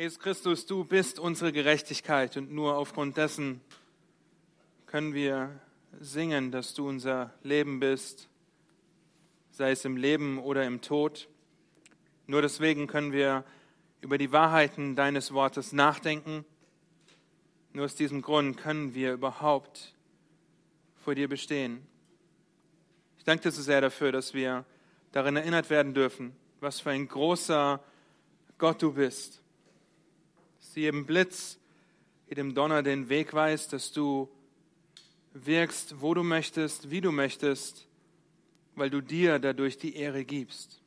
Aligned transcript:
Jesus 0.00 0.18
Christus, 0.18 0.64
du 0.64 0.82
bist 0.82 1.18
unsere 1.18 1.52
Gerechtigkeit 1.52 2.38
und 2.38 2.50
nur 2.50 2.78
aufgrund 2.78 3.18
dessen 3.18 3.60
können 4.86 5.12
wir 5.12 5.60
singen, 6.00 6.50
dass 6.50 6.72
du 6.72 6.88
unser 6.88 7.34
Leben 7.42 7.80
bist, 7.80 8.30
sei 9.50 9.72
es 9.72 9.84
im 9.84 9.98
Leben 9.98 10.38
oder 10.38 10.64
im 10.64 10.80
Tod. 10.80 11.28
Nur 12.26 12.40
deswegen 12.40 12.86
können 12.86 13.12
wir 13.12 13.44
über 14.00 14.16
die 14.16 14.32
Wahrheiten 14.32 14.96
deines 14.96 15.34
Wortes 15.34 15.72
nachdenken. 15.72 16.46
Nur 17.74 17.84
aus 17.84 17.94
diesem 17.94 18.22
Grund 18.22 18.56
können 18.56 18.94
wir 18.94 19.12
überhaupt 19.12 19.94
vor 21.04 21.14
dir 21.14 21.28
bestehen. 21.28 21.86
Ich 23.18 23.24
danke 23.24 23.42
dir 23.42 23.52
so 23.52 23.60
sehr 23.60 23.82
dafür, 23.82 24.12
dass 24.12 24.32
wir 24.32 24.64
darin 25.12 25.36
erinnert 25.36 25.68
werden 25.68 25.92
dürfen, 25.92 26.34
was 26.60 26.80
für 26.80 26.88
ein 26.88 27.06
großer 27.06 27.84
Gott 28.56 28.80
du 28.80 28.94
bist. 28.94 29.39
Du 30.74 30.80
jedem 30.80 31.04
Blitz, 31.04 31.58
jedem 32.28 32.54
Donner 32.54 32.84
den 32.84 33.08
Weg 33.08 33.34
weißt, 33.34 33.72
dass 33.72 33.90
du 33.90 34.30
wirkst, 35.32 36.00
wo 36.00 36.14
du 36.14 36.22
möchtest, 36.22 36.90
wie 36.90 37.00
du 37.00 37.10
möchtest, 37.10 37.88
weil 38.76 38.88
du 38.88 39.00
dir 39.00 39.40
dadurch 39.40 39.78
die 39.78 39.96
Ehre 39.96 40.24
gibst. 40.24 40.80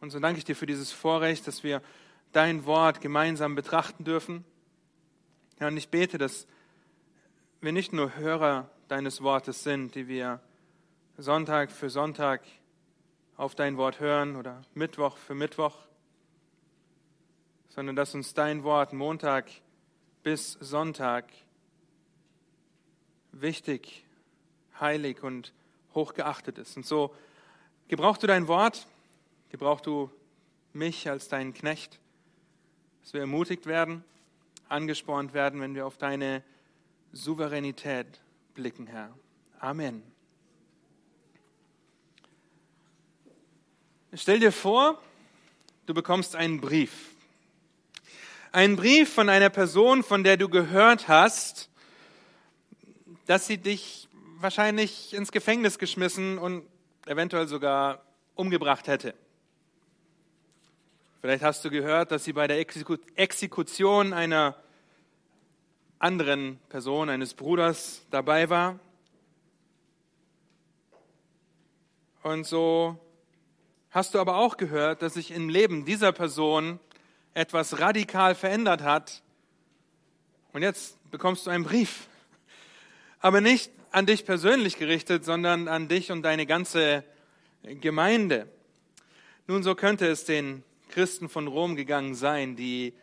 Und 0.00 0.10
so 0.10 0.20
danke 0.20 0.38
ich 0.38 0.44
dir 0.44 0.54
für 0.54 0.66
dieses 0.66 0.92
Vorrecht, 0.92 1.46
dass 1.46 1.64
wir 1.64 1.82
dein 2.32 2.66
Wort 2.66 3.00
gemeinsam 3.00 3.54
betrachten 3.54 4.04
dürfen. 4.04 4.44
Ja, 5.60 5.68
und 5.68 5.76
ich 5.78 5.88
bete, 5.88 6.18
dass 6.18 6.46
wir 7.62 7.72
nicht 7.72 7.94
nur 7.94 8.16
Hörer 8.16 8.70
deines 8.88 9.22
Wortes 9.22 9.64
sind, 9.64 9.94
die 9.94 10.08
wir 10.08 10.40
Sonntag 11.16 11.72
für 11.72 11.88
Sonntag 11.88 12.42
auf 13.36 13.54
dein 13.54 13.78
Wort 13.78 13.98
hören 13.98 14.36
oder 14.36 14.62
Mittwoch 14.74 15.16
für 15.16 15.34
Mittwoch, 15.34 15.87
sondern 17.78 17.94
dass 17.94 18.12
uns 18.12 18.34
dein 18.34 18.64
Wort 18.64 18.92
Montag 18.92 19.48
bis 20.24 20.54
Sonntag 20.54 21.26
wichtig, 23.30 24.04
heilig 24.80 25.22
und 25.22 25.52
hochgeachtet 25.94 26.58
ist. 26.58 26.76
Und 26.76 26.84
so 26.84 27.14
gebrauchst 27.86 28.20
du 28.20 28.26
dein 28.26 28.48
Wort, 28.48 28.88
gebrauchst 29.50 29.86
du 29.86 30.10
mich 30.72 31.08
als 31.08 31.28
deinen 31.28 31.54
Knecht, 31.54 32.00
dass 33.02 33.12
wir 33.12 33.20
ermutigt 33.20 33.66
werden, 33.66 34.02
angespornt 34.68 35.32
werden, 35.32 35.60
wenn 35.60 35.76
wir 35.76 35.86
auf 35.86 35.98
deine 35.98 36.42
Souveränität 37.12 38.08
blicken, 38.54 38.88
Herr. 38.88 39.16
Amen. 39.60 40.02
Stell 44.14 44.40
dir 44.40 44.50
vor, 44.50 45.00
du 45.86 45.94
bekommst 45.94 46.34
einen 46.34 46.60
Brief. 46.60 47.14
Einen 48.50 48.76
Brief 48.76 49.12
von 49.12 49.28
einer 49.28 49.50
Person, 49.50 50.02
von 50.02 50.24
der 50.24 50.38
du 50.38 50.48
gehört 50.48 51.06
hast, 51.06 51.68
dass 53.26 53.46
sie 53.46 53.58
dich 53.58 54.08
wahrscheinlich 54.38 55.12
ins 55.12 55.32
Gefängnis 55.32 55.78
geschmissen 55.78 56.38
und 56.38 56.64
eventuell 57.04 57.46
sogar 57.46 58.02
umgebracht 58.36 58.86
hätte. 58.86 59.14
Vielleicht 61.20 61.42
hast 61.42 61.62
du 61.62 61.68
gehört, 61.68 62.10
dass 62.10 62.24
sie 62.24 62.32
bei 62.32 62.46
der 62.46 62.64
Exekution 63.16 64.14
einer 64.14 64.56
anderen 65.98 66.58
Person, 66.70 67.10
eines 67.10 67.34
Bruders 67.34 68.06
dabei 68.10 68.48
war. 68.48 68.78
Und 72.22 72.46
so 72.46 72.98
hast 73.90 74.14
du 74.14 74.20
aber 74.20 74.36
auch 74.36 74.56
gehört, 74.56 75.02
dass 75.02 75.14
sich 75.14 75.32
im 75.32 75.50
Leben 75.50 75.84
dieser 75.84 76.12
Person 76.12 76.80
etwas 77.34 77.78
radikal 77.78 78.34
verändert 78.34 78.82
hat. 78.82 79.22
Und 80.52 80.62
jetzt 80.62 80.96
bekommst 81.10 81.46
du 81.46 81.50
einen 81.50 81.64
Brief 81.64 82.08
aber 83.20 83.40
nicht 83.40 83.72
an 83.90 84.06
dich 84.06 84.24
persönlich 84.24 84.76
gerichtet, 84.76 85.24
sondern 85.24 85.68
an 85.68 85.88
dich 85.88 86.12
und 86.12 86.22
deine 86.22 86.46
ganze 86.46 87.04
Gemeinde. 87.62 88.48
Nun, 89.46 89.62
so 89.62 89.74
könnte 89.74 90.06
es 90.06 90.24
den 90.24 90.62
Christen 90.90 91.28
von 91.28 91.46
Rom 91.46 91.74
gegangen 91.74 92.14
sein, 92.14 92.54
die 92.54 92.94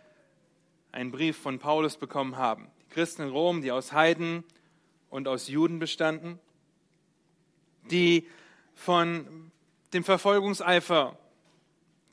einen 0.91 1.11
Brief 1.11 1.37
von 1.37 1.59
Paulus 1.59 1.97
bekommen 1.97 2.37
haben. 2.37 2.71
Die 2.81 2.93
Christen 2.93 3.23
in 3.23 3.29
Rom, 3.29 3.61
die 3.61 3.71
aus 3.71 3.91
Heiden 3.91 4.43
und 5.09 5.27
aus 5.27 5.47
Juden 5.47 5.79
bestanden, 5.79 6.39
die 7.91 8.27
von 8.73 9.51
dem 9.93 10.03
Verfolgungseifer 10.03 11.17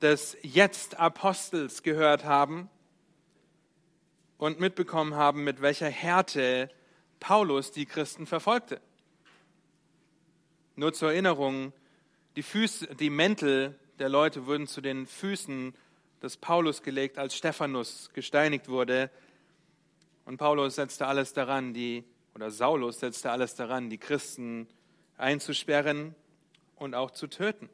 des 0.02 0.36
jetzt 0.42 0.98
Apostels 0.98 1.82
gehört 1.82 2.24
haben 2.24 2.68
und 4.36 4.58
mitbekommen 4.58 5.14
haben, 5.14 5.44
mit 5.44 5.62
welcher 5.62 5.88
Härte 5.88 6.68
Paulus 7.20 7.70
die 7.70 7.86
Christen 7.86 8.26
verfolgte. 8.26 8.80
Nur 10.74 10.92
zur 10.92 11.12
Erinnerung, 11.12 11.72
die, 12.34 12.42
Füße, 12.42 12.94
die 12.96 13.10
Mäntel 13.10 13.78
der 14.00 14.08
Leute 14.08 14.46
wurden 14.46 14.66
zu 14.66 14.80
den 14.80 15.06
Füßen 15.06 15.74
des 16.22 16.36
Paulus 16.36 16.82
gelegt, 16.82 17.18
als 17.18 17.36
Stephanus 17.36 18.10
gesteinigt 18.14 18.68
wurde. 18.68 19.10
Und 20.24 20.38
Paulus 20.38 20.76
setzte 20.76 21.06
alles 21.06 21.32
daran, 21.32 21.74
die, 21.74 22.04
oder 22.34 22.50
Saulus 22.50 23.00
setzte 23.00 23.30
alles 23.30 23.54
daran, 23.54 23.90
die 23.90 23.98
Christen 23.98 24.66
einzusperren 25.16 26.16
und 26.74 26.94
auch 26.94 27.12
zu 27.12 27.28
töten. 27.28 27.68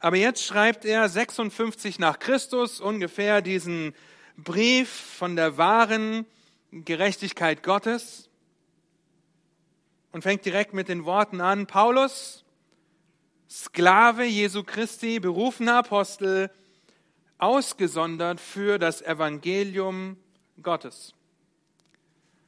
Aber 0.00 0.16
jetzt 0.16 0.42
schreibt 0.42 0.86
er 0.86 1.06
56 1.10 1.98
nach 1.98 2.18
Christus 2.18 2.80
ungefähr 2.80 3.42
diesen 3.42 3.94
Brief 4.38 4.88
von 4.88 5.36
der 5.36 5.58
wahren 5.58 6.24
Gerechtigkeit 6.72 7.62
Gottes 7.62 8.30
und 10.12 10.22
fängt 10.22 10.46
direkt 10.46 10.72
mit 10.72 10.88
den 10.88 11.04
Worten 11.04 11.42
an, 11.42 11.66
Paulus, 11.66 12.44
Sklave 13.50 14.24
Jesu 14.24 14.64
Christi, 14.64 15.20
berufener 15.20 15.78
Apostel, 15.78 16.50
ausgesondert 17.36 18.40
für 18.40 18.78
das 18.78 19.02
Evangelium 19.02 20.16
Gottes. 20.62 21.12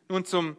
Nun 0.08 0.24
zum 0.24 0.56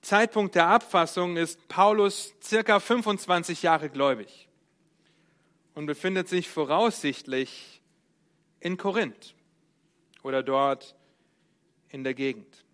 Zeitpunkt 0.00 0.54
der 0.54 0.68
Abfassung 0.68 1.36
ist 1.36 1.66
Paulus 1.66 2.34
circa 2.40 2.78
25 2.78 3.62
Jahre 3.62 3.90
gläubig 3.90 4.45
und 5.76 5.86
befindet 5.86 6.28
sich 6.28 6.48
voraussichtlich 6.48 7.80
in 8.60 8.78
Korinth 8.78 9.36
oder 10.22 10.42
dort 10.42 10.96
in 11.90 12.02
der 12.02 12.14
Gegend. 12.14 12.64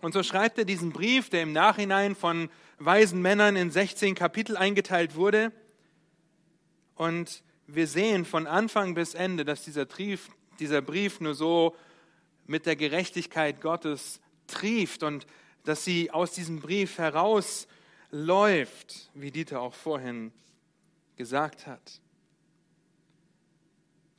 Und 0.00 0.12
so 0.12 0.24
schreibt 0.24 0.58
er 0.58 0.64
diesen 0.64 0.90
Brief, 0.90 1.30
der 1.30 1.42
im 1.42 1.52
Nachhinein 1.52 2.16
von 2.16 2.50
weisen 2.78 3.22
Männern 3.22 3.54
in 3.54 3.70
16 3.70 4.16
Kapitel 4.16 4.56
eingeteilt 4.56 5.14
wurde. 5.14 5.52
Und 6.96 7.44
wir 7.68 7.86
sehen 7.86 8.24
von 8.24 8.48
Anfang 8.48 8.94
bis 8.94 9.14
Ende, 9.14 9.44
dass 9.44 9.62
dieser 9.62 9.84
Brief, 9.84 10.28
dieser 10.58 10.82
Brief 10.82 11.20
nur 11.20 11.34
so 11.34 11.76
mit 12.46 12.66
der 12.66 12.74
Gerechtigkeit 12.74 13.60
Gottes 13.60 14.20
trieft 14.48 15.04
und 15.04 15.28
dass 15.62 15.84
sie 15.84 16.10
aus 16.10 16.32
diesem 16.32 16.58
Brief 16.58 16.98
herausläuft, 16.98 17.68
wie 19.14 19.30
Dieter 19.30 19.60
auch 19.60 19.74
vorhin 19.74 20.32
gesagt 21.14 21.68
hat. 21.68 22.00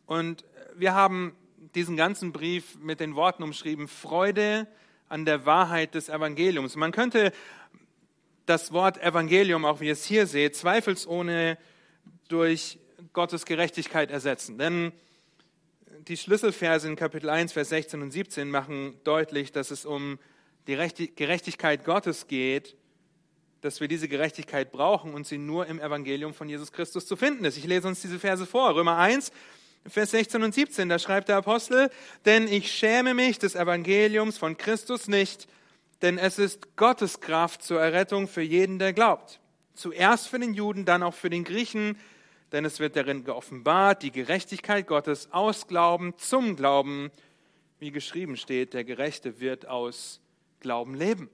Und 0.09 0.44
wir 0.75 0.96
haben 0.96 1.36
diesen 1.75 1.96
ganzen 1.96 2.31
Brief 2.31 2.80
mit 2.80 3.00
den 3.00 3.14
Worten 3.14 3.44
umschrieben, 3.44 3.88
Freude 3.88 4.66
an 5.08 5.24
der 5.24 5.46
Wahrheit 5.46 5.94
des 5.94 6.09
Evangeliums. 6.09 6.75
Man 6.75 6.92
könnte 6.92 7.31
das 8.48 8.74
Wort 8.74 9.00
Evangelium, 9.03 9.66
auch 9.66 9.81
wie 9.81 9.86
ihr 9.86 9.94
es 9.94 10.06
hier 10.06 10.25
seht, 10.25 10.56
zweifelsohne 10.56 11.59
durch 12.28 12.80
Gottes 13.14 13.46
Gerechtigkeit 13.46 14.09
ersetzen. 14.09 14.58
Denn 14.58 14.94
die 16.08 16.18
Schlüsselverse 16.18 16.88
in 16.88 16.96
Kapitel 16.96 17.30
1, 17.30 17.53
Vers 17.53 17.69
16 17.69 18.01
und 18.01 18.10
17 18.10 18.50
machen 18.50 19.00
deutlich, 19.04 19.51
dass 19.51 19.69
es 19.69 19.86
um 19.86 20.18
die 20.66 20.75
Gerechtigkeit 21.16 21.86
Gottes 21.86 22.25
geht, 22.25 22.75
dass 23.62 23.80
wir 23.80 23.88
diese 23.88 24.07
Gerechtigkeit 24.07 24.72
brauchen 24.72 25.13
und 25.13 25.28
sie 25.28 25.38
nur 25.38 25.68
im 25.68 25.80
Evangelium 25.80 26.33
von 26.33 26.50
Jesus 26.50 26.72
Christus 26.72 27.06
zu 27.06 27.16
finden 27.16 27.45
ist. 27.45 27.57
Ich 27.57 27.66
lese 27.66 27.88
uns 27.88 28.01
diese 28.01 28.18
Verse 28.18 28.48
vor. 28.48 28.74
Römer 28.74 28.98
1, 28.98 29.31
Vers 29.88 30.12
16 30.12 30.44
und 30.44 30.54
17, 30.54 30.90
da 30.90 31.00
schreibt 31.00 31.30
der 31.30 31.38
Apostel, 31.38 31.90
denn 32.26 32.48
ich 32.48 32.72
schäme 32.72 33.14
mich 33.14 33.40
des 33.40 33.56
Evangeliums 33.56 34.38
von 34.38 34.58
Christus 34.58 35.08
nicht, 35.08 35.48
denn 36.02 36.18
es 36.18 36.38
ist 36.38 36.76
Gottes 36.76 37.22
Kraft 37.22 37.64
zur 37.64 37.81
Errettung 37.81 38.28
für 38.28 38.42
jeden, 38.42 38.80
der 38.80 38.94
glaubt. 38.94 39.40
Zuerst 39.74 40.28
für 40.28 40.40
den 40.40 40.54
Juden, 40.54 40.86
dann 40.86 41.04
auch 41.04 41.14
für 41.14 41.30
den 41.30 41.44
Griechen, 41.44 41.98
denn 42.52 42.66
es 42.66 42.80
wird 42.80 42.96
darin 42.96 43.24
geoffenbart, 43.24 44.04
die 44.04 44.12
Gerechtigkeit 44.12 44.88
Gottes 44.88 45.31
aus 45.31 45.68
Glauben 45.68 46.14
zum 46.18 46.56
Glauben, 46.56 47.12
wie 47.80 47.92
geschrieben 47.92 48.38
steht, 48.38 48.74
der 48.74 48.84
Gerechte 48.84 49.40
wird 49.40 49.68
aus 49.68 50.20
Glauben 50.60 50.96
leben. 50.96 51.30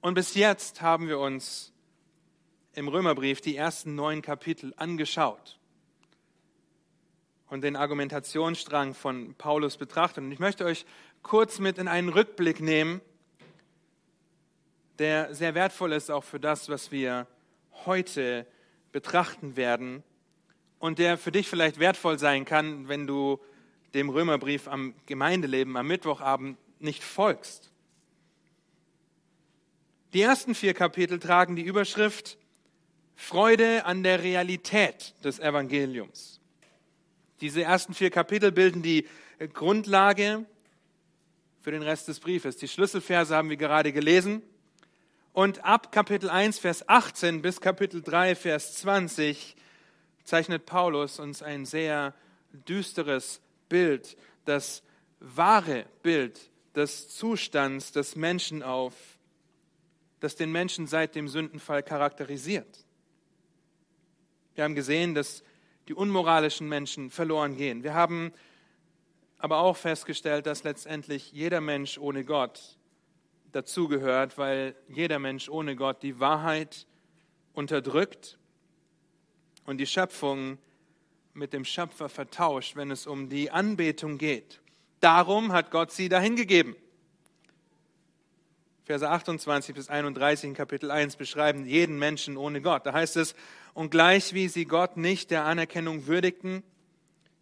Und 0.00 0.14
bis 0.14 0.34
jetzt 0.34 0.82
haben 0.82 1.08
wir 1.08 1.18
uns 1.18 1.72
im 2.74 2.88
Römerbrief 2.88 3.40
die 3.40 3.56
ersten 3.56 3.94
neun 3.94 4.20
Kapitel 4.20 4.74
angeschaut. 4.76 5.58
Und 7.52 7.60
den 7.60 7.76
Argumentationsstrang 7.76 8.94
von 8.94 9.34
Paulus 9.34 9.76
betrachten. 9.76 10.24
Und 10.24 10.32
ich 10.32 10.38
möchte 10.38 10.64
euch 10.64 10.86
kurz 11.22 11.58
mit 11.58 11.76
in 11.76 11.86
einen 11.86 12.08
Rückblick 12.08 12.60
nehmen, 12.60 13.02
der 14.98 15.34
sehr 15.34 15.54
wertvoll 15.54 15.92
ist 15.92 16.10
auch 16.10 16.24
für 16.24 16.40
das, 16.40 16.70
was 16.70 16.90
wir 16.90 17.26
heute 17.84 18.46
betrachten 18.90 19.54
werden 19.54 20.02
und 20.78 20.98
der 20.98 21.18
für 21.18 21.30
dich 21.30 21.46
vielleicht 21.46 21.78
wertvoll 21.78 22.18
sein 22.18 22.46
kann, 22.46 22.88
wenn 22.88 23.06
du 23.06 23.38
dem 23.92 24.08
Römerbrief 24.08 24.66
am 24.66 24.94
Gemeindeleben 25.04 25.76
am 25.76 25.86
Mittwochabend 25.86 26.56
nicht 26.80 27.04
folgst. 27.04 27.70
Die 30.14 30.22
ersten 30.22 30.54
vier 30.54 30.72
Kapitel 30.72 31.18
tragen 31.18 31.54
die 31.54 31.64
Überschrift 31.64 32.38
Freude 33.14 33.84
an 33.84 34.02
der 34.02 34.22
Realität 34.22 35.14
des 35.22 35.38
Evangeliums. 35.38 36.31
Diese 37.42 37.64
ersten 37.64 37.92
vier 37.92 38.10
Kapitel 38.10 38.52
bilden 38.52 38.82
die 38.82 39.04
Grundlage 39.52 40.46
für 41.60 41.72
den 41.72 41.82
Rest 41.82 42.06
des 42.06 42.20
Briefes. 42.20 42.56
Die 42.56 42.68
Schlüsselverse 42.68 43.34
haben 43.34 43.50
wir 43.50 43.56
gerade 43.56 43.92
gelesen. 43.92 44.42
Und 45.32 45.64
ab 45.64 45.90
Kapitel 45.90 46.30
1, 46.30 46.60
Vers 46.60 46.88
18 46.88 47.42
bis 47.42 47.60
Kapitel 47.60 48.00
3, 48.00 48.36
Vers 48.36 48.74
20 48.76 49.56
zeichnet 50.22 50.66
Paulus 50.66 51.18
uns 51.18 51.42
ein 51.42 51.66
sehr 51.66 52.14
düsteres 52.52 53.40
Bild, 53.68 54.16
das 54.44 54.84
wahre 55.18 55.86
Bild 56.04 56.38
des 56.76 57.08
Zustands 57.08 57.90
des 57.90 58.14
Menschen 58.14 58.62
auf, 58.62 58.94
das 60.20 60.36
den 60.36 60.52
Menschen 60.52 60.86
seit 60.86 61.16
dem 61.16 61.26
Sündenfall 61.26 61.82
charakterisiert. 61.82 62.84
Wir 64.54 64.62
haben 64.62 64.76
gesehen, 64.76 65.16
dass 65.16 65.42
die 65.88 65.94
unmoralischen 65.94 66.68
Menschen 66.68 67.10
verloren 67.10 67.56
gehen. 67.56 67.82
Wir 67.82 67.94
haben 67.94 68.32
aber 69.38 69.58
auch 69.58 69.76
festgestellt, 69.76 70.46
dass 70.46 70.62
letztendlich 70.62 71.32
jeder 71.32 71.60
Mensch 71.60 71.98
ohne 71.98 72.24
Gott 72.24 72.78
dazugehört, 73.50 74.38
weil 74.38 74.74
jeder 74.88 75.18
Mensch 75.18 75.48
ohne 75.48 75.76
Gott 75.76 76.02
die 76.02 76.20
Wahrheit 76.20 76.86
unterdrückt 77.52 78.38
und 79.64 79.78
die 79.78 79.86
Schöpfung 79.86 80.58
mit 81.34 81.52
dem 81.52 81.64
Schöpfer 81.64 82.08
vertauscht, 82.08 82.76
wenn 82.76 82.90
es 82.90 83.06
um 83.06 83.28
die 83.28 83.50
Anbetung 83.50 84.18
geht. 84.18 84.60
Darum 85.00 85.52
hat 85.52 85.70
Gott 85.70 85.90
sie 85.90 86.08
dahingegeben. 86.08 86.76
Verse 88.84 89.08
28 89.08 89.74
bis 89.74 89.88
31 89.88 90.50
in 90.50 90.54
Kapitel 90.54 90.90
1 90.90 91.16
beschreiben 91.16 91.66
jeden 91.66 91.98
Menschen 91.98 92.36
ohne 92.36 92.60
Gott. 92.60 92.84
Da 92.84 92.92
heißt 92.92 93.16
es, 93.16 93.34
und 93.74 93.90
gleich 93.90 94.34
wie 94.34 94.48
sie 94.48 94.64
Gott 94.64 94.96
nicht 94.96 95.30
der 95.30 95.44
Anerkennung 95.44 96.06
würdigten, 96.06 96.62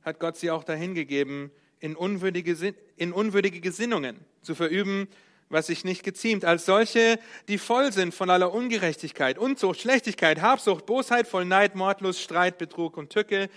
hat 0.03 0.21
Gott 0.21 0.37
sie 0.37 0.50
auch 0.50 0.65
dahingegeben, 0.65 1.50
in 1.81 1.97
unwürdige, 1.97 2.75
in 2.97 3.12
unwürdige 3.12 3.61
Gesinnungen 3.61 4.17
zu 4.43 4.55
verüben, 4.55 5.09
was 5.49 5.67
sich 5.67 5.85
nicht 5.85 6.05
geziemt, 6.05 6.44
als 6.44 6.65
solche, 6.65 7.19
die 7.49 7.59
voll 7.59 7.93
sind 7.93 8.15
von 8.15 8.31
aller 8.31 8.55
Ungerechtigkeit, 8.55 9.37
Unzucht, 9.37 9.81
Schlechtigkeit, 9.81 10.41
Habsucht, 10.41 10.87
Bosheit, 10.87 11.27
voll 11.27 11.44
Neid, 11.44 11.75
Mordlust, 11.75 12.21
Streit, 12.21 12.56
Betrug 12.56 12.97
und 12.97 13.11
Tücke, 13.11 13.50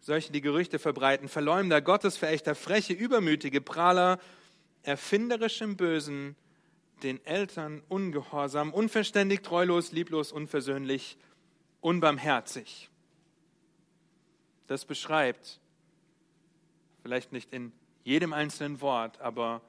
solche, 0.00 0.30
die 0.30 0.40
Gerüchte 0.40 0.78
verbreiten, 0.78 1.28
Verleumder, 1.28 1.82
Gottesverächter, 1.82 2.54
freche, 2.54 2.92
übermütige, 2.92 3.60
Prahler, 3.60 4.20
erfinderisch 4.84 5.60
im 5.62 5.76
Bösen, 5.76 6.36
den 7.02 7.24
Eltern 7.26 7.82
ungehorsam, 7.88 8.72
unverständig, 8.72 9.42
treulos, 9.42 9.90
lieblos, 9.90 10.30
unversöhnlich, 10.30 11.18
unbarmherzig. 11.80 12.90
Das 14.66 14.84
beschreibt, 14.84 15.60
vielleicht 17.02 17.32
nicht 17.32 17.52
in 17.52 17.72
jedem 18.04 18.32
einzelnen 18.32 18.80
Wort, 18.80 19.20
aber 19.20 19.62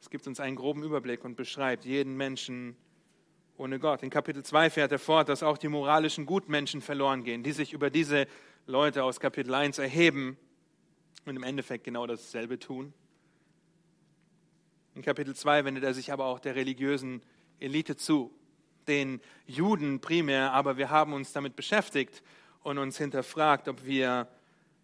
es 0.00 0.10
gibt 0.10 0.26
uns 0.26 0.40
einen 0.40 0.56
groben 0.56 0.82
Überblick 0.82 1.24
und 1.24 1.36
beschreibt 1.36 1.84
jeden 1.84 2.16
Menschen 2.16 2.76
ohne 3.56 3.78
Gott. 3.78 4.02
In 4.02 4.10
Kapitel 4.10 4.42
2 4.42 4.70
fährt 4.70 4.92
er 4.92 4.98
fort, 4.98 5.28
dass 5.28 5.42
auch 5.42 5.58
die 5.58 5.68
moralischen 5.68 6.26
Gutmenschen 6.26 6.80
verloren 6.80 7.24
gehen, 7.24 7.42
die 7.42 7.52
sich 7.52 7.72
über 7.72 7.90
diese 7.90 8.26
Leute 8.66 9.04
aus 9.04 9.20
Kapitel 9.20 9.54
1 9.54 9.78
erheben 9.78 10.36
und 11.24 11.36
im 11.36 11.42
Endeffekt 11.42 11.84
genau 11.84 12.06
dasselbe 12.06 12.58
tun. 12.58 12.92
In 14.94 15.02
Kapitel 15.02 15.34
2 15.34 15.64
wendet 15.64 15.84
er 15.84 15.94
sich 15.94 16.12
aber 16.12 16.26
auch 16.26 16.40
der 16.40 16.54
religiösen 16.54 17.22
Elite 17.60 17.96
zu, 17.96 18.34
den 18.88 19.20
Juden 19.46 20.00
primär, 20.00 20.52
aber 20.52 20.76
wir 20.76 20.90
haben 20.90 21.12
uns 21.12 21.32
damit 21.32 21.56
beschäftigt 21.56 22.22
und 22.62 22.78
uns 22.78 22.98
hinterfragt, 22.98 23.68
ob 23.68 23.84
wir 23.84 24.28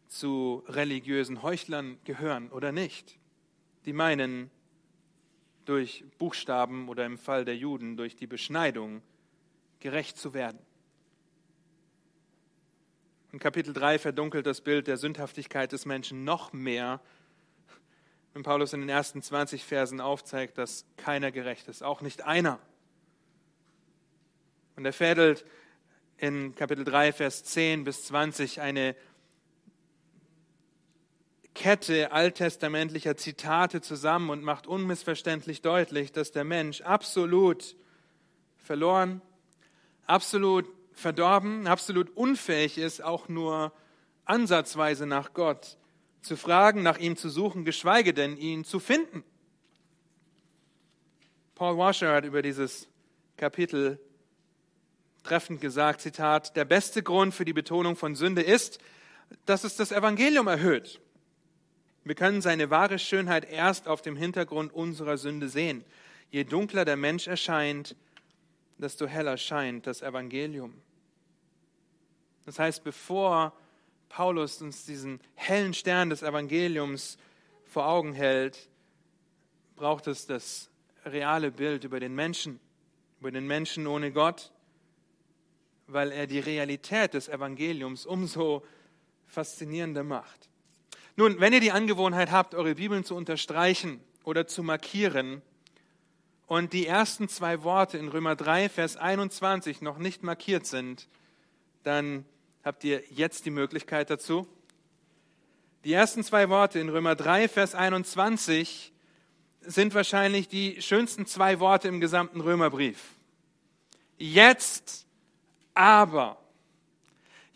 zu 0.09 0.65
religiösen 0.69 1.43
Heuchlern 1.43 1.99
gehören 2.05 2.51
oder 2.51 2.73
nicht. 2.73 3.19
Die 3.85 3.93
meinen, 3.93 4.51
durch 5.69 6.05
Buchstaben 6.17 6.89
oder 6.89 7.05
im 7.05 7.19
Fall 7.19 7.45
der 7.45 7.57
Juden 7.57 7.99
durch 7.99 8.17
die 8.17 8.27
Beschneidung 8.27 9.03
gerecht 9.81 10.17
zu 10.17 10.33
werden. 10.33 10.59
In 13.33 13.39
Kapitel 13.39 13.75
3 13.75 13.99
verdunkelt 13.99 14.47
das 14.47 14.63
Bild 14.63 14.87
der 14.87 14.97
Sündhaftigkeit 14.97 15.71
des 15.73 15.85
Menschen 15.85 16.25
noch 16.25 16.55
mehr, 16.55 17.03
wenn 18.33 18.43
Paulus 18.43 18.73
in 18.73 18.81
den 18.81 18.89
ersten 18.89 19.21
20 19.21 19.63
Versen 19.65 20.01
aufzeigt, 20.01 20.57
dass 20.57 20.87
keiner 20.97 21.31
gerecht 21.31 21.69
ist, 21.69 21.83
auch 21.83 22.01
nicht 22.01 22.25
einer. 22.25 22.59
Und 24.79 24.85
er 24.85 24.93
fädelt 24.93 25.45
in 26.19 26.55
Kapitel 26.55 26.85
3, 26.85 27.13
Vers 27.13 27.43
10 27.43 27.83
bis 27.83 28.05
20 28.05 28.61
eine 28.61 28.95
Kette 31.53 32.13
alttestamentlicher 32.13 33.17
Zitate 33.17 33.81
zusammen 33.81 34.31
und 34.31 34.45
macht 34.45 34.69
unmissverständlich 34.69 35.63
deutlich, 35.63 36.13
dass 36.13 36.31
der 36.31 36.45
Mensch 36.45 36.83
absolut 36.83 37.75
verloren, 38.57 39.21
absolut 40.07 40.67
verdorben, 40.93 41.67
absolut 41.67 42.17
unfähig 42.17 42.79
ist, 42.79 43.03
auch 43.03 43.29
nur 43.29 43.73
ansatzweise 44.27 45.07
nach 45.07 45.33
Gott 45.33 45.77
zu 46.23 46.37
fragen, 46.37 46.85
nach 46.85 46.99
ihm 46.99 47.17
zu 47.17 47.31
suchen, 47.31 47.65
geschweige 47.65 48.15
denn 48.15 48.37
ihn 48.37 48.63
zu 48.63 48.79
finden. 48.79 49.25
Paul 51.57 51.77
Washer 51.79 52.13
hat 52.13 52.25
über 52.25 52.43
dieses 52.43 52.87
Kapitel 53.37 53.99
treffend 55.29 55.61
gesagt, 55.61 56.01
Zitat, 56.01 56.57
der 56.57 56.65
beste 56.65 57.03
Grund 57.03 57.35
für 57.35 57.45
die 57.45 57.53
Betonung 57.53 57.97
von 57.97 58.15
Sünde 58.15 58.43
ist, 58.43 58.79
dass 59.45 59.63
es 59.65 59.77
das 59.77 59.93
Evangelium 59.93 60.47
erhöht. 60.47 61.01
Wir 62.05 62.15
können 62.15 62.41
seine 62.41 62.71
wahre 62.71 62.99
Schönheit 62.99 63.51
erst 63.51 63.89
auf 63.89 64.01
dem 64.01 64.17
Hintergrund 64.17 64.73
unserer 64.73 65.19
Sünde 65.19 65.51
sehen. 65.51 65.85
Je 66.31 66.45
dunkler 66.45 66.87
der 66.87 66.97
Mensch 66.97 67.27
erscheint, 67.27 67.95
desto 68.79 69.07
heller 69.07 69.37
scheint 69.37 69.87
das 69.87 70.01
Evangelium. 70.01 70.73
Das 72.47 72.59
heißt, 72.59 72.83
bevor 72.83 73.53
Paulus 74.09 74.63
uns 74.63 74.87
diesen 74.87 75.21
hellen 75.35 75.75
Stern 75.75 76.09
des 76.09 76.23
Evangeliums 76.23 77.19
vor 77.67 77.87
Augen 77.87 78.15
hält, 78.15 78.71
braucht 79.77 80.07
es 80.07 80.25
das 80.25 80.71
reale 81.05 81.51
Bild 81.51 81.85
über 81.85 82.01
den 82.01 82.15
Menschen, 82.15 82.59
über 83.21 83.31
den 83.31 83.47
Menschen 83.47 83.87
ohne 83.87 84.11
Gott, 84.13 84.51
weil 85.89 86.13
er 86.13 86.27
die 86.27 86.39
Realität 86.39 87.15
des 87.15 87.29
Evangeliums 87.29 88.07
umso 88.07 88.65
faszinierender 89.27 90.05
macht. 90.05 90.49
Nun, 91.17 91.41
wenn 91.41 91.53
ihr 91.53 91.61
die 91.61 91.73
Angewohnheit 91.73 92.31
habt, 92.31 92.55
eure 92.55 92.77
Bibeln 92.77 93.05
zu 93.05 93.17
unterstreichen 93.17 94.01
oder 94.23 94.47
zu 94.47 94.63
markieren 94.63 95.43
und 96.47 96.73
die 96.73 96.87
ersten 96.87 97.29
zwei 97.29 97.65
Worte 97.65 97.99
in 97.99 98.09
Römer 98.09 98.37
3, 98.37 98.69
Vers 98.69 98.97
21 98.97 99.83
noch 99.83 99.99
nicht 99.99 100.23
markiert 100.23 100.67
sind, 100.67 101.09
dann 101.83 102.25
habt 102.63 102.85
ihr 102.85 103.03
jetzt 103.11 103.47
die 103.47 103.51
Möglichkeit 103.51 104.11
dazu. 104.11 104.47
Die 105.85 105.93
ersten 105.93 106.23
zwei 106.23 106.49
Worte 106.49 106.79
in 106.79 106.89
Römer 106.89 107.17
3, 107.17 107.49
Vers 107.49 107.75
21 107.75 108.93
sind 109.61 109.95
wahrscheinlich 109.95 110.49
die 110.49 110.81
schönsten 110.83 111.27
zwei 111.27 111.61
Worte 111.61 111.89
im 111.89 112.01
gesamten 112.01 112.41
Römerbrief. 112.41 113.17
Jetzt 114.19 115.08
aber. 115.79 116.37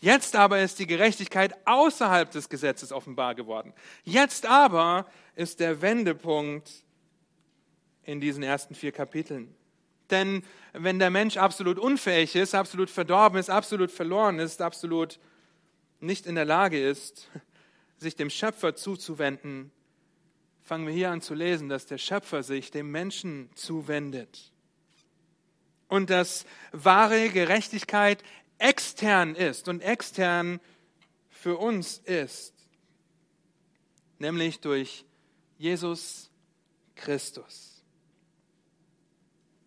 Jetzt 0.00 0.37
aber 0.37 0.61
ist 0.61 0.79
die 0.79 0.87
Gerechtigkeit 0.87 1.55
außerhalb 1.67 2.31
des 2.31 2.49
Gesetzes 2.49 2.93
offenbar 2.93 3.35
geworden. 3.35 3.73
Jetzt 4.05 4.47
aber 4.47 5.07
ist 5.37 5.61
der 5.61 5.83
Wendepunkt 5.83 6.71
in 8.05 8.21
diesen 8.21 8.43
ersten 8.43 8.75
vier 8.75 8.93
Kapiteln. 8.93 9.55
Denn 10.11 10.43
wenn 10.73 10.99
der 10.99 11.11
Mensch 11.11 11.37
absolut 11.37 11.79
unfähig 11.79 12.35
ist, 12.37 12.55
absolut 12.55 12.91
verdorben 12.91 13.38
ist, 13.38 13.50
absolut 13.50 13.91
verloren 13.91 14.38
ist, 14.38 14.61
absolut 14.61 15.19
nicht 16.00 16.26
in 16.26 16.35
der 16.35 16.45
Lage 16.45 16.85
ist, 16.85 17.29
sich 17.97 18.17
dem 18.17 18.31
Schöpfer 18.31 18.75
zuzuwenden, 18.75 19.71
fangen 20.61 20.87
wir 20.87 20.95
hier 20.95 21.11
an 21.11 21.21
zu 21.21 21.35
lesen, 21.35 21.69
dass 21.69 21.87
der 21.87 21.99
Schöpfer 21.99 22.43
sich 22.43 22.71
dem 22.71 22.91
Menschen 22.91 23.50
zuwendet. 23.55 24.52
Und 25.93 26.09
dass 26.09 26.47
wahre 26.73 27.29
Gerechtigkeit 27.29 28.25
extern 28.57 29.35
ist 29.35 29.69
und 29.69 29.83
extern 29.83 30.59
für 31.29 31.59
uns 31.59 31.99
ist, 31.99 32.55
nämlich 34.19 34.61
durch 34.61 35.05
Jesus 35.59 36.31
Christus. 36.95 37.85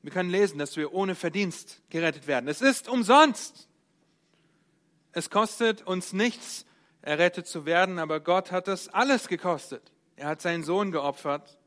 Wir 0.02 0.12
können 0.12 0.32
lesen, 0.32 0.58
dass 0.58 0.76
wir 0.78 0.96
ohne 0.96 1.14
Verdienst 1.14 1.84
gerettet 1.92 2.26
werden. 2.26 2.48
Es 2.48 2.64
ist 2.64 2.90
umsonst. 2.90 3.68
Es 5.12 5.30
kostet 5.30 5.84
uns 5.84 6.12
nichts, 6.12 6.66
errettet 7.04 7.46
zu 7.46 7.68
werden, 7.68 8.00
aber 8.00 8.20
Gott 8.20 8.52
hat 8.52 8.68
das 8.68 8.88
alles 8.88 9.28
gekostet. 9.28 9.92
Er 10.16 10.30
hat 10.30 10.42
seinen 10.42 10.64
Sohn 10.64 10.92
geopfert, 10.92 11.60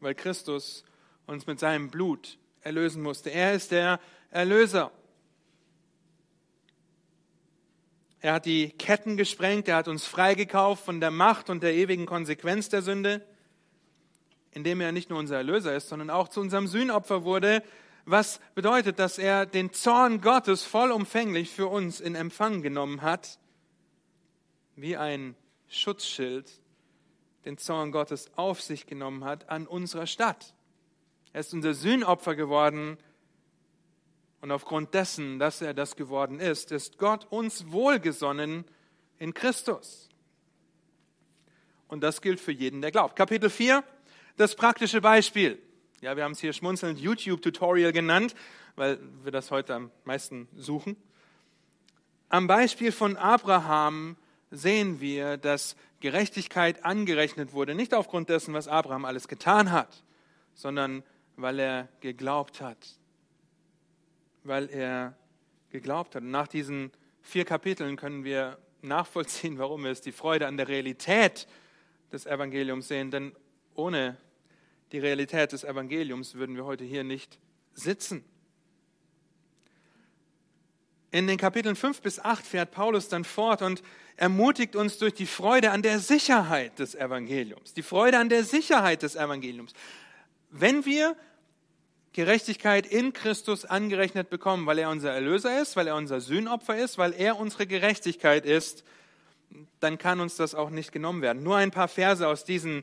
weil 0.00 0.14
Christus 0.14 0.84
uns 1.24 1.46
mit 1.46 1.58
seinem 1.60 1.88
Blut 1.90 2.36
erlösen 2.62 3.02
musste. 3.02 3.30
Er 3.30 3.54
ist 3.54 3.70
der 3.70 4.00
Erlöser. 4.30 4.90
Er 8.20 8.34
hat 8.34 8.46
die 8.46 8.70
Ketten 8.70 9.16
gesprengt, 9.16 9.68
er 9.68 9.76
hat 9.76 9.88
uns 9.88 10.04
freigekauft 10.04 10.84
von 10.84 11.00
der 11.00 11.12
Macht 11.12 11.50
und 11.50 11.62
der 11.62 11.74
ewigen 11.74 12.04
Konsequenz 12.04 12.68
der 12.68 12.82
Sünde, 12.82 13.24
indem 14.50 14.80
er 14.80 14.90
nicht 14.90 15.08
nur 15.08 15.20
unser 15.20 15.36
Erlöser 15.36 15.76
ist, 15.76 15.88
sondern 15.88 16.10
auch 16.10 16.28
zu 16.28 16.40
unserem 16.40 16.66
Sühnopfer 16.66 17.22
wurde, 17.22 17.62
was 18.06 18.40
bedeutet, 18.54 18.98
dass 18.98 19.18
er 19.18 19.46
den 19.46 19.72
Zorn 19.72 20.20
Gottes 20.20 20.64
vollumfänglich 20.64 21.50
für 21.50 21.68
uns 21.68 22.00
in 22.00 22.14
Empfang 22.14 22.62
genommen 22.62 23.02
hat, 23.02 23.38
wie 24.74 24.96
ein 24.96 25.36
Schutzschild 25.68 26.50
den 27.44 27.58
Zorn 27.58 27.92
Gottes 27.92 28.30
auf 28.36 28.60
sich 28.62 28.86
genommen 28.86 29.24
hat 29.24 29.48
an 29.48 29.66
unserer 29.66 30.06
Stadt. 30.06 30.54
Er 31.38 31.42
ist 31.42 31.54
unser 31.54 31.72
Sühnopfer 31.72 32.34
geworden 32.34 32.98
und 34.40 34.50
aufgrund 34.50 34.92
dessen, 34.92 35.38
dass 35.38 35.62
er 35.62 35.72
das 35.72 35.94
geworden 35.94 36.40
ist, 36.40 36.72
ist 36.72 36.98
Gott 36.98 37.28
uns 37.30 37.70
wohlgesonnen 37.70 38.64
in 39.20 39.34
Christus. 39.34 40.08
Und 41.86 42.00
das 42.00 42.22
gilt 42.22 42.40
für 42.40 42.50
jeden, 42.50 42.80
der 42.80 42.90
glaubt. 42.90 43.14
Kapitel 43.14 43.50
4, 43.50 43.84
das 44.36 44.56
praktische 44.56 45.00
Beispiel. 45.00 45.62
Ja, 46.00 46.16
wir 46.16 46.24
haben 46.24 46.32
es 46.32 46.40
hier 46.40 46.52
schmunzelnd 46.52 46.98
YouTube-Tutorial 46.98 47.92
genannt, 47.92 48.34
weil 48.74 48.98
wir 49.22 49.30
das 49.30 49.52
heute 49.52 49.76
am 49.76 49.92
meisten 50.04 50.48
suchen. 50.56 50.96
Am 52.30 52.48
Beispiel 52.48 52.90
von 52.90 53.16
Abraham 53.16 54.16
sehen 54.50 55.00
wir, 55.00 55.36
dass 55.36 55.76
Gerechtigkeit 56.00 56.84
angerechnet 56.84 57.52
wurde, 57.52 57.76
nicht 57.76 57.94
aufgrund 57.94 58.28
dessen, 58.28 58.54
was 58.54 58.66
Abraham 58.66 59.04
alles 59.04 59.28
getan 59.28 59.70
hat, 59.70 60.02
sondern 60.54 61.04
weil 61.38 61.58
er 61.58 61.88
geglaubt 62.00 62.60
hat 62.60 62.98
weil 64.48 64.68
er 64.70 65.14
geglaubt 65.70 66.14
hat. 66.14 66.22
Und 66.22 66.30
nach 66.30 66.48
diesen 66.48 66.90
vier 67.20 67.44
Kapiteln 67.44 67.96
können 67.96 68.24
wir 68.24 68.58
nachvollziehen, 68.82 69.58
warum 69.58 69.84
wir 69.84 69.90
es 69.90 70.00
die 70.00 70.12
Freude 70.12 70.46
an 70.46 70.56
der 70.56 70.68
Realität 70.68 71.46
des 72.10 72.26
Evangeliums 72.26 72.88
sehen. 72.88 73.10
Denn 73.10 73.32
ohne 73.74 74.16
die 74.92 74.98
Realität 74.98 75.52
des 75.52 75.64
Evangeliums 75.64 76.34
würden 76.34 76.56
wir 76.56 76.64
heute 76.64 76.84
hier 76.84 77.04
nicht 77.04 77.38
sitzen. 77.74 78.24
In 81.10 81.26
den 81.26 81.38
Kapiteln 81.38 81.76
5 81.76 82.02
bis 82.02 82.18
8 82.18 82.46
fährt 82.46 82.70
Paulus 82.70 83.08
dann 83.08 83.24
fort 83.24 83.62
und 83.62 83.82
ermutigt 84.16 84.76
uns 84.76 84.98
durch 84.98 85.14
die 85.14 85.26
Freude 85.26 85.70
an 85.70 85.80
der 85.82 86.00
Sicherheit 86.00 86.78
des 86.78 86.94
Evangeliums. 86.94 87.72
Die 87.72 87.82
Freude 87.82 88.18
an 88.18 88.28
der 88.28 88.44
Sicherheit 88.44 89.02
des 89.02 89.16
Evangeliums. 89.16 89.72
Wenn 90.50 90.84
wir 90.84 91.16
Gerechtigkeit 92.12 92.86
in 92.86 93.12
Christus 93.12 93.64
angerechnet 93.64 94.30
bekommen, 94.30 94.66
weil 94.66 94.78
er 94.78 94.90
unser 94.90 95.12
Erlöser 95.12 95.60
ist, 95.60 95.76
weil 95.76 95.86
er 95.86 95.94
unser 95.94 96.20
Sühnopfer 96.20 96.76
ist, 96.76 96.98
weil 96.98 97.12
er 97.12 97.38
unsere 97.38 97.66
Gerechtigkeit 97.66 98.44
ist, 98.44 98.82
dann 99.80 99.98
kann 99.98 100.20
uns 100.20 100.36
das 100.36 100.54
auch 100.54 100.70
nicht 100.70 100.92
genommen 100.92 101.22
werden. 101.22 101.42
Nur 101.42 101.56
ein 101.56 101.70
paar 101.70 101.88
Verse 101.88 102.26
aus 102.26 102.44
diesen 102.44 102.82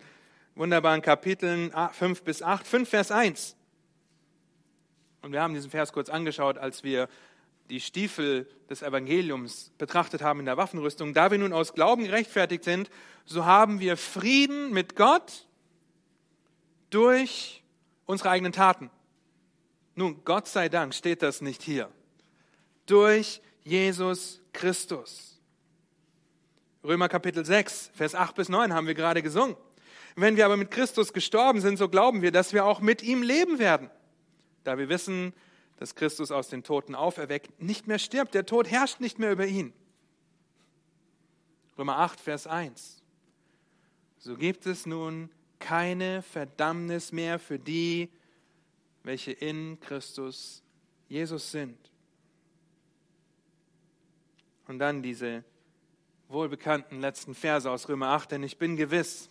wunderbaren 0.55 1.01
Kapiteln 1.01 1.71
5 1.91 2.23
bis 2.23 2.41
8. 2.41 2.65
5 2.65 2.89
Vers 2.89 3.11
1. 3.11 3.55
Und 5.21 5.31
wir 5.31 5.41
haben 5.41 5.53
diesen 5.53 5.71
Vers 5.71 5.91
kurz 5.91 6.09
angeschaut, 6.09 6.57
als 6.57 6.83
wir 6.83 7.09
die 7.69 7.81
Stiefel 7.81 8.47
des 8.69 8.83
Evangeliums 8.83 9.71
betrachtet 9.77 10.21
haben 10.21 10.39
in 10.39 10.45
der 10.45 10.57
Waffenrüstung. 10.57 11.13
Da 11.13 11.31
wir 11.31 11.39
nun 11.39 11.51
aus 11.51 11.73
Glauben 11.73 12.03
gerechtfertigt 12.03 12.63
sind, 12.63 12.89
so 13.25 13.45
haben 13.45 13.79
wir 13.79 13.97
Frieden 13.97 14.71
mit 14.71 14.95
Gott 14.95 15.47
durch 16.95 17.61
unsere 18.05 18.29
eigenen 18.29 18.53
Taten. 18.53 18.89
Nun, 19.95 20.23
Gott 20.23 20.47
sei 20.47 20.69
Dank 20.69 20.93
steht 20.93 21.21
das 21.21 21.41
nicht 21.41 21.61
hier. 21.61 21.91
Durch 22.85 23.41
Jesus 23.65 24.41
Christus. 24.53 25.41
Römer 26.85 27.09
Kapitel 27.09 27.43
6, 27.43 27.91
Vers 27.93 28.15
8 28.15 28.35
bis 28.35 28.47
9 28.47 28.73
haben 28.73 28.87
wir 28.87 28.93
gerade 28.93 29.21
gesungen. 29.21 29.57
Wenn 30.15 30.37
wir 30.37 30.45
aber 30.45 30.55
mit 30.55 30.71
Christus 30.71 31.11
gestorben 31.11 31.59
sind, 31.59 31.75
so 31.75 31.89
glauben 31.89 32.21
wir, 32.21 32.31
dass 32.31 32.53
wir 32.53 32.63
auch 32.63 32.79
mit 32.79 33.03
ihm 33.03 33.23
leben 33.23 33.59
werden. 33.59 33.89
Da 34.63 34.77
wir 34.77 34.87
wissen, 34.87 35.33
dass 35.75 35.95
Christus 35.95 36.31
aus 36.31 36.47
den 36.47 36.63
Toten 36.63 36.95
auferweckt, 36.95 37.61
nicht 37.61 37.87
mehr 37.87 37.99
stirbt. 37.99 38.33
Der 38.33 38.45
Tod 38.45 38.71
herrscht 38.71 39.01
nicht 39.01 39.19
mehr 39.19 39.33
über 39.33 39.45
ihn. 39.45 39.73
Römer 41.77 41.97
8, 41.97 42.21
Vers 42.21 42.47
1. 42.47 43.03
So 44.17 44.37
gibt 44.37 44.65
es 44.65 44.85
nun 44.85 45.29
keine 45.59 46.21
Verdammnis 46.21 47.11
mehr 47.11 47.39
für 47.39 47.59
die, 47.59 48.09
welche 49.03 49.31
in 49.31 49.79
Christus 49.79 50.63
Jesus 51.07 51.51
sind. 51.51 51.77
Und 54.67 54.79
dann 54.79 55.03
diese 55.03 55.43
wohlbekannten 56.27 56.99
letzten 57.01 57.35
Verse 57.35 57.69
aus 57.69 57.87
Römer 57.87 58.09
8, 58.09 58.31
denn 58.31 58.43
ich 58.43 58.57
bin 58.57 58.75
gewiss, 58.75 59.29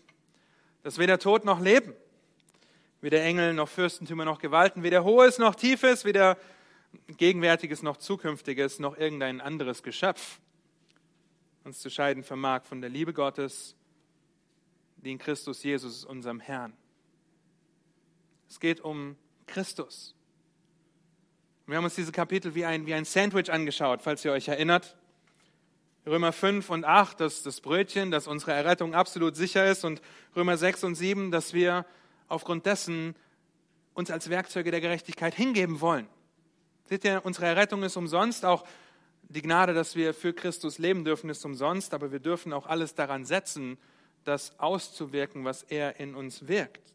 dass 0.82 0.98
weder 0.98 1.18
Tod 1.18 1.44
noch 1.44 1.60
Leben, 1.60 1.92
weder 3.00 3.22
Engel 3.22 3.52
noch 3.52 3.68
Fürstentümer 3.68 4.24
noch 4.24 4.38
Gewalten, 4.38 4.82
weder 4.82 5.02
Hohes 5.02 5.38
noch 5.38 5.54
Tiefes, 5.54 6.04
weder 6.04 6.38
Gegenwärtiges 7.16 7.82
noch 7.82 7.96
Zukünftiges 7.96 8.78
noch 8.78 8.96
irgendein 8.96 9.40
anderes 9.40 9.82
Geschöpf 9.82 10.38
uns 11.64 11.80
zu 11.80 11.88
scheiden 11.88 12.22
vermag 12.22 12.64
von 12.64 12.82
der 12.82 12.90
Liebe 12.90 13.14
Gottes, 13.14 13.74
die 15.04 15.12
in 15.12 15.18
Christus 15.18 15.62
Jesus, 15.62 16.04
unserem 16.04 16.40
Herrn. 16.40 16.72
Es 18.48 18.58
geht 18.58 18.80
um 18.80 19.16
Christus. 19.46 20.14
Wir 21.66 21.76
haben 21.76 21.84
uns 21.84 21.94
diese 21.94 22.12
Kapitel 22.12 22.54
wie 22.54 22.64
ein, 22.64 22.86
wie 22.86 22.94
ein 22.94 23.04
Sandwich 23.04 23.52
angeschaut, 23.52 24.02
falls 24.02 24.24
ihr 24.24 24.32
euch 24.32 24.48
erinnert. 24.48 24.96
Römer 26.06 26.32
5 26.32 26.68
und 26.70 26.84
8, 26.84 27.20
das, 27.20 27.42
das 27.42 27.60
Brötchen, 27.60 28.10
dass 28.10 28.26
unsere 28.26 28.52
Errettung 28.52 28.94
absolut 28.94 29.36
sicher 29.36 29.66
ist 29.66 29.84
und 29.84 30.02
Römer 30.36 30.56
6 30.56 30.84
und 30.84 30.94
7, 30.94 31.30
dass 31.30 31.54
wir 31.54 31.86
aufgrund 32.28 32.66
dessen 32.66 33.14
uns 33.94 34.10
als 34.10 34.28
Werkzeuge 34.28 34.70
der 34.70 34.80
Gerechtigkeit 34.80 35.34
hingeben 35.34 35.80
wollen. 35.80 36.06
Seht 36.84 37.04
ihr, 37.04 37.22
unsere 37.24 37.46
Errettung 37.46 37.82
ist 37.82 37.96
umsonst, 37.96 38.44
auch 38.44 38.64
die 39.22 39.40
Gnade, 39.40 39.72
dass 39.72 39.96
wir 39.96 40.12
für 40.12 40.34
Christus 40.34 40.78
leben 40.78 41.04
dürfen, 41.04 41.30
ist 41.30 41.44
umsonst, 41.44 41.94
aber 41.94 42.12
wir 42.12 42.20
dürfen 42.20 42.52
auch 42.52 42.66
alles 42.66 42.94
daran 42.94 43.24
setzen, 43.24 43.78
das 44.24 44.58
auszuwirken, 44.58 45.44
was 45.44 45.62
er 45.62 46.00
in 46.00 46.14
uns 46.14 46.48
wirkt. 46.48 46.94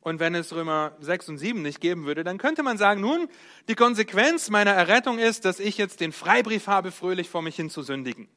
Und 0.00 0.20
wenn 0.20 0.34
es 0.34 0.54
Römer 0.54 0.96
6 1.00 1.28
und 1.28 1.38
7 1.38 1.60
nicht 1.60 1.80
geben 1.80 2.06
würde, 2.06 2.24
dann 2.24 2.38
könnte 2.38 2.62
man 2.62 2.78
sagen, 2.78 3.00
nun, 3.00 3.28
die 3.68 3.74
Konsequenz 3.74 4.48
meiner 4.48 4.70
Errettung 4.70 5.18
ist, 5.18 5.44
dass 5.44 5.60
ich 5.60 5.76
jetzt 5.76 6.00
den 6.00 6.12
Freibrief 6.12 6.66
habe, 6.66 6.92
fröhlich 6.92 7.28
vor 7.28 7.42
mich 7.42 7.56
hin 7.56 7.68
zu 7.68 7.82
sündigen. 7.82 8.28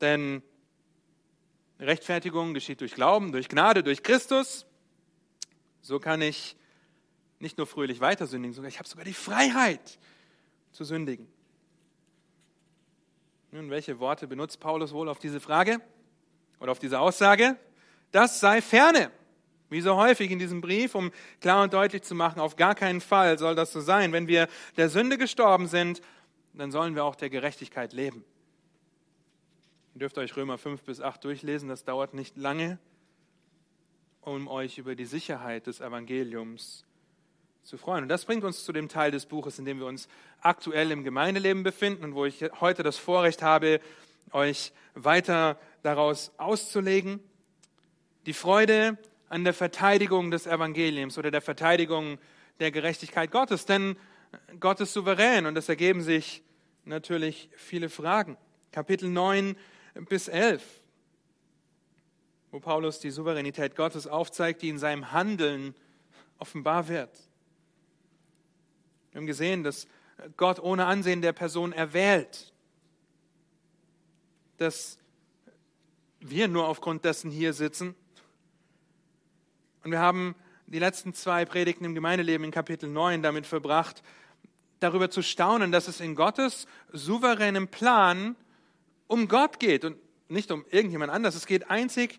Denn 0.00 0.42
Rechtfertigung 1.78 2.54
geschieht 2.54 2.80
durch 2.80 2.94
Glauben, 2.94 3.30
durch 3.30 3.48
Gnade, 3.48 3.82
durch 3.82 4.02
Christus. 4.02 4.66
So 5.80 6.00
kann 6.00 6.22
ich 6.22 6.56
nicht 7.38 7.58
nur 7.58 7.66
fröhlich 7.66 8.00
weiter 8.00 8.26
sündigen, 8.26 8.54
sondern 8.54 8.70
ich 8.70 8.78
habe 8.78 8.88
sogar 8.88 9.04
die 9.04 9.14
Freiheit 9.14 9.98
zu 10.72 10.84
sündigen. 10.84 11.28
Nun, 13.54 13.68
welche 13.68 13.98
Worte 14.00 14.26
benutzt 14.26 14.60
Paulus 14.60 14.94
wohl 14.94 15.10
auf 15.10 15.18
diese 15.18 15.38
Frage 15.38 15.82
oder 16.58 16.72
auf 16.72 16.78
diese 16.78 16.98
Aussage? 16.98 17.58
Das 18.10 18.40
sei 18.40 18.62
ferne. 18.62 19.10
Wie 19.68 19.82
so 19.82 19.94
häufig 19.96 20.30
in 20.30 20.38
diesem 20.38 20.62
Brief, 20.62 20.94
um 20.94 21.12
klar 21.38 21.62
und 21.62 21.74
deutlich 21.74 22.02
zu 22.02 22.14
machen, 22.14 22.40
auf 22.40 22.56
gar 22.56 22.74
keinen 22.74 23.02
Fall 23.02 23.38
soll 23.38 23.54
das 23.54 23.70
so 23.70 23.82
sein. 23.82 24.10
Wenn 24.14 24.26
wir 24.26 24.48
der 24.78 24.88
Sünde 24.88 25.18
gestorben 25.18 25.66
sind, 25.66 26.00
dann 26.54 26.72
sollen 26.72 26.94
wir 26.94 27.04
auch 27.04 27.14
der 27.14 27.28
Gerechtigkeit 27.28 27.92
leben. 27.92 28.24
Ihr 29.94 29.98
dürft 29.98 30.16
euch 30.16 30.34
Römer 30.34 30.56
5 30.56 30.82
bis 30.84 31.02
8 31.02 31.22
durchlesen, 31.22 31.68
das 31.68 31.84
dauert 31.84 32.14
nicht 32.14 32.38
lange, 32.38 32.78
um 34.22 34.48
euch 34.48 34.78
über 34.78 34.94
die 34.94 35.04
Sicherheit 35.04 35.66
des 35.66 35.82
Evangeliums 35.82 36.86
zu 37.62 37.76
freuen. 37.76 38.04
Und 38.04 38.08
das 38.08 38.24
bringt 38.24 38.44
uns 38.44 38.64
zu 38.64 38.72
dem 38.72 38.88
Teil 38.88 39.10
des 39.10 39.26
Buches, 39.26 39.58
in 39.58 39.64
dem 39.64 39.78
wir 39.78 39.86
uns 39.86 40.08
aktuell 40.40 40.90
im 40.90 41.04
Gemeindeleben 41.04 41.62
befinden 41.62 42.04
und 42.04 42.14
wo 42.14 42.24
ich 42.24 42.44
heute 42.60 42.82
das 42.82 42.98
Vorrecht 42.98 43.42
habe, 43.42 43.80
euch 44.32 44.72
weiter 44.94 45.58
daraus 45.82 46.32
auszulegen. 46.38 47.20
Die 48.26 48.32
Freude 48.32 48.98
an 49.28 49.44
der 49.44 49.54
Verteidigung 49.54 50.30
des 50.30 50.46
Evangeliums 50.46 51.18
oder 51.18 51.30
der 51.30 51.40
Verteidigung 51.40 52.18
der 52.60 52.70
Gerechtigkeit 52.70 53.30
Gottes. 53.30 53.64
Denn 53.64 53.96
Gott 54.60 54.80
ist 54.80 54.92
souverän 54.92 55.46
und 55.46 55.56
es 55.56 55.68
ergeben 55.68 56.02
sich 56.02 56.42
natürlich 56.84 57.48
viele 57.56 57.88
Fragen. 57.88 58.36
Kapitel 58.72 59.08
9 59.08 59.56
bis 60.08 60.28
11, 60.28 60.62
wo 62.50 62.60
Paulus 62.60 63.00
die 63.00 63.10
Souveränität 63.10 63.76
Gottes 63.76 64.06
aufzeigt, 64.06 64.62
die 64.62 64.68
in 64.68 64.78
seinem 64.78 65.12
Handeln 65.12 65.74
offenbar 66.38 66.88
wird. 66.88 67.10
Wir 69.12 69.20
haben 69.20 69.26
gesehen, 69.26 69.62
dass 69.62 69.86
Gott 70.36 70.58
ohne 70.58 70.86
Ansehen 70.86 71.20
der 71.20 71.32
Person 71.32 71.72
erwählt, 71.72 72.52
dass 74.56 74.98
wir 76.20 76.48
nur 76.48 76.66
aufgrund 76.66 77.04
dessen 77.04 77.30
hier 77.30 77.52
sitzen. 77.52 77.94
Und 79.84 79.90
wir 79.90 79.98
haben 79.98 80.34
die 80.66 80.78
letzten 80.78 81.12
zwei 81.12 81.44
Predigten 81.44 81.84
im 81.84 81.94
Gemeindeleben 81.94 82.44
in 82.44 82.50
Kapitel 82.50 82.88
9 82.88 83.22
damit 83.22 83.46
verbracht, 83.46 84.02
darüber 84.80 85.10
zu 85.10 85.22
staunen, 85.22 85.72
dass 85.72 85.88
es 85.88 86.00
in 86.00 86.14
Gottes 86.14 86.66
souveränem 86.92 87.68
Plan 87.68 88.36
um 89.08 89.28
Gott 89.28 89.60
geht 89.60 89.84
und 89.84 89.96
nicht 90.28 90.50
um 90.50 90.64
irgendjemand 90.70 91.12
anders. 91.12 91.34
Es 91.34 91.46
geht 91.46 91.68
einzig 91.70 92.18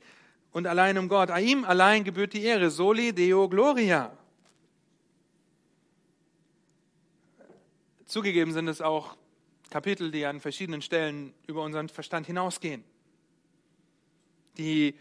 und 0.51 0.67
allein 0.67 0.97
um 0.99 1.07
Gott. 1.07 1.31
A 1.31 1.39
ihm 1.39 1.65
allein 1.65 2.03
gebührt 2.03 2.33
die 2.33 2.43
Ehre. 2.43 2.69
Soli 2.69 3.13
Deo 3.13 3.49
Gloria. 3.49 4.15
Zugegeben 8.13 8.53
sind 8.53 8.67
es 8.67 8.79
auch 8.79 9.17
Kapitel, 9.71 10.11
die 10.11 10.27
an 10.27 10.39
verschiedenen 10.39 10.83
Stellen 10.83 11.33
über 11.47 11.63
unseren 11.63 11.89
Verstand 11.89 12.27
hinausgehen, 12.27 12.83
die 14.55 14.93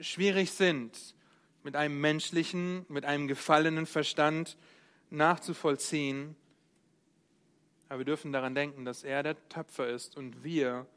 schwierig 0.00 0.50
sind, 0.50 1.14
mit 1.62 1.76
einem 1.76 2.00
menschlichen, 2.00 2.84
mit 2.88 3.04
einem 3.04 3.28
gefallenen 3.28 3.86
Verstand 3.86 4.56
nachzuvollziehen. 5.10 6.34
Aber 7.88 8.00
wir 8.00 8.04
dürfen 8.04 8.32
daran 8.32 8.56
denken, 8.56 8.84
dass 8.84 9.04
er 9.04 9.22
der 9.22 9.48
Töpfer 9.48 9.88
ist 9.88 10.16
und 10.16 10.42
wir 10.42 10.88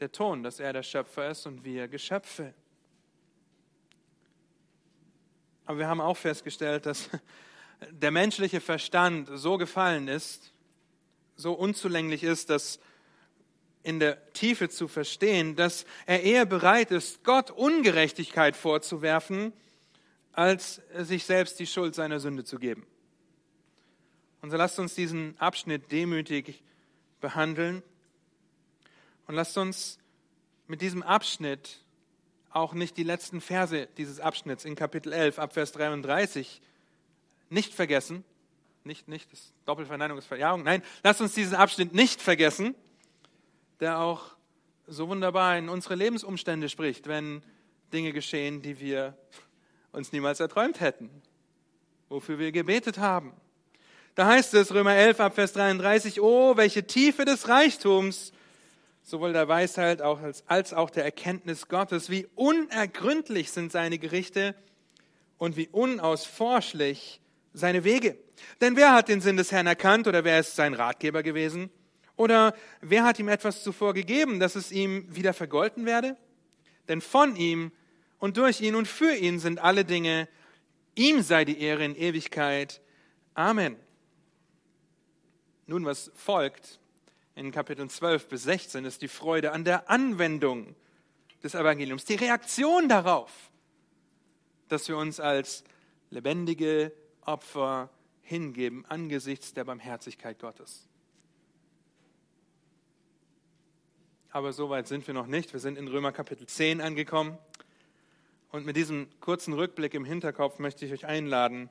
der 0.00 0.10
Ton, 0.10 0.42
dass 0.42 0.58
er 0.58 0.72
der 0.72 0.82
Schöpfer 0.82 1.30
ist 1.30 1.46
und 1.46 1.64
wir 1.64 1.86
Geschöpfe. 1.86 2.52
Aber 5.66 5.78
wir 5.78 5.86
haben 5.86 6.00
auch 6.00 6.16
festgestellt, 6.16 6.84
dass 6.84 7.08
der 7.92 8.10
menschliche 8.10 8.60
Verstand 8.60 9.30
so 9.32 9.56
gefallen 9.56 10.08
ist, 10.08 10.51
so 11.36 11.52
unzulänglich 11.52 12.22
ist, 12.22 12.50
das 12.50 12.78
in 13.82 13.98
der 13.98 14.32
Tiefe 14.32 14.68
zu 14.68 14.86
verstehen, 14.88 15.56
dass 15.56 15.84
er 16.06 16.22
eher 16.22 16.46
bereit 16.46 16.90
ist, 16.90 17.24
Gott 17.24 17.50
Ungerechtigkeit 17.50 18.56
vorzuwerfen, 18.56 19.52
als 20.32 20.80
sich 20.96 21.24
selbst 21.24 21.58
die 21.58 21.66
Schuld 21.66 21.94
seiner 21.94 22.20
Sünde 22.20 22.44
zu 22.44 22.58
geben. 22.58 22.86
Und 24.40 24.50
so 24.50 24.56
lasst 24.56 24.78
uns 24.78 24.94
diesen 24.94 25.38
Abschnitt 25.38 25.92
demütig 25.92 26.62
behandeln 27.20 27.82
und 29.26 29.34
lasst 29.34 29.56
uns 29.58 29.98
mit 30.66 30.80
diesem 30.80 31.02
Abschnitt 31.02 31.80
auch 32.50 32.74
nicht 32.74 32.96
die 32.96 33.02
letzten 33.02 33.40
Verse 33.40 33.88
dieses 33.96 34.20
Abschnitts 34.20 34.64
in 34.64 34.74
Kapitel 34.74 35.12
11 35.12 35.38
ab 35.38 35.54
Vers 35.54 35.72
33 35.72 36.60
nicht 37.50 37.72
vergessen, 37.72 38.24
nicht, 38.84 39.08
nicht, 39.08 39.32
das 39.32 39.52
Doppelverneinung 39.64 40.18
ist 40.18 40.26
Verjährung. 40.26 40.62
Nein, 40.62 40.82
lasst 41.02 41.20
uns 41.20 41.34
diesen 41.34 41.54
Abschnitt 41.54 41.94
nicht 41.94 42.20
vergessen, 42.20 42.74
der 43.80 43.98
auch 43.98 44.36
so 44.86 45.08
wunderbar 45.08 45.56
in 45.56 45.68
unsere 45.68 45.94
Lebensumstände 45.94 46.68
spricht, 46.68 47.06
wenn 47.06 47.42
Dinge 47.92 48.12
geschehen, 48.12 48.62
die 48.62 48.80
wir 48.80 49.16
uns 49.92 50.12
niemals 50.12 50.40
erträumt 50.40 50.80
hätten, 50.80 51.10
wofür 52.08 52.38
wir 52.38 52.52
gebetet 52.52 52.98
haben. 52.98 53.32
Da 54.14 54.26
heißt 54.26 54.52
es, 54.54 54.74
Römer 54.74 54.94
11 54.94 55.20
ab 55.20 55.34
Vers 55.34 55.54
33, 55.54 56.20
oh, 56.20 56.56
welche 56.56 56.86
Tiefe 56.86 57.24
des 57.24 57.48
Reichtums, 57.48 58.32
sowohl 59.02 59.32
der 59.32 59.48
Weisheit 59.48 60.02
als, 60.02 60.44
als 60.46 60.74
auch 60.74 60.90
der 60.90 61.04
Erkenntnis 61.04 61.68
Gottes, 61.68 62.10
wie 62.10 62.26
unergründlich 62.34 63.50
sind 63.50 63.72
seine 63.72 63.98
Gerichte 63.98 64.54
und 65.38 65.56
wie 65.56 65.68
unausforschlich 65.68 67.21
seine 67.52 67.84
Wege. 67.84 68.16
Denn 68.60 68.76
wer 68.76 68.92
hat 68.92 69.08
den 69.08 69.20
Sinn 69.20 69.36
des 69.36 69.52
Herrn 69.52 69.66
erkannt 69.66 70.06
oder 70.06 70.24
wer 70.24 70.40
ist 70.40 70.56
sein 70.56 70.74
Ratgeber 70.74 71.22
gewesen? 71.22 71.70
Oder 72.16 72.54
wer 72.80 73.04
hat 73.04 73.18
ihm 73.18 73.28
etwas 73.28 73.62
zuvor 73.62 73.94
gegeben, 73.94 74.40
dass 74.40 74.56
es 74.56 74.70
ihm 74.70 75.06
wieder 75.14 75.32
vergolten 75.32 75.86
werde? 75.86 76.16
Denn 76.88 77.00
von 77.00 77.36
ihm 77.36 77.72
und 78.18 78.36
durch 78.36 78.60
ihn 78.60 78.74
und 78.74 78.86
für 78.86 79.14
ihn 79.14 79.38
sind 79.38 79.58
alle 79.58 79.84
Dinge. 79.84 80.28
Ihm 80.94 81.22
sei 81.22 81.44
die 81.44 81.60
Ehre 81.60 81.84
in 81.84 81.96
Ewigkeit. 81.96 82.80
Amen. 83.34 83.76
Nun, 85.66 85.84
was 85.84 86.10
folgt 86.14 86.80
in 87.34 87.50
Kapitel 87.50 87.88
12 87.88 88.28
bis 88.28 88.42
16 88.42 88.84
ist 88.84 89.00
die 89.02 89.08
Freude 89.08 89.52
an 89.52 89.64
der 89.64 89.88
Anwendung 89.88 90.74
des 91.42 91.54
Evangeliums, 91.54 92.04
die 92.04 92.14
Reaktion 92.14 92.88
darauf, 92.88 93.32
dass 94.68 94.88
wir 94.88 94.96
uns 94.96 95.18
als 95.18 95.64
lebendige 96.10 96.92
Opfer 97.22 97.90
hingeben 98.22 98.84
angesichts 98.86 99.54
der 99.54 99.64
Barmherzigkeit 99.64 100.38
Gottes. 100.38 100.88
Aber 104.30 104.52
so 104.52 104.70
weit 104.70 104.88
sind 104.88 105.06
wir 105.06 105.14
noch 105.14 105.26
nicht. 105.26 105.52
Wir 105.52 105.60
sind 105.60 105.76
in 105.76 105.88
Römer 105.88 106.12
Kapitel 106.12 106.46
10 106.46 106.80
angekommen. 106.80 107.36
Und 108.50 108.64
mit 108.64 108.76
diesem 108.76 109.08
kurzen 109.20 109.52
Rückblick 109.52 109.94
im 109.94 110.04
Hinterkopf 110.04 110.58
möchte 110.58 110.86
ich 110.86 110.92
euch 110.92 111.06
einladen, 111.06 111.70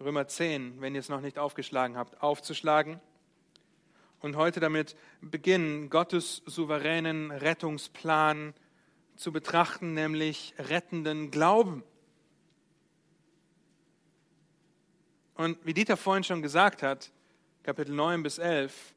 Römer 0.00 0.26
10, 0.26 0.80
wenn 0.80 0.94
ihr 0.94 1.00
es 1.00 1.08
noch 1.08 1.20
nicht 1.20 1.38
aufgeschlagen 1.38 1.96
habt, 1.96 2.22
aufzuschlagen 2.22 3.00
und 4.20 4.36
heute 4.36 4.60
damit 4.60 4.96
beginnen, 5.20 5.90
Gottes 5.90 6.42
souveränen 6.46 7.30
Rettungsplan 7.30 8.54
zu 9.16 9.32
betrachten, 9.32 9.94
nämlich 9.94 10.54
rettenden 10.58 11.30
Glauben. 11.30 11.84
Und 15.42 15.58
wie 15.66 15.74
Dieter 15.74 15.96
vorhin 15.96 16.22
schon 16.22 16.40
gesagt 16.40 16.84
hat, 16.84 17.10
Kapitel 17.64 17.92
9 17.92 18.22
bis 18.22 18.38
11 18.38 18.94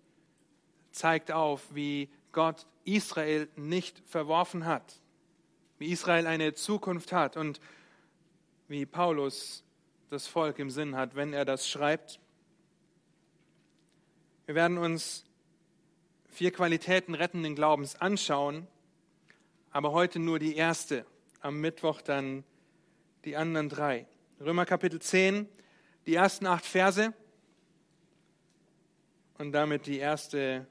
zeigt 0.91 1.31
auf, 1.31 1.63
wie 1.73 2.07
Gott 2.33 2.67
Israel 2.83 3.49
nicht 3.55 4.03
verworfen 4.05 4.67
hat, 4.67 5.01
wie 5.79 5.87
Israel 5.87 6.27
eine 6.27 6.53
Zukunft 6.53 7.11
hat 7.13 7.35
und 7.35 7.59
wie 8.67 8.85
Paulus 8.85 9.63
das 10.11 10.27
Volk 10.27 10.59
im 10.59 10.69
Sinn 10.69 10.95
hat, 10.95 11.15
wenn 11.15 11.33
er 11.33 11.45
das 11.45 11.67
schreibt. 11.67 12.19
Wir 14.45 14.53
werden 14.53 14.77
uns 14.77 15.25
vier 16.29 16.51
Qualitäten 16.51 17.15
rettenden 17.15 17.55
Glaubens 17.55 17.95
anschauen, 17.95 18.67
aber 19.71 19.93
heute 19.93 20.19
nur 20.19 20.37
die 20.37 20.55
erste, 20.55 21.07
am 21.41 21.59
Mittwoch 21.59 22.01
dann 22.01 22.43
die 23.23 23.35
anderen 23.35 23.67
drei. 23.67 24.05
Römer 24.39 24.67
Kapitel 24.67 25.01
10, 25.01 25.47
die 26.05 26.15
ersten 26.15 26.45
acht 26.45 26.65
Verse 26.65 27.13
und 29.37 29.51
damit 29.51 29.85
die 29.85 29.99
erste 29.99 30.67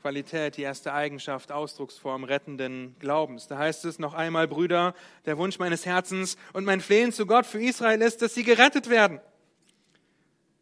Qualität, 0.00 0.56
die 0.56 0.62
erste 0.62 0.92
Eigenschaft, 0.92 1.50
Ausdrucksform 1.52 2.24
rettenden 2.24 2.96
Glaubens. 2.98 3.48
Da 3.48 3.58
heißt 3.58 3.84
es 3.84 3.98
noch 3.98 4.14
einmal, 4.14 4.46
Brüder, 4.46 4.94
der 5.26 5.38
Wunsch 5.38 5.58
meines 5.58 5.86
Herzens 5.86 6.36
und 6.52 6.64
mein 6.64 6.80
Flehen 6.80 7.12
zu 7.12 7.26
Gott 7.26 7.46
für 7.46 7.60
Israel 7.60 8.00
ist, 8.00 8.22
dass 8.22 8.34
sie 8.34 8.44
gerettet 8.44 8.88
werden. 8.88 9.20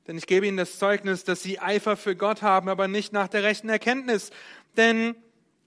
Denn 0.06 0.16
ich 0.16 0.26
gebe 0.26 0.46
ihnen 0.46 0.56
das 0.56 0.78
Zeugnis, 0.78 1.24
dass 1.24 1.42
sie 1.42 1.58
Eifer 1.58 1.96
für 1.96 2.16
Gott 2.16 2.42
haben, 2.42 2.68
aber 2.68 2.88
nicht 2.88 3.12
nach 3.12 3.28
der 3.28 3.42
rechten 3.42 3.68
Erkenntnis. 3.68 4.30
Denn, 4.76 5.16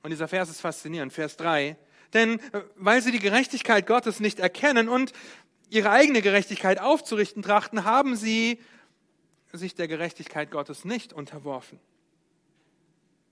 und 0.02 0.12
dieser 0.12 0.28
Vers 0.28 0.50
ist 0.50 0.62
faszinierend, 0.62 1.14
Vers 1.14 1.38
3, 1.38 1.78
denn 2.14 2.40
äh, 2.40 2.62
weil 2.76 3.02
sie 3.02 3.12
die 3.12 3.20
Gerechtigkeit 3.20 3.86
Gottes 3.86 4.20
nicht 4.20 4.40
erkennen 4.40 4.90
und 4.90 5.14
ihre 5.70 5.92
eigene 5.92 6.22
Gerechtigkeit 6.22 6.80
aufzurichten 6.80 7.44
trachten, 7.44 7.86
haben 7.86 8.16
sie 8.16 8.60
sich 9.52 9.76
der 9.76 9.88
Gerechtigkeit 9.88 10.52
Gottes 10.52 10.86
nicht 10.86 11.14
unterworfen. 11.14 11.80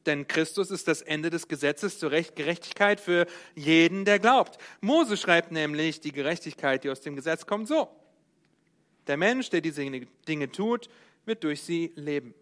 Denn 0.06 0.26
Christus 0.26 0.71
ist 0.71 0.88
das 0.88 1.02
Ende 1.02 1.30
des 1.30 1.50
Gesetzes 1.50 2.00
zur 2.00 2.10
Gerechtigkeit 2.10 3.02
für 3.02 3.28
jeden, 3.56 4.06
der 4.06 4.19
glaubt. 4.19 4.58
Mose 4.80 5.17
schreibt 5.17 5.52
nämlich, 5.52 6.00
die 6.00 6.13
Gerechtigkeit, 6.13 6.84
die 6.84 6.89
aus 6.89 7.02
dem 7.02 7.15
Gesetz 7.15 7.45
kommt, 7.45 7.67
so. 7.67 7.89
Der 9.08 9.17
Mensch, 9.17 9.50
der 9.50 9.62
diese 9.62 9.84
Dinge 10.28 10.52
tut, 10.52 10.89
wird 11.26 11.43
durch 11.43 11.62
sie 11.62 11.91
leben. 11.95 12.34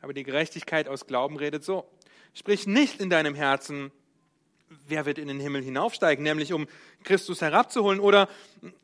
Aber 0.00 0.12
die 0.12 0.22
Gerechtigkeit 0.22 0.88
aus 0.88 1.06
Glauben 1.06 1.36
redet 1.36 1.64
so. 1.64 1.88
Sprich 2.34 2.66
nicht 2.66 3.00
in 3.00 3.10
deinem 3.10 3.34
Herzen, 3.34 3.90
wer 4.86 5.06
wird 5.06 5.18
in 5.18 5.28
den 5.28 5.40
Himmel 5.40 5.62
hinaufsteigen, 5.62 6.22
nämlich 6.22 6.52
um 6.52 6.66
Christus 7.04 7.40
herabzuholen, 7.40 8.00
oder 8.00 8.28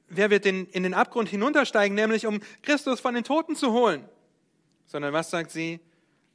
wer 0.08 0.30
wird 0.30 0.46
in, 0.46 0.66
in 0.66 0.82
den 0.82 0.94
Abgrund 0.94 1.28
hinuntersteigen, 1.28 1.94
nämlich 1.94 2.26
um 2.26 2.40
Christus 2.62 3.00
von 3.00 3.14
den 3.14 3.24
Toten 3.24 3.56
zu 3.56 3.72
holen. 3.72 4.08
Sondern 4.86 5.12
was 5.12 5.30
sagt 5.30 5.50
sie? 5.50 5.80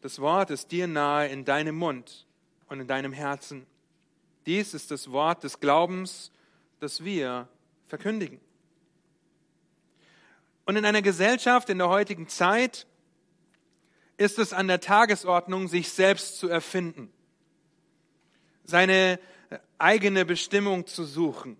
Das 0.02 0.20
Wort 0.20 0.52
ist 0.52 0.72
dir 0.72 0.88
nahe 0.88 1.28
in 1.28 1.46
deinem 1.46 1.76
Mund 1.76 2.28
und 2.68 2.80
in 2.80 2.88
deinem 2.88 3.14
Herzen. 3.14 3.66
Dies 4.46 4.74
ist 4.74 4.92
das 4.92 5.12
Wort 5.12 5.44
des 5.44 5.60
Glaubens, 5.60 6.32
das 6.80 7.04
wir 7.04 7.48
verkündigen. 7.88 8.40
Und 10.66 10.76
in 10.76 10.86
einer 10.86 11.02
Gesellschaft 11.02 11.70
in 11.70 11.78
der 11.78 11.90
heutigen 11.90 12.28
Zeit, 12.28 12.86
ist 14.18 14.40
es 14.40 14.54
an 14.54 14.68
der 14.68 14.80
Tagesordnung, 14.80 15.68
sich 15.68 15.90
selbst 15.90 16.38
zu 16.38 16.48
erfinden, 16.48 17.12
seine 18.64 19.20
eigene 19.84 20.24
Bestimmung 20.24 20.88
zu 20.88 21.04
suchen, 21.04 21.58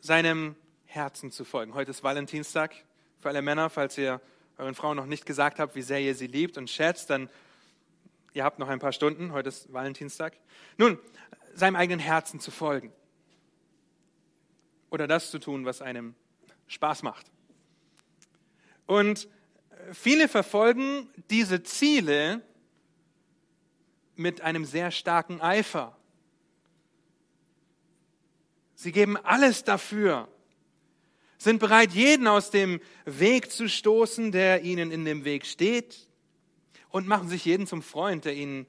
seinem 0.00 0.56
Herzen 0.86 1.30
zu 1.30 1.44
folgen. 1.44 1.74
Heute 1.74 1.90
ist 1.90 2.02
Valentinstag 2.02 2.74
für 3.18 3.28
alle 3.28 3.42
Männer, 3.42 3.68
falls 3.68 3.98
ihr 3.98 4.22
euren 4.56 4.74
Frauen 4.74 4.96
noch 4.96 5.04
nicht 5.04 5.26
gesagt 5.26 5.58
habt, 5.58 5.76
wie 5.76 5.82
sehr 5.82 6.00
ihr 6.00 6.14
sie 6.14 6.28
liebt 6.28 6.56
und 6.56 6.70
schätzt, 6.70 7.10
dann 7.10 7.28
ihr 8.32 8.42
habt 8.42 8.58
noch 8.58 8.68
ein 8.68 8.78
paar 8.78 8.92
Stunden, 8.92 9.32
heute 9.32 9.50
ist 9.50 9.70
Valentinstag. 9.70 10.32
Nun, 10.78 10.98
seinem 11.52 11.76
eigenen 11.76 12.00
Herzen 12.00 12.40
zu 12.40 12.50
folgen 12.50 12.90
oder 14.88 15.06
das 15.06 15.30
zu 15.30 15.38
tun, 15.38 15.66
was 15.66 15.82
einem 15.82 16.14
Spaß 16.68 17.02
macht. 17.02 17.26
Und 18.86 19.28
viele 19.92 20.26
verfolgen 20.26 21.10
diese 21.28 21.62
Ziele 21.64 22.40
mit 24.16 24.40
einem 24.40 24.64
sehr 24.64 24.90
starken 24.90 25.42
Eifer. 25.42 25.98
Sie 28.74 28.92
geben 28.92 29.16
alles 29.16 29.64
dafür, 29.64 30.28
sind 31.38 31.58
bereit, 31.58 31.92
jeden 31.92 32.26
aus 32.26 32.50
dem 32.50 32.80
Weg 33.04 33.50
zu 33.50 33.68
stoßen, 33.68 34.32
der 34.32 34.62
ihnen 34.62 34.90
in 34.90 35.04
dem 35.04 35.24
Weg 35.24 35.46
steht, 35.46 36.08
und 36.90 37.08
machen 37.08 37.28
sich 37.28 37.44
jeden 37.44 37.66
zum 37.66 37.82
Freund, 37.82 38.24
der 38.24 38.34
ihnen 38.34 38.66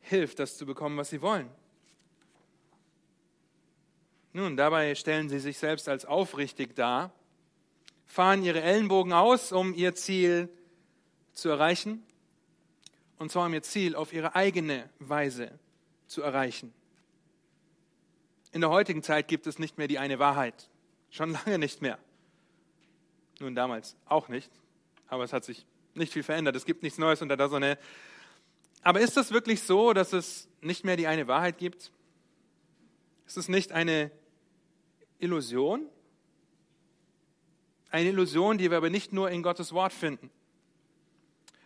hilft, 0.00 0.38
das 0.38 0.56
zu 0.56 0.66
bekommen, 0.66 0.96
was 0.96 1.10
sie 1.10 1.22
wollen. 1.22 1.48
Nun, 4.34 4.56
dabei 4.56 4.94
stellen 4.94 5.28
sie 5.28 5.40
sich 5.40 5.58
selbst 5.58 5.88
als 5.88 6.04
aufrichtig 6.04 6.74
dar, 6.74 7.12
fahren 8.06 8.42
ihre 8.42 8.62
Ellenbogen 8.62 9.12
aus, 9.12 9.52
um 9.52 9.74
ihr 9.74 9.94
Ziel 9.94 10.48
zu 11.32 11.48
erreichen, 11.48 12.02
und 13.18 13.30
zwar 13.30 13.46
um 13.46 13.54
ihr 13.54 13.62
Ziel 13.62 13.94
auf 13.94 14.12
ihre 14.12 14.34
eigene 14.34 14.88
Weise 14.98 15.58
zu 16.08 16.22
erreichen. 16.22 16.74
In 18.52 18.60
der 18.60 18.70
heutigen 18.70 19.02
Zeit 19.02 19.28
gibt 19.28 19.46
es 19.46 19.58
nicht 19.58 19.78
mehr 19.78 19.88
die 19.88 19.98
eine 19.98 20.18
Wahrheit. 20.18 20.68
Schon 21.10 21.30
lange 21.32 21.58
nicht 21.58 21.80
mehr. 21.80 21.98
Nun, 23.40 23.54
damals 23.54 23.96
auch 24.06 24.28
nicht. 24.28 24.50
Aber 25.08 25.24
es 25.24 25.32
hat 25.32 25.44
sich 25.44 25.66
nicht 25.94 26.12
viel 26.12 26.22
verändert. 26.22 26.54
Es 26.54 26.66
gibt 26.66 26.82
nichts 26.82 26.98
Neues 26.98 27.22
unter 27.22 27.36
der 27.36 27.48
Sonne. 27.48 27.78
Aber 28.82 29.00
ist 29.00 29.16
es 29.16 29.32
wirklich 29.32 29.62
so, 29.62 29.94
dass 29.94 30.12
es 30.12 30.48
nicht 30.60 30.84
mehr 30.84 30.96
die 30.96 31.06
eine 31.06 31.26
Wahrheit 31.28 31.58
gibt? 31.58 31.92
Ist 33.26 33.38
es 33.38 33.48
nicht 33.48 33.72
eine 33.72 34.10
Illusion? 35.18 35.86
Eine 37.90 38.10
Illusion, 38.10 38.58
die 38.58 38.70
wir 38.70 38.76
aber 38.76 38.90
nicht 38.90 39.12
nur 39.12 39.30
in 39.30 39.42
Gottes 39.42 39.72
Wort 39.72 39.92
finden. 39.92 40.30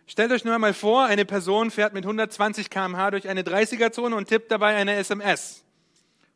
Stellt 0.07 0.31
euch 0.31 0.45
nur 0.45 0.55
einmal 0.55 0.73
vor, 0.73 1.05
eine 1.05 1.25
Person 1.25 1.69
fährt 1.69 1.93
mit 1.93 2.05
120 2.05 2.69
km/h 2.69 3.11
durch 3.11 3.27
eine 3.27 3.43
30er-Zone 3.43 4.15
und 4.15 4.29
tippt 4.29 4.51
dabei 4.51 4.75
eine 4.75 4.95
SMS 4.95 5.65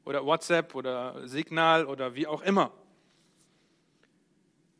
oder 0.05 0.25
WhatsApp 0.25 0.75
oder 0.75 1.27
Signal 1.27 1.85
oder 1.85 2.15
wie 2.15 2.27
auch 2.27 2.41
immer. 2.41 2.71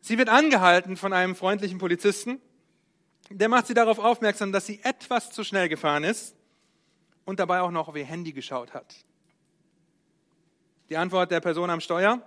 Sie 0.01 0.17
wird 0.17 0.29
angehalten 0.29 0.97
von 0.97 1.13
einem 1.13 1.35
freundlichen 1.35 1.77
Polizisten. 1.77 2.41
Der 3.29 3.49
macht 3.49 3.67
sie 3.67 3.73
darauf 3.73 3.99
aufmerksam, 3.99 4.51
dass 4.51 4.65
sie 4.65 4.81
etwas 4.83 5.31
zu 5.31 5.43
schnell 5.43 5.69
gefahren 5.69 6.03
ist 6.03 6.35
und 7.23 7.39
dabei 7.39 7.61
auch 7.61 7.71
noch 7.71 7.87
auf 7.87 7.95
ihr 7.95 8.05
Handy 8.05 8.33
geschaut 8.33 8.73
hat. 8.73 8.95
Die 10.89 10.97
Antwort 10.97 11.31
der 11.31 11.39
Person 11.39 11.69
am 11.69 11.79
Steuer? 11.79 12.21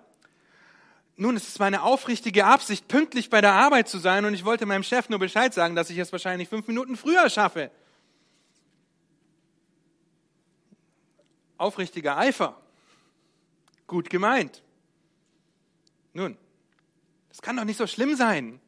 Nun, 1.16 1.36
es 1.36 1.46
ist 1.46 1.58
meine 1.58 1.82
aufrichtige 1.82 2.46
Absicht, 2.46 2.88
pünktlich 2.88 3.28
bei 3.28 3.40
der 3.40 3.52
Arbeit 3.52 3.88
zu 3.88 3.98
sein 3.98 4.24
und 4.24 4.34
ich 4.34 4.44
wollte 4.44 4.66
meinem 4.66 4.82
Chef 4.82 5.08
nur 5.08 5.18
Bescheid 5.18 5.52
sagen, 5.52 5.76
dass 5.76 5.90
ich 5.90 5.98
es 5.98 6.10
wahrscheinlich 6.12 6.48
fünf 6.48 6.66
Minuten 6.66 6.96
früher 6.96 7.28
schaffe. 7.28 7.70
Aufrichtiger 11.56 12.16
Eifer 12.16 12.63
gut 13.86 14.10
gemeint. 14.10 14.62
Nun, 16.12 16.36
das 17.28 17.42
kann 17.42 17.56
doch 17.56 17.64
nicht 17.64 17.76
so 17.76 17.86
schlimm 17.86 18.16
sein. 18.16 18.60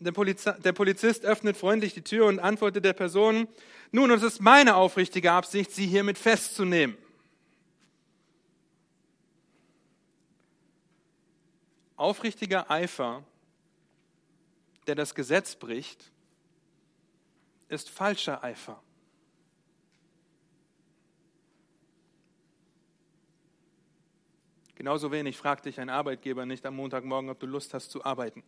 Der, 0.00 0.12
Poliz 0.12 0.42
der 0.42 0.72
Polizist 0.72 1.24
öffnet 1.24 1.56
freundlich 1.56 1.94
die 1.94 2.02
Tür 2.02 2.26
und 2.26 2.40
antwortet 2.40 2.84
der 2.84 2.92
Person, 2.92 3.46
nun, 3.92 4.10
es 4.10 4.22
ist 4.22 4.40
meine 4.40 4.74
aufrichtige 4.74 5.30
Absicht, 5.32 5.70
Sie 5.70 5.86
hiermit 5.86 6.18
festzunehmen. 6.18 6.96
Aufrichtiger 11.96 12.68
Eifer, 12.68 13.22
der 14.88 14.96
das 14.96 15.14
Gesetz 15.14 15.54
bricht, 15.54 16.10
ist 17.68 17.88
falscher 17.90 18.42
Eifer. 18.42 18.82
Genauso 24.82 25.12
wenig 25.12 25.36
fragt 25.36 25.66
dich 25.66 25.78
ein 25.78 25.90
Arbeitgeber 25.90 26.44
nicht 26.44 26.66
am 26.66 26.74
Montagmorgen, 26.74 27.30
ob 27.30 27.38
du 27.38 27.46
Lust 27.46 27.72
hast 27.72 27.92
zu 27.92 28.04
arbeiten 28.04 28.42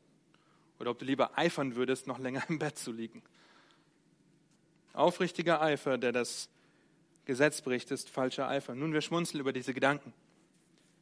oder 0.80 0.90
ob 0.90 0.98
du 0.98 1.04
lieber 1.04 1.38
eifern 1.38 1.76
würdest, 1.76 2.08
noch 2.08 2.18
länger 2.18 2.42
im 2.48 2.58
Bett 2.58 2.76
zu 2.76 2.90
liegen. 2.90 3.22
Aufrichtiger 4.94 5.62
Eifer, 5.62 5.96
der 5.96 6.10
das 6.10 6.48
Gesetz 7.24 7.60
bricht, 7.60 7.92
ist 7.92 8.10
falscher 8.10 8.48
Eifer. 8.48 8.74
Nun, 8.74 8.92
wir 8.92 9.00
schmunzeln 9.00 9.38
über 9.38 9.52
diese 9.52 9.72
Gedanken, 9.72 10.12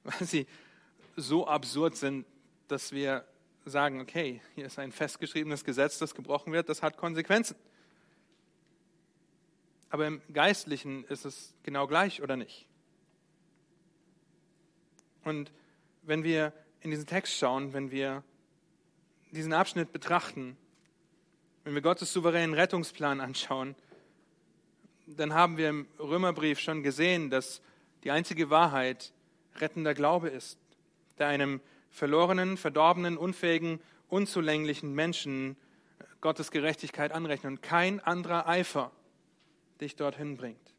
weil 0.05 0.23
sie 0.27 0.47
so 1.17 1.47
absurd 1.47 1.97
sind, 1.97 2.27
dass 2.69 2.93
wir 2.93 3.25
sagen, 3.65 4.03
okay, 4.03 4.43
hier 4.55 4.67
ist 4.67 4.79
ein 4.79 4.93
festgeschriebenes 4.93 5.65
Gesetz, 5.65 5.99
das 5.99 6.15
gebrochen 6.15 6.53
wird, 6.53 6.69
das 6.69 6.83
hat 6.83 6.99
Konsequenzen. 6.99 7.57
Aber 9.89 10.07
im 10.07 10.21
Geistlichen 10.31 11.05
ist 11.05 11.25
es 11.25 11.55
genau 11.63 11.87
gleich, 11.87 12.21
oder 12.21 12.37
nicht? 12.37 12.67
Und 15.25 15.53
wenn 16.03 16.25
wir 16.25 16.53
in 16.81 16.91
diesen 16.91 17.07
Text 17.07 17.37
schauen, 17.37 17.73
wenn 17.73 17.91
wir 17.91 18.23
diesen 19.31 19.53
Abschnitt 19.53 19.93
betrachten, 19.93 20.57
wenn 21.65 21.75
wir 21.75 21.83
Gottes 21.83 22.13
souveränen 22.13 22.55
Rettungsplan 22.55 23.21
anschauen, 23.21 23.75
dann 25.07 25.35
haben 25.35 25.57
wir 25.57 25.69
im 25.69 25.87
Römerbrief 25.99 26.59
schon 26.59 26.83
gesehen, 26.83 27.31
dass 27.31 27.61
die 28.05 28.11
einzige 28.11 28.51
Wahrheit 28.51 29.13
rettender 29.57 29.95
Glaube 29.95 30.29
ist, 30.29 30.59
der 31.19 31.29
einem 31.29 31.61
verlorenen, 31.91 32.57
verdorbenen, 32.57 33.17
unfähigen, 33.17 33.81
unzulänglichen 34.09 34.95
Menschen 34.95 35.57
Gottes 36.21 36.51
Gerechtigkeit 36.51 37.13
anrechnet 37.13 37.51
und 37.51 37.63
kein 37.63 38.01
anderer 38.01 38.49
Eifer 38.49 38.91
dich 39.81 39.97
dorthin 39.97 40.37
bringt. 40.37 40.75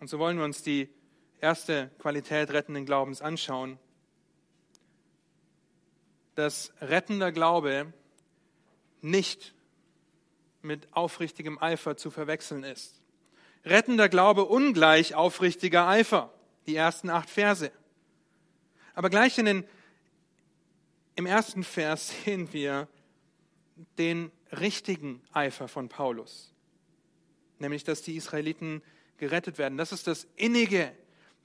Und 0.00 0.08
so 0.08 0.18
wollen 0.18 0.36
wir 0.36 0.44
uns 0.44 0.62
die 0.62 0.88
erste 1.42 1.90
Qualität 1.98 2.50
rettenden 2.50 2.86
Glaubens 2.86 3.20
anschauen, 3.20 3.78
dass 6.36 6.72
rettender 6.80 7.32
Glaube 7.32 7.92
nicht 9.02 9.52
mit 10.62 10.92
aufrichtigem 10.92 11.60
Eifer 11.60 11.96
zu 11.96 12.10
verwechseln 12.10 12.62
ist. 12.62 13.02
Rettender 13.64 14.08
Glaube 14.08 14.44
ungleich 14.44 15.14
aufrichtiger 15.14 15.88
Eifer, 15.88 16.32
die 16.66 16.76
ersten 16.76 17.10
acht 17.10 17.28
Verse. 17.28 17.72
Aber 18.94 19.10
gleich 19.10 19.36
in 19.36 19.44
den, 19.44 19.64
im 21.16 21.26
ersten 21.26 21.64
Vers 21.64 22.14
sehen 22.24 22.52
wir 22.52 22.88
den 23.98 24.30
richtigen 24.52 25.22
Eifer 25.32 25.66
von 25.66 25.88
Paulus, 25.88 26.54
nämlich 27.58 27.82
dass 27.82 28.02
die 28.02 28.14
Israeliten 28.14 28.80
gerettet 29.16 29.58
werden. 29.58 29.76
Das 29.76 29.90
ist 29.90 30.06
das 30.06 30.28
innige 30.36 30.92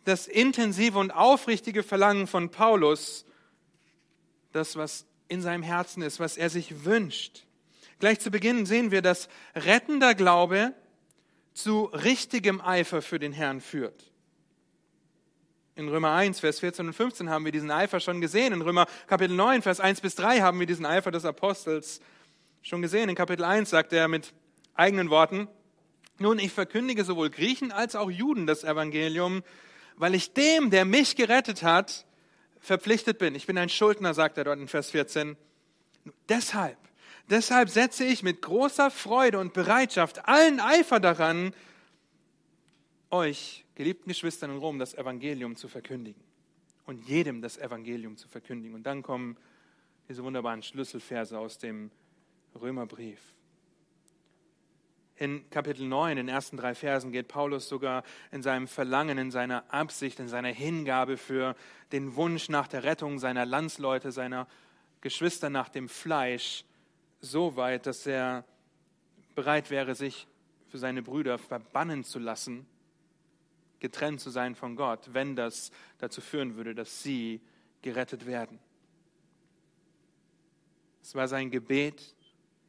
das 0.08 0.26
intensive 0.26 0.98
und 0.98 1.12
aufrichtige 1.12 1.84
Verlangen 1.84 2.28
von 2.28 2.50
Paulus, 2.50 3.26
das, 4.54 4.78
was 4.78 5.06
in 5.28 5.42
seinem 5.42 5.64
Herzen 5.64 6.02
ist, 6.02 6.22
was 6.22 6.38
er 6.38 6.50
sich 6.50 6.86
wünscht. 6.86 7.44
Gleich 8.00 8.20
zu 8.22 8.32
Beginn 8.32 8.66
sehen 8.66 8.92
wir, 8.92 9.02
dass 9.02 9.28
rettender 9.54 10.16
Glaube 10.16 10.74
zu 11.54 11.86
richtigem 11.86 12.62
Eifer 12.62 13.02
für 13.02 13.20
den 13.20 13.34
Herrn 13.34 13.60
führt. 13.60 14.12
In 15.76 15.90
Römer 15.90 16.14
1, 16.14 16.40
Vers 16.40 16.62
14 16.62 16.88
und 16.88 16.94
15 16.94 17.30
haben 17.30 17.44
wir 17.44 17.52
diesen 17.52 17.70
Eifer 17.70 18.00
schon 18.00 18.22
gesehen. 18.22 18.54
In 18.54 18.62
Römer 18.62 18.88
Kapitel 19.08 19.36
9, 19.36 19.62
Vers 19.62 19.82
1 19.82 20.00
bis 20.00 20.16
3 20.16 20.40
haben 20.40 20.60
wir 20.60 20.68
diesen 20.68 20.86
Eifer 20.86 21.12
des 21.12 21.26
Apostels 21.26 22.00
schon 22.62 22.82
gesehen. 22.82 23.10
In 23.10 23.16
Kapitel 23.16 23.44
1 23.44 23.70
sagt 23.70 23.92
er 23.92 24.08
mit 24.08 24.34
eigenen 24.74 25.10
Worten, 25.10 25.50
nun, 26.20 26.40
ich 26.40 26.52
verkündige 26.52 27.04
sowohl 27.04 27.30
Griechen 27.30 27.72
als 27.72 27.96
auch 27.96 28.10
Juden 28.10 28.48
das 28.48 28.64
Evangelium, 28.64 29.44
weil 29.98 30.16
ich 30.16 30.34
dem, 30.34 30.70
der 30.70 30.86
mich 30.86 31.16
gerettet 31.16 31.64
hat, 31.64 32.06
verpflichtet 32.60 33.18
bin. 33.18 33.36
Ich 33.36 33.48
bin 33.48 33.58
ein 33.58 33.70
Schuldner, 33.70 34.14
sagt 34.14 34.38
er 34.38 34.46
dort 34.46 34.60
in 34.60 34.68
Vers 34.68 34.92
14. 34.92 35.36
Deshalb, 36.30 36.78
deshalb 37.30 37.70
setze 37.70 38.06
ich 38.06 38.24
mit 38.24 38.42
großer 38.42 38.92
Freude 38.92 39.40
und 39.40 39.54
Bereitschaft 39.54 40.28
allen 40.28 40.60
Eifer 40.60 41.00
daran, 41.00 41.54
euch, 43.10 43.66
geliebten 43.76 44.10
Geschwistern 44.10 44.52
in 44.52 44.58
Rom, 44.58 44.80
das 44.80 44.94
Evangelium 44.94 45.56
zu 45.56 45.68
verkündigen. 45.68 46.22
Und 46.86 47.08
jedem 47.08 47.42
das 47.42 47.58
Evangelium 47.58 48.18
zu 48.18 48.28
verkündigen. 48.28 48.76
Und 48.76 48.84
dann 48.84 49.04
kommen 49.04 49.38
diese 50.08 50.24
wunderbaren 50.24 50.64
Schlüsselverse 50.64 51.38
aus 51.38 51.58
dem 51.58 51.92
Römerbrief. 52.60 53.20
In 55.20 55.50
Kapitel 55.50 55.88
9, 55.88 56.12
in 56.12 56.18
den 56.18 56.30
ersten 56.30 56.58
drei 56.58 56.76
Versen, 56.76 57.12
geht 57.12 57.28
Paulus 57.28 57.68
sogar 57.68 58.04
in 58.32 58.44
seinem 58.44 58.68
Verlangen, 58.68 59.18
in 59.18 59.32
seiner 59.32 59.64
Absicht, 59.74 60.20
in 60.20 60.28
seiner 60.28 60.50
Hingabe 60.50 61.18
für 61.18 61.56
den 61.92 62.16
Wunsch 62.16 62.50
nach 62.50 62.68
der 62.68 62.84
Rettung 62.84 63.18
seiner 63.18 63.44
Landsleute, 63.44 64.12
seiner 64.12 64.48
Geschwister 65.02 65.50
nach 65.50 65.70
dem 65.70 65.90
Fleisch 65.90 66.66
so 67.20 67.56
weit, 67.56 67.88
dass 67.88 68.06
er 68.06 68.46
bereit 69.34 69.72
wäre, 69.72 69.96
sich 69.96 70.28
für 70.70 70.78
seine 70.78 71.02
Brüder 71.02 71.40
verbannen 71.40 72.04
zu 72.04 72.20
lassen, 72.20 72.68
getrennt 73.80 74.22
zu 74.22 74.30
sein 74.30 74.54
von 74.54 74.76
Gott, 74.76 75.14
wenn 75.14 75.36
das 75.36 75.72
dazu 75.98 76.22
führen 76.22 76.56
würde, 76.58 76.76
dass 76.76 77.02
sie 77.02 77.42
gerettet 77.82 78.28
werden. 78.28 78.60
Es 81.02 81.16
war 81.16 81.28
sein 81.28 81.50
Gebet, 81.50 82.16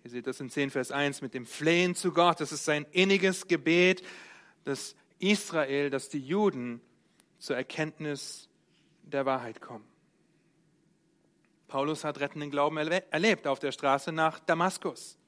Ihr 0.05 0.11
seht 0.11 0.27
das 0.27 0.41
in 0.41 0.51
10 0.51 0.71
Vers 0.71 0.93
1 0.93 1.23
mit 1.23 1.35
dem 1.35 1.47
Flehen 1.47 1.95
zu 1.95 2.13
Gott. 2.13 2.41
Das 2.41 2.53
ist 2.53 2.65
sein 2.65 2.87
inniges 2.93 3.47
Gebet, 3.49 4.03
dass 4.65 4.95
Israel, 5.19 5.91
dass 5.91 6.09
die 6.09 6.21
Juden 6.21 6.81
zur 7.39 7.57
Erkenntnis 7.57 8.49
der 9.03 9.27
Wahrheit 9.27 9.61
kommen. 9.61 9.85
Paulus 11.67 12.05
hat 12.05 12.21
rettenden 12.21 12.51
Glauben 12.51 12.79
erlebt 12.79 13.47
auf 13.47 13.59
der 13.59 13.73
Straße 13.73 14.13
nach 14.13 14.39
Damaskus. 14.39 15.19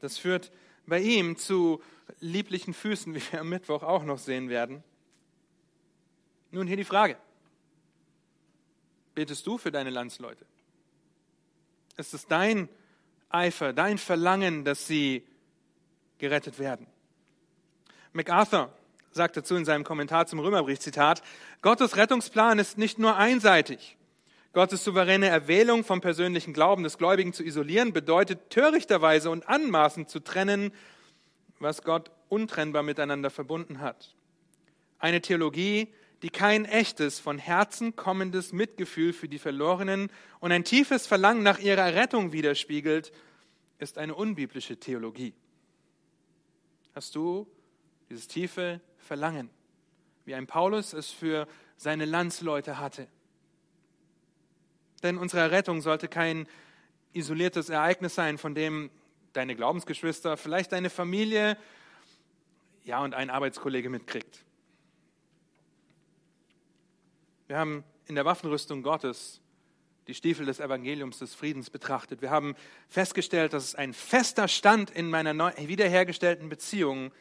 Das 0.00 0.18
führt 0.18 0.52
bei 0.86 1.00
ihm 1.00 1.36
zu 1.36 1.82
lieblichen 2.20 2.74
Füßen, 2.74 3.14
wie 3.14 3.32
wir 3.32 3.40
am 3.40 3.48
Mittwoch 3.48 3.82
auch 3.82 4.04
noch 4.04 4.18
sehen 4.18 4.48
werden. 4.48 4.84
Nun 6.50 6.66
hier 6.66 6.76
die 6.76 6.84
Frage. 6.84 7.16
Betest 9.14 9.46
du 9.46 9.58
für 9.58 9.72
deine 9.72 9.90
Landsleute? 9.90 10.46
Ist 11.96 12.14
es 12.14 12.26
dein 12.26 12.68
Eifer, 13.34 13.72
dein 13.72 13.98
Verlangen, 13.98 14.64
dass 14.64 14.86
sie 14.86 15.26
gerettet 16.18 16.58
werden. 16.58 16.86
MacArthur 18.12 18.72
sagt 19.10 19.36
dazu 19.36 19.56
in 19.56 19.64
seinem 19.64 19.84
Kommentar 19.84 20.26
zum 20.26 20.38
Römerbrief, 20.38 20.78
Zitat, 20.78 21.22
Gottes 21.60 21.96
Rettungsplan 21.96 22.58
ist 22.58 22.78
nicht 22.78 22.98
nur 22.98 23.16
einseitig. 23.16 23.96
Gottes 24.52 24.84
souveräne 24.84 25.26
Erwählung 25.26 25.82
vom 25.82 26.00
persönlichen 26.00 26.54
Glauben 26.54 26.84
des 26.84 26.96
Gläubigen 26.96 27.32
zu 27.32 27.42
isolieren, 27.42 27.92
bedeutet 27.92 28.50
törichterweise 28.50 29.30
und 29.30 29.48
anmaßend 29.48 30.08
zu 30.08 30.20
trennen, 30.20 30.72
was 31.58 31.82
Gott 31.82 32.10
untrennbar 32.28 32.84
miteinander 32.84 33.30
verbunden 33.30 33.80
hat. 33.80 34.14
Eine 35.00 35.20
Theologie, 35.20 35.88
die 36.22 36.30
kein 36.30 36.64
echtes, 36.64 37.18
von 37.18 37.38
Herzen 37.38 37.96
kommendes 37.96 38.52
Mitgefühl 38.52 39.12
für 39.12 39.28
die 39.28 39.38
Verlorenen 39.38 40.10
und 40.40 40.52
ein 40.52 40.64
tiefes 40.64 41.06
Verlangen 41.06 41.42
nach 41.42 41.58
ihrer 41.58 41.94
Rettung 41.94 42.32
widerspiegelt, 42.32 43.12
ist 43.78 43.98
eine 43.98 44.14
unbiblische 44.14 44.78
Theologie. 44.78 45.34
Hast 46.94 47.14
du 47.14 47.46
dieses 48.08 48.28
tiefe 48.28 48.80
Verlangen, 48.98 49.50
wie 50.24 50.34
ein 50.34 50.46
Paulus 50.46 50.92
es 50.92 51.10
für 51.10 51.48
seine 51.76 52.04
Landsleute 52.04 52.78
hatte? 52.78 53.08
Denn 55.02 55.18
unsere 55.18 55.50
Rettung 55.50 55.82
sollte 55.82 56.08
kein 56.08 56.46
isoliertes 57.12 57.68
Ereignis 57.68 58.14
sein, 58.14 58.38
von 58.38 58.54
dem 58.54 58.90
deine 59.32 59.56
Glaubensgeschwister, 59.56 60.36
vielleicht 60.36 60.72
deine 60.72 60.90
Familie, 60.90 61.56
ja, 62.84 63.02
und 63.02 63.14
ein 63.14 63.30
Arbeitskollege 63.30 63.88
mitkriegt. 63.90 64.44
Wir 67.46 67.58
haben 67.58 67.84
in 68.06 68.14
der 68.14 68.24
Waffenrüstung 68.24 68.82
Gottes 68.82 69.40
die 70.06 70.14
Stiefel 70.14 70.46
des 70.46 70.60
Evangeliums 70.60 71.18
des 71.18 71.34
Friedens 71.34 71.70
betrachtet. 71.70 72.20
Wir 72.22 72.30
haben 72.30 72.54
festgestellt, 72.88 73.52
dass 73.52 73.64
es 73.64 73.74
ein 73.74 73.94
fester 73.94 74.48
Stand 74.48 74.90
in 74.90 75.08
meiner 75.08 75.34
wiederhergestellten 75.56 76.48
Beziehung 76.48 77.12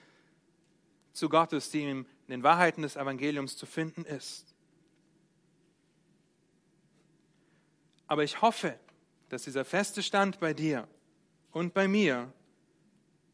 zu 1.14 1.30
Gottes, 1.30 1.70
die 1.72 1.84
in 1.84 2.06
den 2.28 2.44
Wahrheiten 2.44 2.82
des 2.82 2.96
Evangeliums 2.96 3.58
zu 3.58 3.66
finden 3.66 4.06
ist. 4.06 4.54
Aber 8.08 8.24
ich 8.24 8.42
hoffe, 8.42 8.78
dass 9.30 9.44
dieser 9.44 9.66
feste 9.66 10.04
Stand 10.04 10.40
bei 10.40 10.54
dir 10.54 10.88
und 11.52 11.74
bei 11.74 11.88
mir 11.88 12.32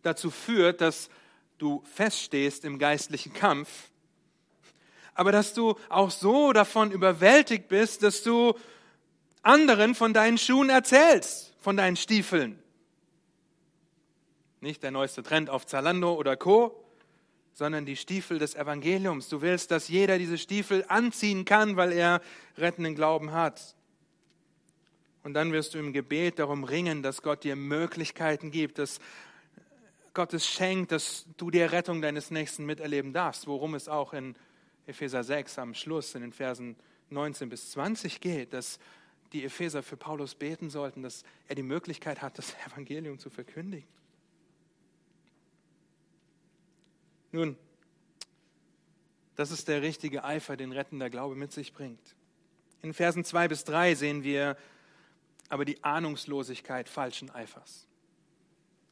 dazu 0.04 0.32
führt, 0.32 0.82
dass 0.82 1.10
du 1.58 1.84
feststehst 1.94 2.64
im 2.66 2.80
geistlichen 2.80 3.34
Kampf 3.34 3.90
aber 5.20 5.34
dass 5.34 5.54
du 5.54 5.76
auch 5.90 6.12
so 6.12 6.54
davon 6.54 6.92
überwältigt 6.92 7.68
bist, 7.68 8.04
dass 8.04 8.24
du 8.24 8.54
anderen 9.42 9.96
von 9.96 10.14
deinen 10.14 10.38
Schuhen 10.38 10.70
erzählst, 10.70 11.56
von 11.60 11.78
deinen 11.78 11.96
Stiefeln. 11.96 12.62
Nicht 14.62 14.84
der 14.84 14.92
neueste 14.92 15.24
Trend 15.24 15.50
auf 15.50 15.66
Zalando 15.66 16.14
oder 16.14 16.36
Co., 16.36 16.84
sondern 17.54 17.86
die 17.86 17.98
Stiefel 17.98 18.40
des 18.40 18.56
Evangeliums. 18.56 19.28
Du 19.28 19.42
willst, 19.42 19.72
dass 19.72 19.90
jeder 19.90 20.18
diese 20.18 20.38
Stiefel 20.38 20.86
anziehen 20.88 21.44
kann, 21.44 21.76
weil 21.76 21.92
er 21.92 22.22
rettenden 22.58 22.96
Glauben 22.96 23.34
hat. 23.34 23.76
Und 25.24 25.34
dann 25.34 25.52
wirst 25.52 25.74
du 25.74 25.78
im 25.78 25.92
Gebet 25.92 26.40
darum 26.40 26.64
ringen, 26.64 27.04
dass 27.04 27.22
Gott 27.22 27.44
dir 27.44 27.58
Möglichkeiten 27.58 28.52
gibt, 28.52 28.80
dass 28.80 29.00
Gott 30.14 30.34
es 30.34 30.48
schenkt, 30.48 30.92
dass 30.92 31.26
du 31.38 31.52
die 31.52 31.62
Rettung 31.62 32.02
deines 32.02 32.32
Nächsten 32.32 32.66
miterleben 32.66 33.14
darfst, 33.14 33.46
worum 33.46 33.76
es 33.76 33.90
auch 33.90 34.14
in 34.14 34.36
Epheser 34.88 35.24
6 35.24 35.60
am 35.60 35.74
Schluss 35.74 36.16
in 36.16 36.22
den 36.22 36.34
Versen 36.34 36.78
19 37.10 37.50
bis 37.50 37.72
20 37.72 38.22
geht, 38.22 38.54
dass 38.54 38.80
die 39.34 39.44
Epheser 39.44 39.84
für 39.84 39.98
Paulus 39.98 40.36
beten 40.36 40.70
sollten, 40.70 41.04
dass 41.04 41.24
er 41.48 41.56
die 41.56 41.64
Möglichkeit 41.64 42.22
hat, 42.22 42.38
das 42.38 42.56
Evangelium 42.68 43.20
zu 43.20 43.30
verkündigen. 43.30 43.88
Nun, 47.32 47.56
das 49.36 49.52
ist 49.52 49.68
der 49.68 49.82
richtige 49.82 50.24
Eifer, 50.24 50.58
den 50.58 50.72
rettender 50.72 51.10
Glaube 51.10 51.36
mit 51.36 51.52
sich 51.52 51.74
bringt. 51.74 52.16
In 52.82 52.94
Versen 52.94 53.24
2 53.24 53.48
bis 53.48 53.64
3 53.66 53.96
sehen 53.96 54.24
wir 54.24 54.58
aber 55.50 55.66
die 55.66 55.84
Ahnungslosigkeit 55.84 56.88
falschen 56.88 57.30
Eifers. 57.30 57.88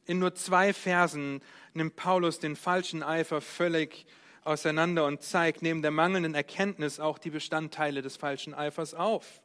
In 0.06 0.18
nur 0.18 0.34
zwei 0.34 0.72
Versen 0.72 1.42
nimmt 1.74 1.96
Paulus 1.96 2.38
den 2.38 2.56
falschen 2.56 3.02
Eifer 3.02 3.40
völlig 3.40 4.06
auseinander 4.42 5.04
und 5.04 5.22
zeigt 5.22 5.62
neben 5.62 5.82
der 5.82 5.90
mangelnden 5.90 6.34
Erkenntnis 6.34 6.98
auch 6.98 7.18
die 7.18 7.30
Bestandteile 7.30 8.00
des 8.00 8.16
falschen 8.16 8.54
Eifers 8.54 8.94
auf. 8.94 9.42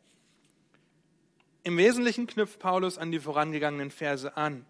Im 1.64 1.78
Wesentlichen 1.78 2.28
knüpft 2.28 2.60
Paulus 2.60 2.98
an 2.98 3.12
die 3.12 3.20
vorangegangenen 3.20 3.90
Verse 3.90 4.36
an. 4.36 4.66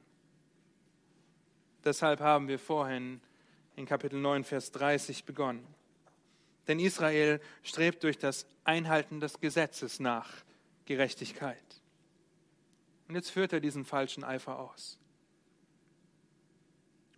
Deshalb 1.84 2.20
haben 2.20 2.48
wir 2.48 2.60
vorhin 2.60 3.20
in 3.76 3.86
Kapitel 3.88 4.20
9, 4.20 4.44
Vers 4.44 4.72
30 4.72 5.26
begonnen. 5.26 5.66
Denn 6.68 6.80
Israel 6.80 7.42
strebt 7.64 8.04
durch 8.04 8.20
das 8.20 8.46
Einhalten 8.64 9.20
des 9.20 9.40
Gesetzes 9.40 10.00
nach 10.00 10.30
Gerechtigkeit. 10.86 11.58
Und 13.08 13.16
jetzt 13.16 13.32
führt 13.32 13.54
er 13.54 13.60
diesen 13.60 13.86
falschen 13.86 14.24
Eifer 14.24 14.60
aus. 14.60 14.98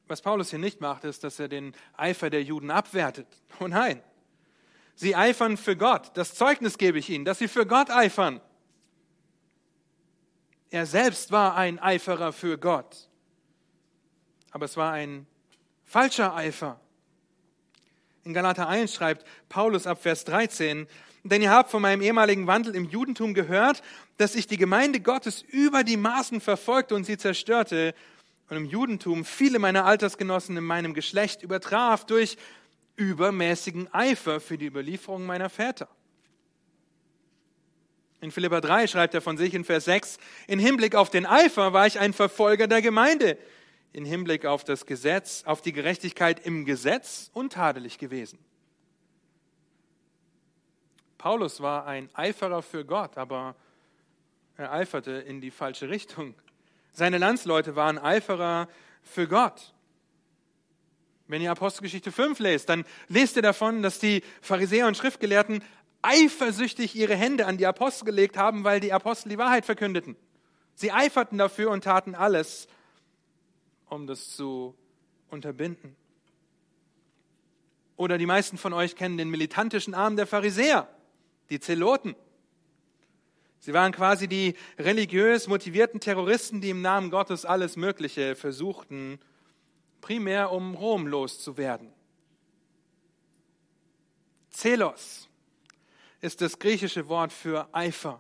Was 0.08 0.22
Paulus 0.22 0.52
hier 0.52 0.60
nicht 0.60 0.82
macht, 0.82 1.04
ist, 1.04 1.24
dass 1.24 1.40
er 1.40 1.48
den 1.48 1.74
Eifer 1.98 2.30
der 2.30 2.44
Juden 2.44 2.72
abwertet. 2.72 3.28
Oh 3.60 3.68
nein. 3.68 4.02
Sie 4.96 5.16
eifern 5.16 5.58
für 5.58 5.76
Gott. 5.76 6.12
Das 6.16 6.36
Zeugnis 6.36 6.78
gebe 6.78 7.00
ich 7.00 7.10
ihnen, 7.10 7.26
dass 7.26 7.40
sie 7.40 7.50
für 7.50 7.66
Gott 7.66 7.90
eifern. 7.90 8.40
Er 10.70 10.86
selbst 10.86 11.32
war 11.32 11.56
ein 11.56 11.80
Eiferer 11.80 12.34
für 12.34 12.58
Gott. 12.58 13.10
Aber 14.52 14.66
es 14.66 14.78
war 14.78 14.92
ein 14.92 15.28
falscher 15.84 16.36
Eifer. 16.36 16.80
In 18.24 18.34
Galater 18.34 18.68
1 18.68 18.94
schreibt 18.94 19.26
Paulus 19.50 19.86
ab 19.86 20.02
Vers 20.02 20.26
13, 20.26 20.88
denn 21.24 21.42
ihr 21.42 21.52
habt 21.52 21.72
von 21.72 21.82
meinem 21.82 22.02
ehemaligen 22.02 22.48
Wandel 22.48 22.76
im 22.76 22.86
Judentum 22.86 23.34
gehört, 23.34 23.84
dass 24.18 24.36
ich 24.36 24.48
die 24.48 24.58
Gemeinde 24.58 25.00
Gottes 25.00 25.42
über 25.42 25.84
die 25.84 25.98
Maßen 25.98 26.42
verfolgte 26.42 26.96
und 26.96 27.04
sie 27.04 27.18
zerstörte 27.18 27.94
und 28.50 28.58
im 28.58 28.66
Judentum 28.66 29.26
viele 29.26 29.60
meiner 29.60 29.86
Altersgenossen 29.86 30.56
in 30.58 30.64
meinem 30.64 30.94
Geschlecht 30.94 31.42
übertraf 31.42 32.06
durch 32.06 32.38
übermäßigen 32.96 33.94
Eifer 33.94 34.40
für 34.40 34.58
die 34.58 34.68
Überlieferung 34.68 35.26
meiner 35.26 35.50
Väter. 35.50 35.88
In 38.26 38.32
Philippa 38.32 38.60
3 38.60 38.88
schreibt 38.88 39.14
er 39.14 39.22
von 39.22 39.38
sich 39.38 39.54
in 39.54 39.64
Vers 39.64 39.86
6, 39.86 40.18
in 40.48 40.58
Hinblick 40.58 40.96
auf 40.96 41.12
den 41.12 41.28
Eifer 41.28 41.74
war 41.74 41.86
ich 41.86 42.00
ein 42.00 42.12
Verfolger 42.12 42.66
der 42.66 42.82
Gemeinde, 42.82 43.38
in 43.94 44.04
Hinblick 44.04 44.48
auf 44.48 44.64
das 44.64 44.88
Gesetz, 44.88 45.44
auf 45.46 45.62
die 45.62 45.74
Gerechtigkeit 45.74 46.44
im 46.44 46.66
Gesetz 46.66 47.30
untadelig 47.34 48.00
gewesen. 48.00 48.40
Paulus 51.20 51.62
war 51.62 51.86
ein 51.86 52.10
Eiferer 52.16 52.64
für 52.64 52.84
Gott, 52.84 53.16
aber 53.20 53.56
er 54.58 54.72
eiferte 54.74 55.12
in 55.12 55.40
die 55.40 55.52
falsche 55.52 55.90
Richtung. 55.90 56.34
Seine 56.94 57.20
Landsleute 57.20 57.76
waren 57.76 58.00
Eiferer 58.00 58.68
für 59.04 59.28
Gott. 59.28 59.76
Wenn 61.28 61.42
ihr 61.42 61.52
Apostelgeschichte 61.52 62.12
5 62.12 62.40
lest, 62.40 62.70
dann 62.70 62.86
lest 63.08 63.36
ihr 63.36 63.42
davon, 63.44 63.82
dass 63.82 64.00
die 64.00 64.24
Pharisäer 64.42 64.88
und 64.88 64.98
Schriftgelehrten 64.98 65.64
eifersüchtig 66.06 66.96
ihre 66.96 67.16
Hände 67.16 67.46
an 67.46 67.58
die 67.58 67.66
Apostel 67.66 68.06
gelegt 68.06 68.38
haben, 68.38 68.64
weil 68.64 68.80
die 68.80 68.94
Apostel 68.94 69.30
die 69.30 69.38
Wahrheit 69.38 69.66
verkündeten. 69.66 70.16
Sie 70.76 70.92
eiferten 70.92 71.38
dafür 71.38 71.72
und 71.72 71.84
taten 71.84 72.16
alles, 72.16 72.68
um 73.90 74.08
das 74.08 74.36
zu 74.36 74.76
unterbinden. 75.30 75.96
Oder 77.98 78.18
die 78.18 78.26
meisten 78.26 78.58
von 78.58 78.74
euch 78.74 78.96
kennen 78.96 79.18
den 79.18 79.30
militantischen 79.30 79.94
Arm 79.94 80.16
der 80.16 80.28
Pharisäer, 80.28 80.88
die 81.50 81.60
Zeloten. 81.60 82.16
Sie 83.60 83.74
waren 83.74 83.94
quasi 83.94 84.28
die 84.28 84.56
religiös 84.78 85.48
motivierten 85.48 86.00
Terroristen, 86.00 86.62
die 86.62 86.70
im 86.70 86.82
Namen 86.82 87.10
Gottes 87.10 87.46
alles 87.46 87.78
Mögliche 87.78 88.36
versuchten, 88.36 89.18
primär 90.02 90.52
um 90.52 90.76
Rom 90.76 91.08
loszuwerden. 91.08 91.92
Zelos 94.52 95.25
ist 96.22 96.42
das 96.42 96.60
griechische 96.60 97.08
Wort 97.08 97.32
für 97.32 97.68
Eifer. 97.74 98.20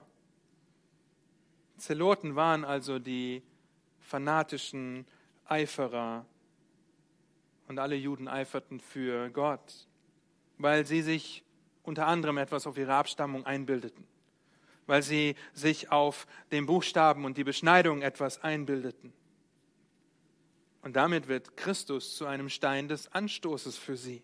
Zeloten 1.77 2.35
waren 2.35 2.63
also 2.63 2.99
die 2.99 3.43
fanatischen 3.99 5.05
Eiferer 5.45 6.25
und 7.67 7.79
alle 7.79 7.95
Juden 7.95 8.27
eiferten 8.27 8.79
für 8.79 9.29
Gott, 9.29 9.87
weil 10.57 10.85
sie 10.85 11.01
sich 11.01 11.43
unter 11.83 12.07
anderem 12.07 12.37
etwas 12.37 12.67
auf 12.67 12.77
ihre 12.77 12.93
Abstammung 12.93 13.45
einbildeten, 13.45 14.05
weil 14.85 15.03
sie 15.03 15.35
sich 15.53 15.91
auf 15.91 16.27
den 16.51 16.65
Buchstaben 16.65 17.25
und 17.25 17.37
die 17.37 17.43
Beschneidung 17.43 18.01
etwas 18.01 18.41
einbildeten. 18.43 19.13
Und 20.81 20.95
damit 20.95 21.27
wird 21.27 21.57
Christus 21.57 22.15
zu 22.15 22.27
einem 22.27 22.49
Stein 22.49 22.87
des 22.87 23.11
Anstoßes 23.11 23.75
für 23.77 23.97
sie. 23.97 24.21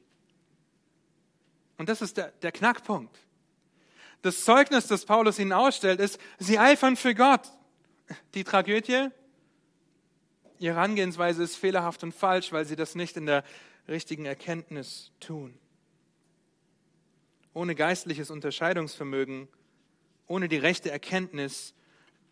Und 1.78 1.90
das 1.90 2.04
ist 2.04 2.18
der, 2.18 2.32
der 2.44 2.52
Knackpunkt. 2.52 3.18
Das 4.22 4.44
Zeugnis, 4.44 4.88
das 4.88 5.06
Paulus 5.06 5.40
ihnen 5.40 5.54
ausstellt, 5.54 6.00
ist, 6.00 6.20
sie 6.38 6.60
eifern 6.60 6.96
für 6.96 7.16
Gott. 7.16 7.42
Die 8.34 8.44
Tragödie, 8.44 9.08
ihre 10.60 10.76
Herangehensweise 10.76 11.44
ist 11.44 11.56
fehlerhaft 11.56 12.04
und 12.04 12.14
falsch, 12.14 12.52
weil 12.52 12.66
sie 12.66 12.76
das 12.76 12.94
nicht 12.96 13.18
in 13.18 13.26
der 13.26 13.44
richtigen 13.88 14.26
Erkenntnis 14.26 15.12
tun. 15.20 15.58
Ohne 17.54 17.74
geistliches 17.74 18.30
Unterscheidungsvermögen, 18.30 19.48
ohne 20.28 20.48
die 20.48 20.58
rechte 20.58 20.92
Erkenntnis, 20.92 21.74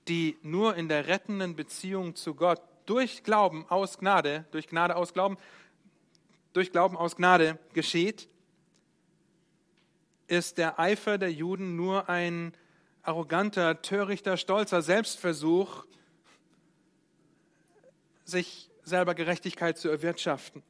die 0.07 0.37
nur 0.41 0.75
in 0.75 0.89
der 0.89 1.07
rettenden 1.07 1.55
Beziehung 1.55 2.15
zu 2.15 2.35
Gott 2.35 2.61
durch 2.85 3.23
Glauben 3.23 3.65
aus 3.69 3.97
Gnade, 3.97 4.45
durch 4.51 4.67
Gnade 4.67 4.95
aus 4.95 5.13
Glauben, 5.13 5.37
durch 6.53 6.71
Glauben 6.71 6.97
aus 6.97 7.15
Gnade 7.15 7.59
geschieht, 7.73 8.29
ist 10.29 10.57
der 10.57 10.79
Eifer 10.79 11.17
der 11.17 11.31
Juden 11.31 11.75
nur 11.75 12.07
ein 12.07 12.53
arroganter, 13.01 13.81
törichter, 13.81 14.37
stolzer 14.37 14.81
Selbstversuch, 14.81 15.85
sich 18.25 18.69
selber 18.83 19.15
Gerechtigkeit 19.15 19.77
zu 19.77 19.89
erwirtschaften. 19.89 20.61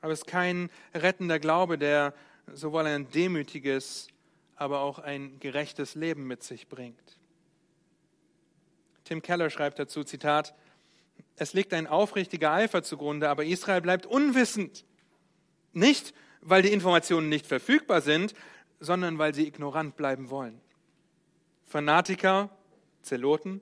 Aber 0.00 0.12
es 0.12 0.20
ist 0.20 0.26
kein 0.26 0.70
rettender 0.94 1.40
Glaube, 1.40 1.78
der 1.78 2.14
sowohl 2.52 2.86
ein 2.86 3.10
demütiges, 3.10 4.06
aber 4.54 4.80
auch 4.80 5.00
ein 5.00 5.40
gerechtes 5.40 5.96
Leben 5.96 6.28
mit 6.28 6.44
sich 6.44 6.68
bringt. 6.68 7.18
Tim 9.02 9.20
Keller 9.20 9.50
schreibt 9.50 9.80
dazu, 9.80 10.04
Zitat, 10.04 10.54
es 11.34 11.54
liegt 11.54 11.74
ein 11.74 11.86
aufrichtiger 11.86 12.52
Eifer 12.52 12.82
zugrunde, 12.82 13.28
aber 13.28 13.44
Israel 13.44 13.80
bleibt 13.80 14.06
unwissend. 14.06 14.84
Nicht, 15.72 16.14
weil 16.40 16.62
die 16.62 16.72
Informationen 16.72 17.28
nicht 17.28 17.46
verfügbar 17.46 18.00
sind, 18.00 18.34
sondern 18.80 19.18
weil 19.18 19.34
sie 19.34 19.46
ignorant 19.46 19.96
bleiben 19.96 20.30
wollen. 20.30 20.60
Fanatiker, 21.64 22.50
Zeloten, 23.02 23.60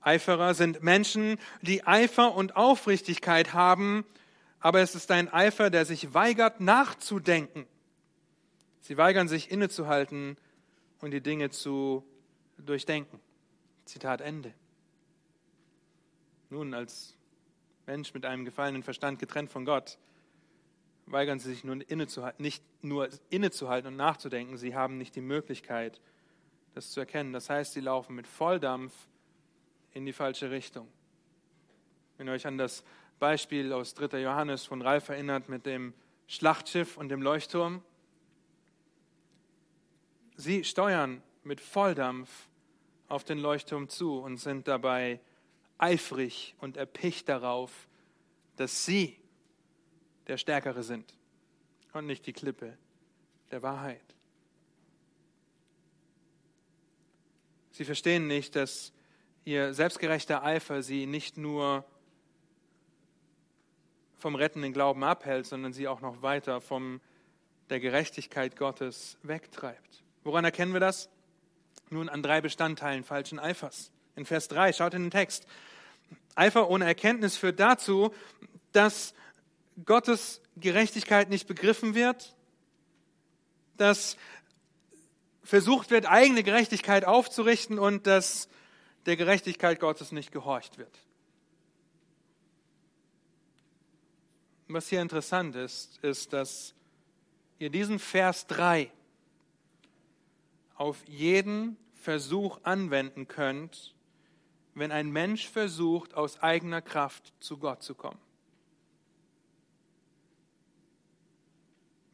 Eiferer 0.00 0.54
sind 0.54 0.82
Menschen, 0.82 1.38
die 1.62 1.84
Eifer 1.84 2.34
und 2.34 2.56
Aufrichtigkeit 2.56 3.52
haben, 3.52 4.04
aber 4.60 4.80
es 4.80 4.94
ist 4.94 5.10
ein 5.10 5.32
Eifer, 5.32 5.68
der 5.68 5.84
sich 5.84 6.14
weigert 6.14 6.60
nachzudenken. 6.60 7.66
Sie 8.80 8.96
weigern 8.96 9.26
sich 9.26 9.50
innezuhalten 9.50 10.36
und 11.00 11.10
die 11.10 11.20
Dinge 11.20 11.50
zu 11.50 12.04
durchdenken. 12.56 13.20
Zitat 13.84 14.20
Ende. 14.20 14.54
Nun, 16.50 16.72
als 16.72 17.16
Mensch 17.86 18.14
mit 18.14 18.24
einem 18.24 18.44
gefallenen 18.44 18.82
Verstand 18.82 19.18
getrennt 19.18 19.50
von 19.50 19.64
Gott, 19.64 19.98
weigern 21.06 21.38
sie 21.38 21.50
sich 21.50 21.64
nun 21.64 21.80
innezuhalten, 21.80 22.42
nicht 22.42 22.62
nur 22.82 23.08
innezuhalten 23.30 23.88
und 23.88 23.96
nachzudenken, 23.96 24.56
sie 24.56 24.74
haben 24.74 24.98
nicht 24.98 25.14
die 25.14 25.20
Möglichkeit, 25.20 26.00
das 26.74 26.90
zu 26.90 27.00
erkennen. 27.00 27.32
Das 27.32 27.48
heißt, 27.48 27.72
sie 27.72 27.80
laufen 27.80 28.14
mit 28.14 28.26
Volldampf 28.26 28.92
in 29.94 30.04
die 30.04 30.12
falsche 30.12 30.50
Richtung. 30.50 30.88
Wenn 32.18 32.28
ihr 32.28 32.32
euch 32.32 32.46
an 32.46 32.58
das 32.58 32.84
Beispiel 33.18 33.72
aus 33.72 33.94
3. 33.94 34.20
Johannes 34.20 34.64
von 34.64 34.82
Ralf 34.82 35.08
erinnert 35.08 35.48
mit 35.48 35.64
dem 35.64 35.94
Schlachtschiff 36.26 36.96
und 36.96 37.08
dem 37.08 37.22
Leuchtturm, 37.22 37.82
sie 40.36 40.64
steuern 40.64 41.22
mit 41.44 41.60
Volldampf 41.60 42.48
auf 43.08 43.24
den 43.24 43.38
Leuchtturm 43.38 43.88
zu 43.88 44.18
und 44.18 44.38
sind 44.38 44.68
dabei 44.68 45.20
eifrig 45.78 46.54
und 46.58 46.76
erpicht 46.76 47.28
darauf, 47.28 47.88
dass 48.56 48.84
sie 48.84 49.16
der 50.26 50.38
Stärkere 50.38 50.82
sind 50.82 51.14
und 51.92 52.06
nicht 52.06 52.26
die 52.26 52.32
Klippe 52.32 52.76
der 53.50 53.62
Wahrheit. 53.62 54.02
Sie 57.70 57.84
verstehen 57.84 58.26
nicht, 58.26 58.56
dass 58.56 58.92
ihr 59.44 59.74
selbstgerechter 59.74 60.42
Eifer 60.42 60.82
sie 60.82 61.06
nicht 61.06 61.36
nur 61.36 61.84
vom 64.18 64.34
rettenden 64.34 64.72
Glauben 64.72 65.04
abhält, 65.04 65.46
sondern 65.46 65.72
sie 65.72 65.86
auch 65.86 66.00
noch 66.00 66.22
weiter 66.22 66.60
von 66.60 67.00
der 67.68 67.80
Gerechtigkeit 67.80 68.56
Gottes 68.56 69.18
wegtreibt. 69.22 70.02
Woran 70.24 70.44
erkennen 70.44 70.72
wir 70.72 70.80
das? 70.80 71.08
Nun 71.90 72.08
an 72.08 72.22
drei 72.22 72.40
Bestandteilen 72.40 73.04
falschen 73.04 73.38
Eifers. 73.38 73.92
In 74.16 74.24
Vers 74.24 74.48
3, 74.48 74.72
schaut 74.72 74.94
in 74.94 75.02
den 75.02 75.10
Text. 75.10 75.46
Eifer 76.34 76.68
ohne 76.70 76.86
Erkenntnis 76.86 77.36
führt 77.36 77.60
dazu, 77.60 78.12
dass 78.72 79.14
Gottes 79.84 80.40
Gerechtigkeit 80.56 81.28
nicht 81.28 81.46
begriffen 81.46 81.94
wird, 81.94 82.34
dass 83.76 84.16
versucht 85.42 85.90
wird, 85.90 86.06
eigene 86.06 86.42
Gerechtigkeit 86.42 87.04
aufzurichten 87.04 87.78
und 87.78 88.06
dass 88.06 88.48
der 89.06 89.16
Gerechtigkeit 89.16 89.78
Gottes 89.78 90.10
nicht 90.12 90.32
gehorcht 90.32 90.78
wird. 90.78 90.98
Was 94.68 94.88
hier 94.88 95.00
interessant 95.00 95.54
ist, 95.54 95.98
ist, 95.98 96.32
dass 96.32 96.74
ihr 97.60 97.70
diesen 97.70 98.00
Vers 98.00 98.48
3 98.48 98.90
auf 100.74 101.06
jeden 101.06 101.76
Versuch 101.94 102.58
anwenden 102.64 103.28
könnt, 103.28 103.94
wenn 104.74 104.90
ein 104.90 105.10
Mensch 105.10 105.48
versucht, 105.48 106.14
aus 106.14 106.42
eigener 106.42 106.82
Kraft 106.82 107.32
zu 107.38 107.58
Gott 107.58 107.82
zu 107.82 107.94
kommen. 107.94 108.25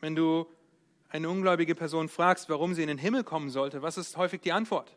Wenn 0.03 0.17
du 0.17 0.47
eine 1.11 1.31
ungläubige 1.31 1.77
Person 1.77 2.09
fragst, 2.09 2.49
warum 2.49 2.75
sie 2.75 2.83
in 2.83 2.89
den 2.89 2.99
Himmel 2.99 3.23
kommen 3.23 3.51
sollte, 3.51 3.83
was 3.83 3.97
ist 3.97 4.17
häufig 4.17 4.41
die 4.41 4.53
Antwort? 4.53 4.93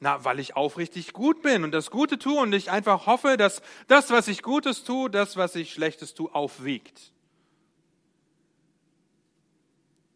Na, 0.00 0.24
weil 0.24 0.40
ich 0.40 0.56
aufrichtig 0.56 1.12
gut 1.12 1.40
bin 1.40 1.62
und 1.62 1.70
das 1.70 1.92
Gute 1.92 2.18
tue 2.18 2.40
und 2.40 2.52
ich 2.52 2.72
einfach 2.72 3.06
hoffe, 3.06 3.36
dass 3.36 3.62
das, 3.86 4.10
was 4.10 4.26
ich 4.26 4.42
Gutes 4.42 4.82
tue, 4.82 5.08
das, 5.08 5.36
was 5.36 5.54
ich 5.54 5.72
Schlechtes 5.72 6.14
tue, 6.14 6.34
aufwiegt. 6.34 7.12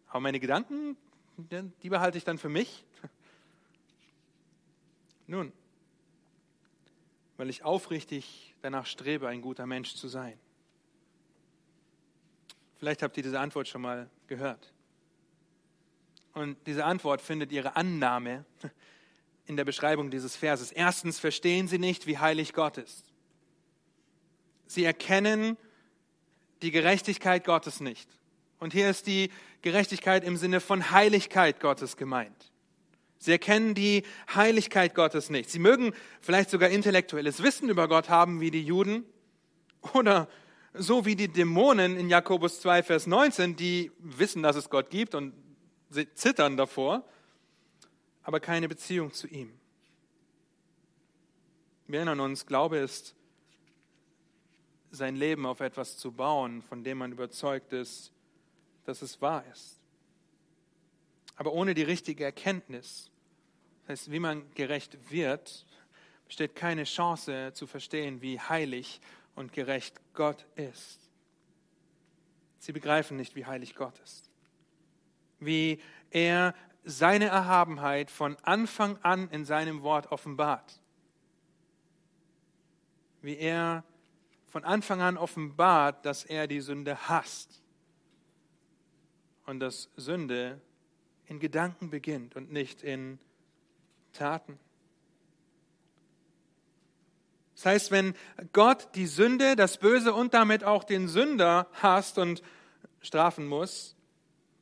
Aber 0.09 0.21
meine 0.21 0.41
Gedanken, 0.41 0.97
die 1.83 1.91
behalte 1.91 2.19
ich 2.19 2.25
dann 2.25 2.39
für 2.39 2.49
mich. 2.49 2.85
Nun, 5.29 5.53
weil 7.37 7.49
ich 7.49 7.63
aufrichtig 7.63 8.57
danach 8.61 8.87
strebe, 8.87 9.29
ein 9.29 9.41
guter 9.41 9.67
Mensch 9.67 9.95
zu 9.95 10.09
sein. 10.09 10.37
Vielleicht 12.85 13.03
habt 13.03 13.17
ihr 13.17 13.23
diese 13.23 13.41
Antwort 13.41 13.67
schon 13.67 13.81
mal 13.81 14.11
gehört. 14.27 14.71
Und 16.35 16.59
diese 16.67 16.85
Antwort 16.85 17.23
findet 17.23 17.51
ihre 17.51 17.77
Annahme 17.77 18.45
in 19.47 19.57
der 19.57 19.65
Beschreibung 19.65 20.11
dieses 20.11 20.37
Verses. 20.37 20.71
Erstens 20.71 21.19
verstehen 21.19 21.67
sie 21.67 21.79
nicht, 21.79 22.07
wie 22.07 22.19
heilig 22.19 22.53
Gott 22.53 22.77
ist. 22.77 23.07
Sie 24.67 24.85
erkennen 24.85 25.57
die 26.61 26.73
Gerechtigkeit 26.73 27.45
Gottes 27.45 27.81
nicht. 27.81 28.07
Und 28.59 28.75
hier 28.75 28.91
ist 28.91 29.07
die 29.07 29.31
Gerechtigkeit 29.63 30.23
im 30.23 30.37
Sinne 30.37 30.61
von 30.61 30.91
Heiligkeit 30.91 31.61
Gottes 31.61 31.97
gemeint. 31.97 32.53
Sie 33.17 33.33
erkennen 33.33 33.75
die 33.75 34.03
Heiligkeit 34.35 34.95
Gottes 34.95 35.31
nicht. 35.31 35.49
Sie 35.49 35.59
mögen 35.59 35.95
vielleicht 36.21 36.51
sogar 36.51 36.69
intellektuelles 36.69 37.43
Wissen 37.43 37.71
über 37.71 37.89
Gott 37.89 38.11
haben, 38.11 38.43
wie 38.43 38.51
die 38.51 38.63
Juden, 38.63 39.07
oder 39.95 40.29
so 40.75 41.07
wie 41.07 41.15
die 41.15 41.29
Dämonen 41.29 41.97
in 41.97 42.09
Jakobus 42.09 42.61
2, 42.61 42.83
Vers 42.83 43.07
19, 43.07 43.55
die 43.55 43.93
wissen, 43.99 44.43
dass 44.43 44.57
es 44.57 44.69
Gott 44.69 44.91
gibt 44.91 45.15
und 45.15 45.33
sie 45.89 46.13
zittern 46.15 46.57
davor, 46.57 47.05
aber 48.25 48.41
keine 48.41 48.69
Beziehung 48.69 49.13
zu 49.13 49.29
ihm. 49.29 49.53
Wir 51.87 52.01
erinnern 52.01 52.21
uns, 52.21 52.47
Glaube 52.47 52.79
ist 52.79 53.15
sein 54.91 55.17
Leben 55.17 55.47
auf 55.47 55.61
etwas 55.61 55.97
zu 55.97 56.11
bauen, 56.11 56.63
von 56.63 56.83
dem 56.83 56.99
man 56.99 57.13
überzeugt 57.13 57.73
ist, 57.73 58.13
dass 58.85 59.03
es 59.03 59.21
wahr 59.21 59.45
ist. 59.53 59.81
Aber 61.37 61.53
ohne 61.53 61.75
die 61.75 61.83
richtige 61.83 62.25
Erkenntnis, 62.25 63.11
das 63.83 64.01
heißt, 64.01 64.11
wie 64.11 64.21
man 64.21 64.51
gerecht 64.55 65.11
wird, 65.11 65.67
besteht 66.27 66.57
keine 66.57 66.85
Chance 66.85 67.53
zu 67.55 67.67
verstehen, 67.67 68.23
wie 68.23 68.41
heilig 68.41 69.01
und 69.35 69.53
gerecht 69.53 70.01
Gott 70.15 70.47
ist. 70.57 71.11
Sie 72.59 72.73
begreifen 72.73 73.17
nicht, 73.17 73.37
wie 73.37 73.47
heilig 73.47 73.75
Gott 73.75 73.99
ist. 73.99 74.31
Wie 75.39 75.81
er 76.11 76.55
seine 76.85 77.27
Erhabenheit 77.27 78.11
von 78.11 78.37
Anfang 78.43 78.99
an 79.03 79.29
in 79.31 79.45
seinem 79.45 79.83
Wort 79.83 80.13
offenbart. 80.13 80.81
Wie 83.21 83.37
er 83.37 83.85
von 84.47 84.65
Anfang 84.65 85.01
an 85.03 85.17
offenbart, 85.17 86.07
dass 86.07 86.25
er 86.25 86.47
die 86.47 86.61
Sünde 86.61 87.09
hasst 87.09 87.63
und 89.47 89.61
dass 89.61 89.91
Sünde 89.97 90.61
in 91.27 91.41
Gedanken 91.41 91.91
beginnt 91.91 92.37
und 92.37 92.53
nicht 92.53 92.83
in 92.83 93.19
Taten. 94.13 94.59
Das 97.55 97.67
heißt, 97.67 97.91
wenn 97.91 98.15
Gott 98.53 98.89
die 98.95 99.07
Sünde, 99.07 99.57
das 99.57 99.79
Böse 99.79 100.13
und 100.13 100.35
damit 100.35 100.65
auch 100.65 100.85
den 100.85 101.09
Sünder 101.09 101.69
hasst 101.75 102.19
und 102.19 102.43
strafen 103.01 103.47
muss, 103.47 103.95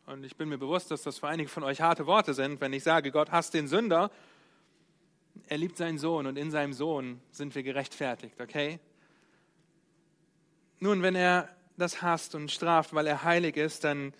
und 0.06 0.24
ich 0.24 0.36
bin 0.36 0.48
mir 0.48 0.58
bewusst, 0.58 0.90
dass 0.90 1.02
das 1.02 1.18
für 1.18 1.28
einige 1.28 1.48
von 1.48 1.62
euch 1.62 1.80
harte 1.80 2.06
Worte 2.06 2.34
sind, 2.34 2.60
wenn 2.60 2.72
ich 2.72 2.82
sage, 2.82 3.12
Gott 3.12 3.30
hasst 3.30 3.54
den 3.54 3.68
Sünder, 3.68 4.10
er 5.46 5.58
liebt 5.58 5.76
seinen 5.76 5.98
Sohn 5.98 6.26
und 6.26 6.36
in 6.36 6.50
seinem 6.50 6.72
Sohn 6.72 7.20
sind 7.30 7.54
wir 7.54 7.62
gerechtfertigt, 7.62 8.40
okay? 8.40 8.78
Nun, 10.80 11.02
wenn 11.02 11.14
er 11.14 11.48
das 11.76 12.02
hasst 12.02 12.34
und 12.34 12.50
straft, 12.50 12.94
weil 12.94 13.06
er 13.06 13.22
heilig 13.22 13.56
ist, 13.56 13.84
dann 13.84 14.12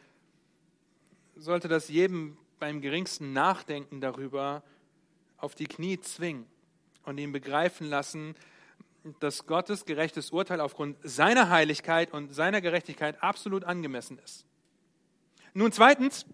sollte 1.36 1.68
das 1.68 1.88
jedem 1.88 2.38
beim 2.58 2.80
geringsten 2.80 3.32
Nachdenken 3.32 4.00
darüber 4.00 4.62
auf 5.36 5.54
die 5.54 5.66
Knie 5.66 5.98
zwingen 6.00 6.46
und 7.04 7.18
ihn 7.18 7.32
begreifen 7.32 7.88
lassen, 7.88 8.36
dass 9.20 9.46
Gottes 9.46 9.84
gerechtes 9.84 10.30
Urteil 10.30 10.60
aufgrund 10.60 10.96
seiner 11.02 11.50
Heiligkeit 11.50 12.12
und 12.12 12.34
seiner 12.34 12.60
Gerechtigkeit 12.60 13.22
absolut 13.22 13.64
angemessen 13.64 14.18
ist. 14.24 14.44
Nun 15.54 15.72
zweitens 15.72 16.26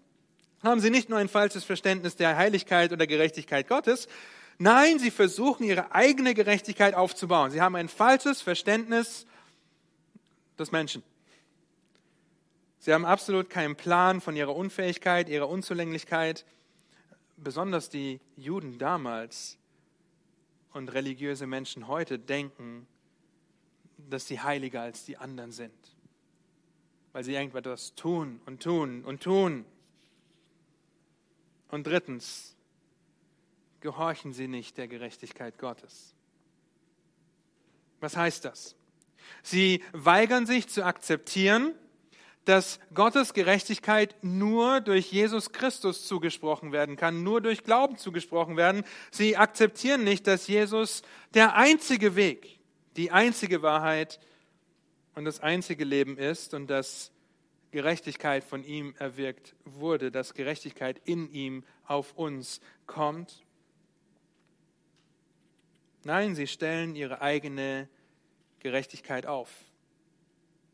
haben 0.63 0.79
sie 0.79 0.89
nicht 0.89 1.09
nur 1.09 1.19
ein 1.19 1.29
falsches 1.29 1.63
Verständnis 1.63 2.15
der 2.15 2.37
Heiligkeit 2.37 2.91
oder 2.91 3.07
Gerechtigkeit 3.07 3.67
Gottes, 3.67 4.07
nein, 4.57 4.99
sie 4.99 5.11
versuchen 5.11 5.63
ihre 5.63 5.93
eigene 5.93 6.33
Gerechtigkeit 6.33 6.93
aufzubauen. 6.93 7.51
Sie 7.51 7.61
haben 7.61 7.75
ein 7.75 7.89
falsches 7.89 8.41
Verständnis 8.41 9.25
des 10.57 10.71
Menschen. 10.71 11.03
Sie 12.79 12.93
haben 12.93 13.05
absolut 13.05 13.49
keinen 13.49 13.75
Plan 13.75 14.21
von 14.21 14.35
ihrer 14.35 14.55
Unfähigkeit, 14.55 15.27
ihrer 15.27 15.49
Unzulänglichkeit. 15.49 16.45
Besonders 17.35 17.89
die 17.89 18.19
Juden 18.35 18.77
damals 18.77 19.57
und 20.73 20.93
religiöse 20.93 21.47
Menschen 21.47 21.87
heute 21.87 22.19
denken, 22.19 22.87
dass 24.09 24.27
sie 24.27 24.39
heiliger 24.39 24.81
als 24.81 25.05
die 25.05 25.17
anderen 25.17 25.51
sind, 25.51 25.73
weil 27.11 27.23
sie 27.23 27.33
irgendetwas 27.33 27.95
tun 27.95 28.39
und 28.45 28.63
tun 28.63 29.03
und 29.03 29.21
tun. 29.21 29.65
Und 31.69 31.85
drittens, 31.85 32.55
gehorchen 33.81 34.33
sie 34.33 34.47
nicht 34.47 34.77
der 34.77 34.87
Gerechtigkeit 34.87 35.57
Gottes. 35.57 36.15
Was 37.99 38.15
heißt 38.15 38.45
das? 38.45 38.75
Sie 39.43 39.83
weigern 39.91 40.45
sich 40.45 40.67
zu 40.67 40.83
akzeptieren, 40.83 41.75
dass 42.45 42.79
Gottes 42.93 43.33
Gerechtigkeit 43.33 44.15
nur 44.21 44.81
durch 44.81 45.11
Jesus 45.11 45.51
Christus 45.51 46.07
zugesprochen 46.07 46.71
werden 46.71 46.95
kann, 46.95 47.23
nur 47.23 47.41
durch 47.41 47.63
Glauben 47.63 47.97
zugesprochen 47.97 48.57
werden. 48.57 48.83
Sie 49.11 49.37
akzeptieren 49.37 50.03
nicht, 50.03 50.25
dass 50.25 50.47
Jesus 50.47 51.03
der 51.33 51.55
einzige 51.55 52.15
Weg, 52.15 52.59
die 52.95 53.11
einzige 53.11 53.61
Wahrheit 53.61 54.19
und 55.15 55.25
das 55.25 55.41
einzige 55.41 55.83
Leben 55.83 56.17
ist 56.17 56.53
und 56.53 56.67
dass 56.67 57.11
Gerechtigkeit 57.71 58.43
von 58.43 58.63
ihm 58.63 58.95
erwirkt 58.97 59.55
wurde, 59.63 60.11
dass 60.11 60.33
Gerechtigkeit 60.33 60.99
in 61.05 61.31
ihm 61.31 61.63
auf 61.85 62.13
uns 62.13 62.61
kommt. 62.87 63.43
Nein, 66.03 66.33
sie 66.33 66.47
stellen 66.47 66.95
ihre 66.95 67.21
eigene 67.21 67.87
Gerechtigkeit 68.59 69.25
auf. 69.25 69.49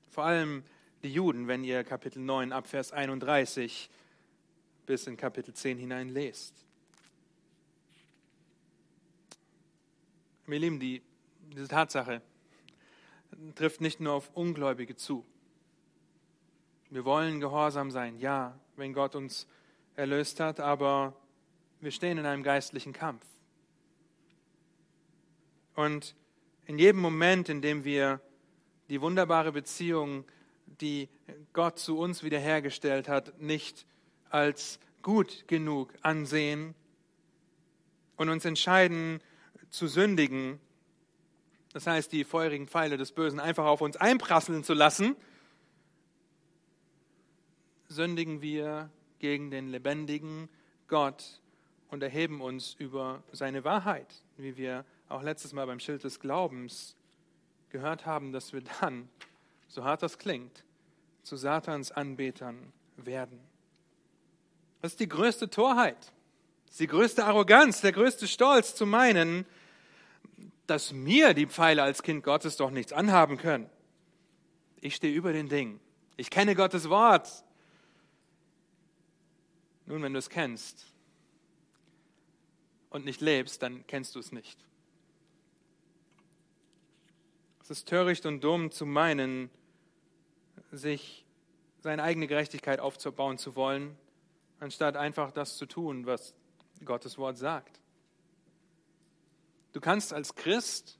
Vor 0.10 0.24
allem 0.24 0.64
die 1.06 1.14
Juden, 1.14 1.48
wenn 1.48 1.64
ihr 1.64 1.84
Kapitel 1.84 2.20
9 2.20 2.52
ab 2.52 2.66
Vers 2.66 2.92
31 2.92 3.92
bis 4.88 5.06
in 5.06 5.18
Kapitel 5.18 5.54
10 5.54 5.78
hinein 5.78 6.10
lest. 6.10 6.66
Mir 10.48 10.58
Lieben, 10.58 10.80
die, 10.80 11.04
diese 11.54 11.68
Tatsache 11.68 12.24
trifft 13.54 13.82
nicht 13.82 14.00
nur 14.00 14.14
auf 14.14 14.32
Ungläubige 14.34 14.96
zu. 14.96 15.24
Wir 16.90 17.06
wollen 17.06 17.40
gehorsam 17.40 17.92
sein, 17.92 18.18
ja, 18.18 18.60
wenn 18.76 18.92
Gott 18.94 19.14
uns 19.14 19.46
erlöst 19.96 20.40
hat, 20.40 20.60
aber 20.60 21.14
wir 21.82 21.92
stehen 21.92 22.18
in 22.18 22.26
einem 22.26 22.42
geistlichen 22.42 22.94
Kampf. 22.94 23.24
Und 25.76 26.16
in 26.66 26.80
jedem 26.80 27.02
Moment, 27.02 27.48
in 27.50 27.62
dem 27.62 27.84
wir 27.84 28.22
die 28.90 29.02
wunderbare 29.02 29.52
Beziehung 29.52 30.26
die 30.66 31.10
Gott 31.54 31.80
zu 31.80 31.98
uns 31.98 32.24
wiederhergestellt 32.24 33.08
hat, 33.08 33.40
nicht 33.40 33.86
als 34.30 34.80
gut 35.02 35.48
genug 35.48 35.94
ansehen 36.02 36.76
und 38.18 38.30
uns 38.30 38.46
entscheiden 38.46 39.22
zu 39.70 39.88
sündigen, 39.88 40.60
das 41.74 41.88
heißt 41.88 42.12
die 42.12 42.24
feurigen 42.24 42.68
Pfeile 42.68 42.98
des 42.98 43.12
Bösen 43.12 43.40
einfach 43.40 43.66
auf 43.66 43.82
uns 43.82 43.98
einprasseln 43.98 44.64
zu 44.64 44.74
lassen, 44.74 45.16
sündigen 47.88 48.42
wir 48.42 48.90
gegen 49.20 49.52
den 49.52 49.70
lebendigen 49.70 50.50
Gott 50.88 51.42
und 51.90 52.02
erheben 52.04 52.42
uns 52.42 52.74
über 52.76 53.24
seine 53.32 53.64
Wahrheit, 53.64 54.24
wie 54.38 54.58
wir 54.58 54.86
auch 55.08 55.22
letztes 55.22 55.54
Mal 55.54 55.66
beim 55.68 55.80
Schild 55.80 56.04
des 56.04 56.20
Glaubens 56.20 56.96
gehört 57.70 58.06
haben, 58.06 58.32
dass 58.32 58.54
wir 58.54 58.62
dann 58.82 59.10
so 59.68 59.84
hart 59.84 60.04
das 60.04 60.18
klingt, 60.18 60.64
zu 61.24 61.38
Satans 61.38 61.92
Anbetern 61.92 62.72
werden. 62.98 63.40
Das 64.82 64.94
ist 64.94 65.00
die 65.00 65.10
größte 65.10 65.50
Torheit, 65.50 66.14
die 66.80 66.88
größte 66.88 67.26
Arroganz, 67.26 67.82
der 67.82 67.92
größte 67.92 68.28
Stolz 68.28 68.76
zu 68.76 68.86
meinen, 68.86 69.46
dass 70.68 70.94
mir 70.94 71.34
die 71.34 71.48
Pfeile 71.48 71.84
als 71.84 72.04
Kind 72.04 72.24
Gottes 72.24 72.58
doch 72.58 72.72
nichts 72.72 72.94
anhaben 72.94 73.38
können. 73.38 73.70
Ich 74.82 74.96
stehe 74.96 75.14
über 75.14 75.34
den 75.34 75.50
Dingen. 75.50 75.80
Ich 76.18 76.30
kenne 76.30 76.56
Gottes 76.56 76.90
Wort. 76.90 77.44
Nun, 79.86 80.02
wenn 80.02 80.14
du 80.14 80.20
es 80.20 80.30
kennst 80.30 80.86
und 82.90 83.06
nicht 83.06 83.22
lebst, 83.22 83.62
dann 83.62 83.86
kennst 83.88 84.16
du 84.16 84.20
es 84.20 84.32
nicht. 84.32 84.66
Es 87.66 87.72
ist 87.72 87.88
töricht 87.88 88.28
und 88.28 88.44
dumm 88.44 88.70
zu 88.70 88.86
meinen, 88.86 89.50
sich 90.72 91.26
seine 91.80 92.04
eigene 92.04 92.28
Gerechtigkeit 92.28 92.80
aufzubauen 92.80 93.40
zu 93.40 93.56
wollen, 93.56 93.98
anstatt 94.60 94.96
einfach 94.96 95.32
das 95.32 95.58
zu 95.58 95.66
tun, 95.66 96.06
was 96.06 96.36
Gottes 96.86 97.18
Wort 97.18 97.40
sagt. 97.40 97.80
Du 99.74 99.82
kannst 99.82 100.14
als 100.14 100.36
Christ 100.36 101.00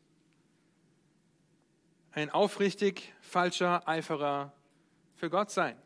ein 2.14 2.32
aufrichtig 2.32 3.14
falscher 3.22 3.88
Eiferer 3.88 4.52
für 5.18 5.30
Gott 5.30 5.52
sein. 5.52 5.78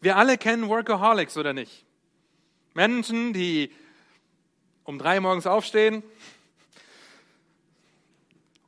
Wir 0.00 0.16
alle 0.16 0.38
kennen 0.38 0.70
Workaholics, 0.70 1.36
oder 1.36 1.52
nicht? 1.52 1.84
Menschen, 2.72 3.34
die 3.34 3.70
um 4.84 4.98
drei 4.98 5.20
morgens 5.20 5.46
aufstehen 5.46 6.02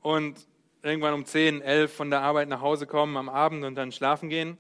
und 0.02 0.46
irgendwann 0.84 1.14
um 1.14 1.24
10, 1.24 1.62
11 1.62 1.94
von 1.94 2.10
der 2.10 2.20
Arbeit 2.20 2.48
nach 2.48 2.60
Hause 2.60 2.86
kommen 2.86 3.16
am 3.16 3.28
Abend 3.28 3.64
und 3.64 3.74
dann 3.74 3.90
schlafen 3.90 4.28
gehen. 4.28 4.58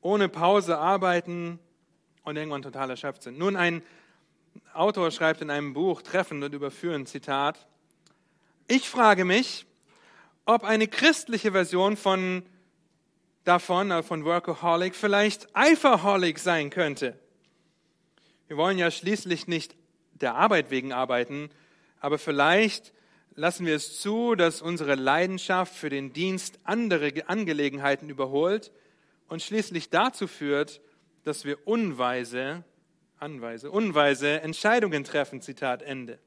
Ohne 0.00 0.30
Pause 0.30 0.78
arbeiten 0.78 1.58
und 2.24 2.36
irgendwann 2.36 2.62
total 2.62 2.88
erschöpft 2.88 3.22
sind. 3.22 3.38
Nun, 3.38 3.54
ein 3.54 3.82
Autor 4.72 5.10
schreibt 5.10 5.42
in 5.42 5.50
einem 5.50 5.74
Buch 5.74 6.00
treffend 6.00 6.42
und 6.42 6.54
überführend, 6.54 7.08
Zitat, 7.08 7.66
ich 8.66 8.88
frage 8.88 9.26
mich, 9.26 9.66
ob 10.46 10.64
eine 10.64 10.88
christliche 10.88 11.52
Version 11.52 11.98
von 11.98 12.42
davon, 13.44 13.90
äh, 13.90 14.02
von 14.02 14.24
Workaholic, 14.24 14.94
vielleicht 14.94 15.54
Eiferholic 15.54 16.38
sein 16.38 16.70
könnte. 16.70 17.18
Wir 18.48 18.56
wollen 18.56 18.78
ja 18.78 18.90
schließlich 18.90 19.48
nicht 19.48 19.76
der 20.14 20.34
Arbeit 20.34 20.70
wegen 20.70 20.92
arbeiten, 20.92 21.50
aber 22.00 22.18
vielleicht 22.18 22.94
lassen 23.40 23.64
wir 23.64 23.74
es 23.74 23.98
zu, 23.98 24.34
dass 24.34 24.60
unsere 24.60 24.96
Leidenschaft 24.96 25.74
für 25.74 25.88
den 25.88 26.12
Dienst 26.12 26.58
andere 26.64 27.10
Angelegenheiten 27.26 28.10
überholt 28.10 28.70
und 29.28 29.42
schließlich 29.42 29.88
dazu 29.88 30.26
führt, 30.26 30.82
dass 31.24 31.46
wir 31.46 31.66
unweise, 31.66 32.64
anweise, 33.18 33.70
unweise 33.70 34.42
Entscheidungen 34.42 35.04
treffen. 35.04 35.40
Zitat 35.40 35.80
Ende. 35.80 36.18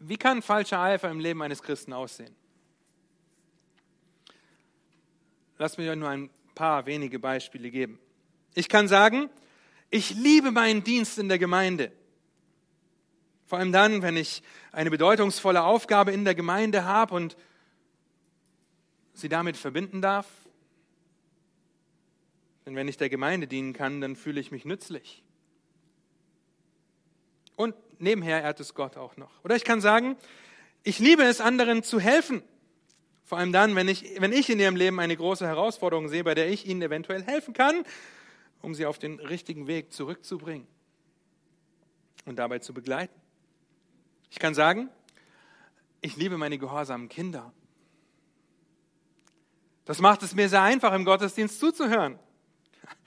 Wie 0.00 0.16
kann 0.16 0.42
falscher 0.42 0.80
Eifer 0.80 1.10
im 1.10 1.20
Leben 1.20 1.40
eines 1.42 1.62
Christen 1.62 1.92
aussehen? 1.92 2.34
Lass 5.58 5.78
mir 5.78 5.94
nur 5.94 6.08
ein 6.08 6.28
paar 6.56 6.86
wenige 6.86 7.20
Beispiele 7.20 7.70
geben. 7.70 8.00
Ich 8.54 8.68
kann 8.68 8.88
sagen, 8.88 9.30
ich 9.90 10.10
liebe 10.10 10.50
meinen 10.50 10.82
Dienst 10.82 11.20
in 11.20 11.28
der 11.28 11.38
Gemeinde. 11.38 11.92
Vor 13.46 13.58
allem 13.58 13.70
dann, 13.70 14.02
wenn 14.02 14.16
ich 14.16 14.42
eine 14.72 14.90
bedeutungsvolle 14.90 15.62
Aufgabe 15.62 16.12
in 16.12 16.24
der 16.24 16.34
Gemeinde 16.34 16.84
habe 16.84 17.14
und 17.14 17.36
sie 19.14 19.28
damit 19.28 19.56
verbinden 19.56 20.02
darf. 20.02 20.26
Denn 22.66 22.74
wenn 22.74 22.88
ich 22.88 22.96
der 22.96 23.08
Gemeinde 23.08 23.46
dienen 23.46 23.72
kann, 23.72 24.00
dann 24.00 24.16
fühle 24.16 24.40
ich 24.40 24.50
mich 24.50 24.64
nützlich. 24.64 25.22
Und 27.54 27.74
nebenher 28.00 28.42
ehrt 28.42 28.58
es 28.58 28.74
Gott 28.74 28.96
auch 28.96 29.16
noch. 29.16 29.44
Oder 29.44 29.54
ich 29.54 29.64
kann 29.64 29.80
sagen, 29.80 30.16
ich 30.82 30.98
liebe 30.98 31.22
es, 31.22 31.40
anderen 31.40 31.84
zu 31.84 32.00
helfen. 32.00 32.42
Vor 33.24 33.38
allem 33.38 33.52
dann, 33.52 33.76
wenn 33.76 33.88
ich, 33.88 34.20
wenn 34.20 34.32
ich 34.32 34.50
in 34.50 34.58
ihrem 34.58 34.76
Leben 34.76 34.98
eine 34.98 35.16
große 35.16 35.46
Herausforderung 35.46 36.08
sehe, 36.08 36.24
bei 36.24 36.34
der 36.34 36.48
ich 36.50 36.66
ihnen 36.66 36.82
eventuell 36.82 37.22
helfen 37.22 37.54
kann, 37.54 37.84
um 38.60 38.74
sie 38.74 38.86
auf 38.86 38.98
den 38.98 39.20
richtigen 39.20 39.68
Weg 39.68 39.92
zurückzubringen 39.92 40.66
und 42.24 42.36
dabei 42.36 42.58
zu 42.58 42.74
begleiten. 42.74 43.25
Ich 44.30 44.38
kann 44.38 44.54
sagen, 44.54 44.90
ich 46.00 46.16
liebe 46.16 46.38
meine 46.38 46.58
gehorsamen 46.58 47.08
Kinder. 47.08 47.52
Das 49.84 50.00
macht 50.00 50.22
es 50.22 50.34
mir 50.34 50.48
sehr 50.48 50.62
einfach, 50.62 50.92
im 50.92 51.04
Gottesdienst 51.04 51.60
zuzuhören. 51.60 52.18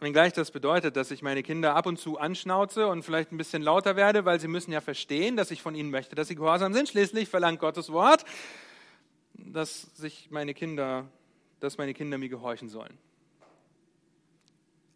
Wenngleich 0.00 0.34
das 0.34 0.50
bedeutet, 0.50 0.96
dass 0.96 1.10
ich 1.10 1.22
meine 1.22 1.42
Kinder 1.42 1.74
ab 1.74 1.86
und 1.86 1.98
zu 1.98 2.18
anschnauze 2.18 2.86
und 2.86 3.02
vielleicht 3.02 3.32
ein 3.32 3.38
bisschen 3.38 3.62
lauter 3.62 3.96
werde, 3.96 4.26
weil 4.26 4.38
sie 4.38 4.48
müssen 4.48 4.72
ja 4.72 4.82
verstehen, 4.82 5.36
dass 5.36 5.50
ich 5.50 5.62
von 5.62 5.74
ihnen 5.74 5.90
möchte, 5.90 6.14
dass 6.14 6.28
sie 6.28 6.34
gehorsam 6.34 6.74
sind. 6.74 6.88
Schließlich 6.88 7.28
verlangt 7.28 7.58
Gottes 7.58 7.90
Wort, 7.90 8.24
dass 9.32 9.82
sich 9.96 10.30
meine 10.30 10.52
Kinder, 10.52 11.08
dass 11.60 11.78
meine 11.78 11.94
Kinder 11.94 12.18
mir 12.18 12.28
gehorchen 12.28 12.68
sollen. 12.68 12.98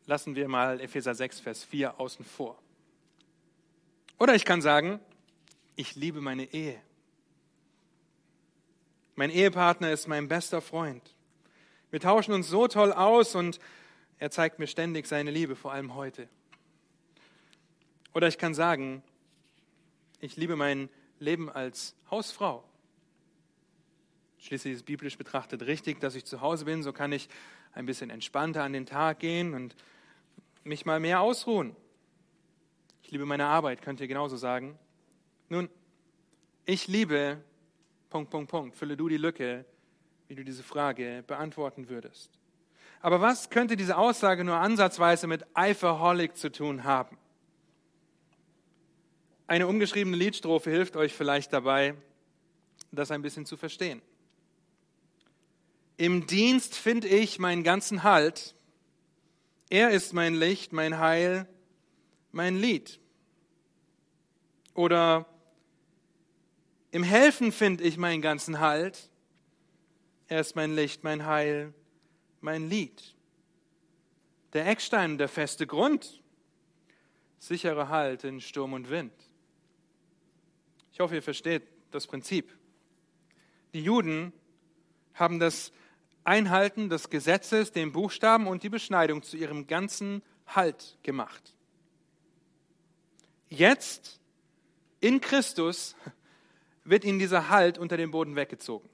Lassen 0.07 0.35
wir 0.35 0.49
mal 0.49 0.81
Epheser 0.81 1.15
6, 1.15 1.41
Vers 1.41 1.65
4 1.65 1.99
außen 1.99 2.25
vor. 2.25 2.59
Oder 4.21 4.35
ich 4.35 4.45
kann 4.45 4.61
sagen, 4.61 5.01
ich 5.77 5.97
liebe 5.97 6.21
meine 6.21 6.45
Ehe. 6.53 6.79
Mein 9.15 9.31
Ehepartner 9.31 9.93
ist 9.93 10.09
mein 10.09 10.29
bester 10.29 10.61
Freund. 10.61 11.17
Wir 11.91 12.01
tauschen 12.01 12.35
uns 12.35 12.47
so 12.47 12.69
toll 12.69 12.93
aus 12.93 13.35
und 13.35 13.59
er 14.19 14.31
zeigt 14.31 14.59
mir 14.59 14.67
ständig 14.67 15.07
seine 15.07 15.31
Liebe, 15.31 15.57
vor 15.57 15.73
allem 15.73 15.95
heute. 15.95 16.29
Oder 18.13 18.29
ich 18.29 18.37
kann 18.37 18.53
sagen, 18.53 19.03
ich 20.21 20.37
liebe 20.37 20.55
mein 20.55 20.91
Leben 21.19 21.49
als 21.49 21.97
Hausfrau. 22.11 22.63
Schließlich 24.37 24.75
ist 24.75 24.85
biblisch 24.85 25.17
betrachtet 25.17 25.63
richtig, 25.63 25.99
dass 25.99 26.15
ich 26.15 26.27
zu 26.27 26.43
Hause 26.43 26.67
bin, 26.67 26.83
so 26.83 26.93
kann 26.93 27.13
ich 27.13 27.31
ein 27.73 27.87
bisschen 27.87 28.11
entspannter 28.11 28.65
an 28.65 28.75
den 28.75 28.85
Tag 28.85 29.21
gehen 29.21 29.55
und 29.55 29.75
mich 30.63 30.85
mal 30.85 31.01
mehr 31.01 31.23
ausruhen. 31.23 31.75
Ich 33.11 33.13
liebe 33.13 33.27
meine 33.27 33.47
Arbeit, 33.47 33.83
könnt 33.83 33.99
ihr 34.01 34.07
genauso 34.07 34.37
sagen. 34.37 34.79
Nun, 35.49 35.69
ich 36.65 36.87
liebe, 36.87 37.43
Punkt, 38.09 38.31
Punkt, 38.31 38.49
Punkt, 38.49 38.77
fülle 38.77 38.97
du 38.97 39.09
die 39.09 39.17
Lücke, 39.17 39.65
wie 40.29 40.37
du 40.37 40.45
diese 40.45 40.63
Frage 40.63 41.25
beantworten 41.27 41.89
würdest. 41.89 42.31
Aber 43.01 43.21
was 43.21 43.51
könnte 43.51 43.77
diese 43.77 43.97
Aussage 43.97 44.45
nur 44.45 44.55
ansatzweise 44.55 45.27
mit 45.27 45.45
Eiferholic 45.55 46.37
zu 46.37 46.53
tun 46.53 46.85
haben? 46.85 47.19
Eine 49.49 49.67
umgeschriebene 49.67 50.17
Liedstrophe 50.17 50.71
hilft 50.71 50.95
euch 50.95 51.13
vielleicht 51.13 51.53
dabei, 51.53 51.97
das 52.93 53.11
ein 53.11 53.23
bisschen 53.23 53.45
zu 53.45 53.57
verstehen. 53.57 54.03
Im 55.97 56.29
Dienst 56.29 56.77
finde 56.77 57.09
ich 57.09 57.41
meinen 57.41 57.65
ganzen 57.65 58.05
Halt. 58.05 58.55
Er 59.69 59.91
ist 59.91 60.13
mein 60.13 60.37
Licht, 60.37 60.73
mein 60.73 61.01
Heil, 61.01 61.49
mein 62.33 62.57
Lied. 62.57 63.01
Oder 64.75 65.27
im 66.91 67.03
Helfen 67.03 67.53
finde 67.53 67.85
ich 67.85 67.97
meinen 67.97 68.23
ganzen 68.23 68.61
Halt. 68.61 69.11
Er 70.29 70.41
ist 70.41 70.57
mein 70.57 70.75
Licht, 70.75 71.05
mein 71.05 71.27
Heil, 71.27 71.75
mein 72.41 72.69
Lied. 72.69 73.15
Der 74.53 74.67
Eckstein, 74.67 75.19
der 75.19 75.29
feste 75.29 75.67
Grund, 75.67 76.23
sicherer 77.39 77.89
Halt 77.89 78.25
in 78.25 78.41
Sturm 78.41 78.73
und 78.73 78.91
Wind. 78.91 79.13
Ich 80.93 81.01
hoffe, 81.01 81.15
ihr 81.15 81.23
versteht 81.23 81.63
das 81.91 82.07
Prinzip. 82.07 82.57
Die 83.73 83.83
Juden 83.83 84.33
haben 85.15 85.39
das 85.39 85.73
Einhalten 86.25 86.91
des 86.91 87.11
Gesetzes, 87.11 87.73
den 87.73 87.93
Buchstaben 87.93 88.47
und 88.47 88.63
die 88.63 88.69
Beschneidung 88.69 89.23
zu 89.23 89.37
ihrem 89.37 89.67
ganzen 89.67 90.23
Halt 90.47 90.99
gemacht. 91.03 91.55
Jetzt 93.51 94.21
in 95.01 95.21
Christus 95.21 95.97
wird 96.85 97.05
ihnen 97.05 97.19
dieser 97.19 97.51
Halt 97.51 97.79
unter 97.79 97.97
dem 97.97 98.13
Boden 98.13 98.37
weggezogen. 98.37 98.89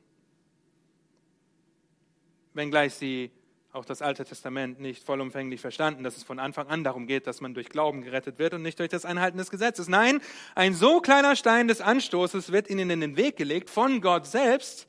Wenngleich 2.55 2.95
sie 2.95 3.31
auch 3.73 3.85
das 3.85 4.01
Alte 4.01 4.25
Testament 4.25 4.81
nicht 4.81 5.05
vollumfänglich 5.05 5.61
verstanden, 5.61 6.03
dass 6.03 6.17
es 6.17 6.25
von 6.25 6.39
Anfang 6.39 6.69
an 6.69 6.83
darum 6.83 7.07
geht, 7.07 7.27
dass 7.27 7.43
man 7.43 7.53
durch 7.53 7.69
Glauben 7.69 8.01
gerettet 8.01 8.39
wird 8.39 8.55
und 8.55 8.63
nicht 8.63 8.79
durch 8.79 8.89
das 8.89 9.05
Einhalten 9.05 9.37
des 9.37 9.51
Gesetzes. 9.51 9.89
Nein, 9.89 10.23
ein 10.55 10.73
so 10.73 11.03
kleiner 11.03 11.37
Stein 11.37 11.69
des 11.69 11.83
Anstoßes 11.83 12.51
wird 12.51 12.71
ihnen 12.71 12.89
in 12.89 13.03
den 13.03 13.17
Weg 13.19 13.37
gelegt 13.37 13.69
von 13.69 14.01
Gott 14.01 14.27
selbst. 14.27 14.89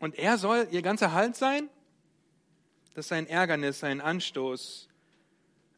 Und 0.00 0.18
er 0.18 0.36
soll 0.36 0.66
ihr 0.72 0.82
ganzer 0.82 1.12
Halt 1.12 1.36
sein? 1.36 1.68
Das 2.94 3.06
ist 3.06 3.12
ein 3.12 3.28
Ärgernis, 3.28 3.84
ein 3.84 4.00
Anstoß, 4.00 4.88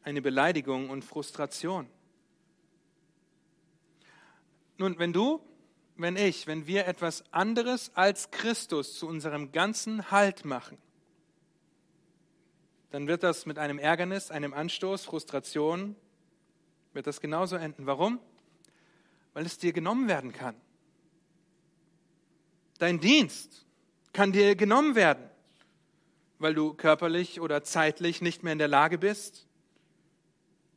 eine 0.03 0.21
Beleidigung 0.21 0.89
und 0.89 1.03
Frustration. 1.03 1.87
Nun, 4.77 4.97
wenn 4.97 5.11
du, 5.11 5.41
wenn 5.97 6.15
ich, 6.15 6.47
wenn 6.47 6.65
wir 6.65 6.87
etwas 6.87 7.23
anderes 7.33 7.91
als 7.95 8.31
Christus 8.31 8.97
zu 8.97 9.07
unserem 9.07 9.51
ganzen 9.51 10.09
Halt 10.09 10.45
machen, 10.45 10.77
dann 12.91 13.07
wird 13.07 13.23
das 13.23 13.45
mit 13.45 13.59
einem 13.59 13.77
Ärgernis, 13.77 14.31
einem 14.31 14.53
Anstoß, 14.53 15.03
Frustration, 15.03 15.95
wird 16.93 17.05
das 17.05 17.19
genauso 17.19 17.55
enden. 17.57 17.85
Warum? 17.85 18.19
Weil 19.33 19.45
es 19.45 19.57
dir 19.57 19.73
genommen 19.73 20.07
werden 20.07 20.31
kann. 20.31 20.55
Dein 22.79 22.99
Dienst 22.99 23.65
kann 24.13 24.31
dir 24.31 24.55
genommen 24.55 24.95
werden, 24.95 25.29
weil 26.39 26.55
du 26.55 26.73
körperlich 26.73 27.41
oder 27.41 27.63
zeitlich 27.63 28.21
nicht 28.21 28.41
mehr 28.41 28.53
in 28.53 28.59
der 28.59 28.69
Lage 28.69 28.97
bist 28.97 29.48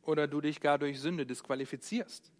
oder 0.05 0.27
du 0.27 0.41
dich 0.41 0.59
gar 0.59 0.77
durch 0.77 0.99
Sünde 0.99 1.25
disqualifizierst. 1.25 2.31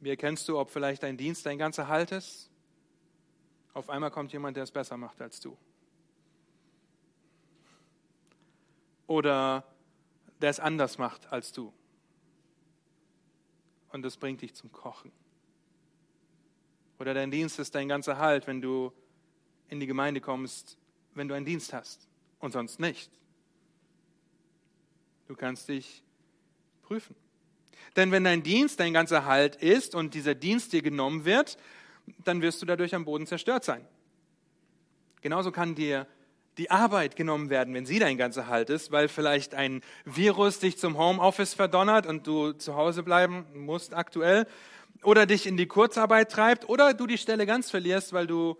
Wie 0.00 0.10
erkennst 0.10 0.48
du, 0.48 0.58
ob 0.58 0.70
vielleicht 0.70 1.02
dein 1.02 1.16
Dienst 1.16 1.46
dein 1.46 1.58
ganzer 1.58 1.88
Halt 1.88 2.12
ist? 2.12 2.50
Auf 3.74 3.88
einmal 3.88 4.10
kommt 4.10 4.32
jemand, 4.32 4.56
der 4.56 4.64
es 4.64 4.70
besser 4.70 4.96
macht 4.96 5.20
als 5.20 5.40
du. 5.40 5.56
Oder 9.06 9.64
der 10.40 10.50
es 10.50 10.60
anders 10.60 10.98
macht 10.98 11.32
als 11.32 11.52
du. 11.52 11.72
Und 13.92 14.02
das 14.02 14.16
bringt 14.16 14.42
dich 14.42 14.54
zum 14.54 14.72
Kochen. 14.72 15.12
Oder 16.98 17.14
dein 17.14 17.30
Dienst 17.30 17.58
ist 17.58 17.74
dein 17.74 17.88
ganzer 17.88 18.18
Halt, 18.18 18.46
wenn 18.46 18.60
du 18.60 18.92
in 19.68 19.80
die 19.80 19.86
Gemeinde 19.86 20.20
kommst, 20.20 20.78
wenn 21.14 21.28
du 21.28 21.34
einen 21.34 21.46
Dienst 21.46 21.72
hast 21.72 22.08
und 22.38 22.52
sonst 22.52 22.80
nicht. 22.80 23.10
Du 25.32 25.38
kannst 25.38 25.70
dich 25.70 26.02
prüfen. 26.82 27.16
Denn 27.96 28.12
wenn 28.12 28.22
dein 28.22 28.42
Dienst 28.42 28.78
dein 28.78 28.92
ganzer 28.92 29.24
Halt 29.24 29.56
ist 29.56 29.94
und 29.94 30.12
dieser 30.12 30.34
Dienst 30.34 30.74
dir 30.74 30.82
genommen 30.82 31.24
wird, 31.24 31.56
dann 32.22 32.42
wirst 32.42 32.60
du 32.60 32.66
dadurch 32.66 32.94
am 32.94 33.06
Boden 33.06 33.26
zerstört 33.26 33.64
sein. 33.64 33.82
Genauso 35.22 35.50
kann 35.50 35.74
dir 35.74 36.06
die 36.58 36.70
Arbeit 36.70 37.16
genommen 37.16 37.48
werden, 37.48 37.72
wenn 37.72 37.86
sie 37.86 37.98
dein 37.98 38.18
ganzer 38.18 38.46
Halt 38.48 38.68
ist, 38.68 38.92
weil 38.92 39.08
vielleicht 39.08 39.54
ein 39.54 39.80
Virus 40.04 40.58
dich 40.58 40.76
zum 40.76 40.98
Homeoffice 40.98 41.54
verdonnert 41.54 42.06
und 42.06 42.26
du 42.26 42.52
zu 42.52 42.76
Hause 42.76 43.02
bleiben 43.02 43.46
musst 43.54 43.94
aktuell 43.94 44.46
oder 45.02 45.24
dich 45.24 45.46
in 45.46 45.56
die 45.56 45.66
Kurzarbeit 45.66 46.30
treibt 46.30 46.68
oder 46.68 46.92
du 46.92 47.06
die 47.06 47.16
Stelle 47.16 47.46
ganz 47.46 47.70
verlierst, 47.70 48.12
weil 48.12 48.26
du 48.26 48.58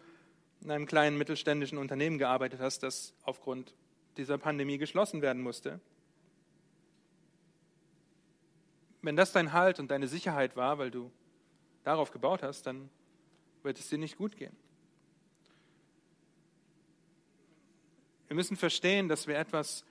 in 0.63 0.71
einem 0.71 0.87
kleinen 0.87 1.19
mittelständischen 1.19 1.77
Unternehmen 1.77 2.17
gearbeitet 2.17 2.61
hast, 2.61 2.83
das 2.83 3.13
aufgrund 3.25 3.75
dieser 4.17 4.39
Pandemie 4.39 4.79
geschlossen 4.79 5.21
werden 5.21 5.43
musste. 5.43 5.79
Wenn 9.03 9.17
das 9.17 9.33
dein 9.33 9.53
Halt 9.53 9.79
und 9.79 9.91
deine 9.91 10.09
Sicherheit 10.09 10.57
war, 10.57 10.79
weil 10.79 10.91
du 10.91 11.11
darauf 11.85 12.11
gebaut 12.11 12.43
hast, 12.43 12.67
dann 12.67 12.89
wird 13.63 13.79
es 13.79 13.89
dir 13.89 13.99
nicht 13.99 14.17
gut 14.17 14.37
gehen. 14.37 14.57
Wir 18.29 18.37
müssen 18.37 18.57
verstehen, 18.57 19.09
dass 19.09 19.27
wir 19.27 19.37
etwas 19.37 19.85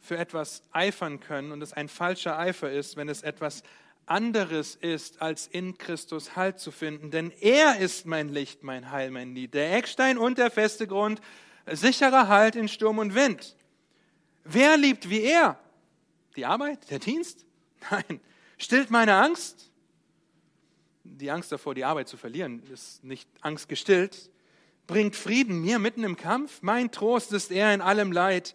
für 0.00 0.16
etwas 0.16 0.62
eifern 0.72 1.20
können 1.20 1.52
und 1.52 1.62
es 1.62 1.72
ein 1.72 1.88
falscher 1.88 2.38
Eifer 2.38 2.70
ist, 2.70 2.96
wenn 2.96 3.08
es 3.08 3.22
etwas 3.22 3.62
anderes 4.06 4.74
ist, 4.74 5.20
als 5.20 5.46
in 5.46 5.76
Christus 5.76 6.34
Halt 6.36 6.58
zu 6.58 6.70
finden. 6.70 7.10
Denn 7.10 7.30
er 7.40 7.78
ist 7.78 8.06
mein 8.06 8.28
Licht, 8.28 8.62
mein 8.62 8.90
Heil, 8.90 9.10
mein 9.10 9.34
Lied, 9.34 9.54
der 9.54 9.76
Eckstein 9.76 10.18
und 10.18 10.38
der 10.38 10.50
feste 10.50 10.86
Grund, 10.86 11.20
sicherer 11.66 12.28
Halt 12.28 12.56
in 12.56 12.68
Sturm 12.68 12.98
und 12.98 13.14
Wind. 13.14 13.56
Wer 14.44 14.76
liebt 14.76 15.10
wie 15.10 15.22
er? 15.22 15.58
Die 16.36 16.46
Arbeit, 16.46 16.90
der 16.90 17.00
Dienst? 17.00 17.44
Nein. 17.90 18.20
Stillt 18.58 18.90
meine 18.90 19.14
Angst? 19.14 19.70
Die 21.04 21.30
Angst 21.30 21.50
davor, 21.50 21.74
die 21.74 21.84
Arbeit 21.84 22.08
zu 22.08 22.16
verlieren, 22.16 22.62
ist 22.70 23.02
nicht 23.02 23.28
Angst 23.40 23.68
gestillt. 23.68 24.30
Bringt 24.86 25.16
Frieden 25.16 25.60
mir 25.60 25.78
mitten 25.78 26.04
im 26.04 26.16
Kampf? 26.16 26.62
Mein 26.62 26.90
Trost 26.90 27.32
ist 27.32 27.50
er 27.50 27.72
in 27.72 27.80
allem 27.80 28.12
Leid. 28.12 28.54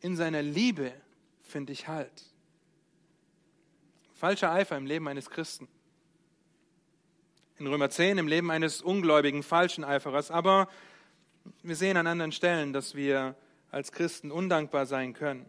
In 0.00 0.16
seiner 0.16 0.42
Liebe 0.42 0.92
finde 1.42 1.72
ich 1.72 1.86
Halt. 1.86 2.24
Falscher 4.14 4.52
Eifer 4.52 4.76
im 4.76 4.86
Leben 4.86 5.06
eines 5.08 5.30
Christen. 5.30 5.68
In 7.58 7.66
Römer 7.66 7.90
10 7.90 8.18
im 8.18 8.26
Leben 8.26 8.50
eines 8.50 8.80
ungläubigen, 8.80 9.42
falschen 9.42 9.84
Eiferers. 9.84 10.30
Aber 10.30 10.68
wir 11.62 11.76
sehen 11.76 11.96
an 11.96 12.06
anderen 12.06 12.32
Stellen, 12.32 12.72
dass 12.72 12.94
wir 12.94 13.34
als 13.70 13.92
Christen 13.92 14.30
undankbar 14.30 14.86
sein 14.86 15.12
können. 15.12 15.46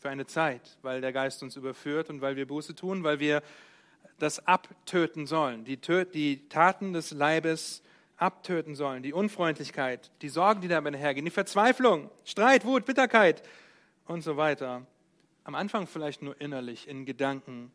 Für 0.00 0.08
eine 0.08 0.26
Zeit, 0.26 0.78
weil 0.80 1.02
der 1.02 1.12
Geist 1.12 1.42
uns 1.42 1.56
überführt 1.56 2.08
und 2.08 2.22
weil 2.22 2.34
wir 2.34 2.46
Buße 2.46 2.74
tun, 2.74 3.04
weil 3.04 3.20
wir 3.20 3.42
das 4.18 4.46
abtöten 4.46 5.26
sollen, 5.26 5.64
die, 5.64 5.78
die 5.78 6.48
Taten 6.48 6.94
des 6.94 7.10
Leibes 7.10 7.82
abtöten 8.16 8.74
sollen, 8.74 9.02
die 9.02 9.12
Unfreundlichkeit, 9.12 10.10
die 10.22 10.30
Sorgen, 10.30 10.62
die 10.62 10.68
dabei 10.68 10.96
hergehen, 10.96 11.26
die 11.26 11.30
Verzweiflung, 11.30 12.10
Streit, 12.24 12.64
Wut, 12.64 12.86
Bitterkeit 12.86 13.42
und 14.06 14.22
so 14.22 14.38
weiter. 14.38 14.86
Am 15.44 15.54
Anfang 15.54 15.86
vielleicht 15.86 16.22
nur 16.22 16.40
innerlich, 16.40 16.88
in 16.88 17.04
Gedanken. 17.04 17.70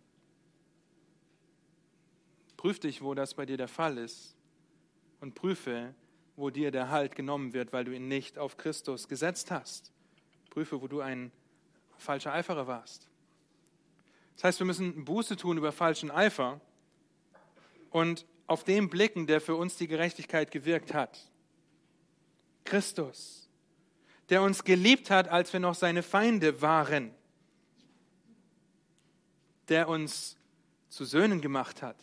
Prüf 2.58 2.80
dich, 2.80 3.04
wo 3.04 3.14
das 3.14 3.36
bei 3.36 3.46
dir 3.46 3.58
der 3.58 3.68
Fall 3.68 4.00
ist 4.00 4.36
und 5.20 5.36
prüfe, 5.36 5.94
wo 6.36 6.50
dir 6.50 6.72
der 6.72 6.90
Halt 6.90 7.16
genommen 7.16 7.54
wird, 7.54 7.72
weil 7.72 7.86
du 7.86 7.96
ihn 7.96 8.08
nicht 8.08 8.40
auf 8.40 8.58
Christus 8.58 9.08
gesetzt 9.08 9.52
hast. 9.52 9.92
Prüfe, 10.50 10.82
wo 10.82 10.88
du 10.88 11.02
ein 11.02 11.32
falscher 11.98 12.34
Eiferer 12.34 12.68
warst. 12.68 13.08
Das 14.36 14.46
heißt, 14.46 14.60
wir 14.60 14.66
müssen 14.66 15.06
Buße 15.06 15.38
tun 15.38 15.58
über 15.58 15.72
falschen 15.72 16.12
Eifer 16.12 16.60
und 17.90 18.26
auf 18.48 18.64
den 18.64 18.90
blicken, 18.90 19.28
der 19.28 19.42
für 19.42 19.56
uns 19.56 19.78
die 19.78 19.88
Gerechtigkeit 19.88 20.52
gewirkt 20.52 20.94
hat. 20.94 21.20
Christus, 22.64 23.50
der 24.30 24.42
uns 24.42 24.64
geliebt 24.64 25.10
hat, 25.10 25.30
als 25.30 25.54
wir 25.54 25.60
noch 25.60 25.76
seine 25.76 26.04
Feinde 26.04 26.62
waren, 26.62 27.14
der 29.70 29.88
uns 29.88 30.38
zu 30.90 31.06
Söhnen 31.06 31.42
gemacht 31.42 31.82
hat, 31.82 31.98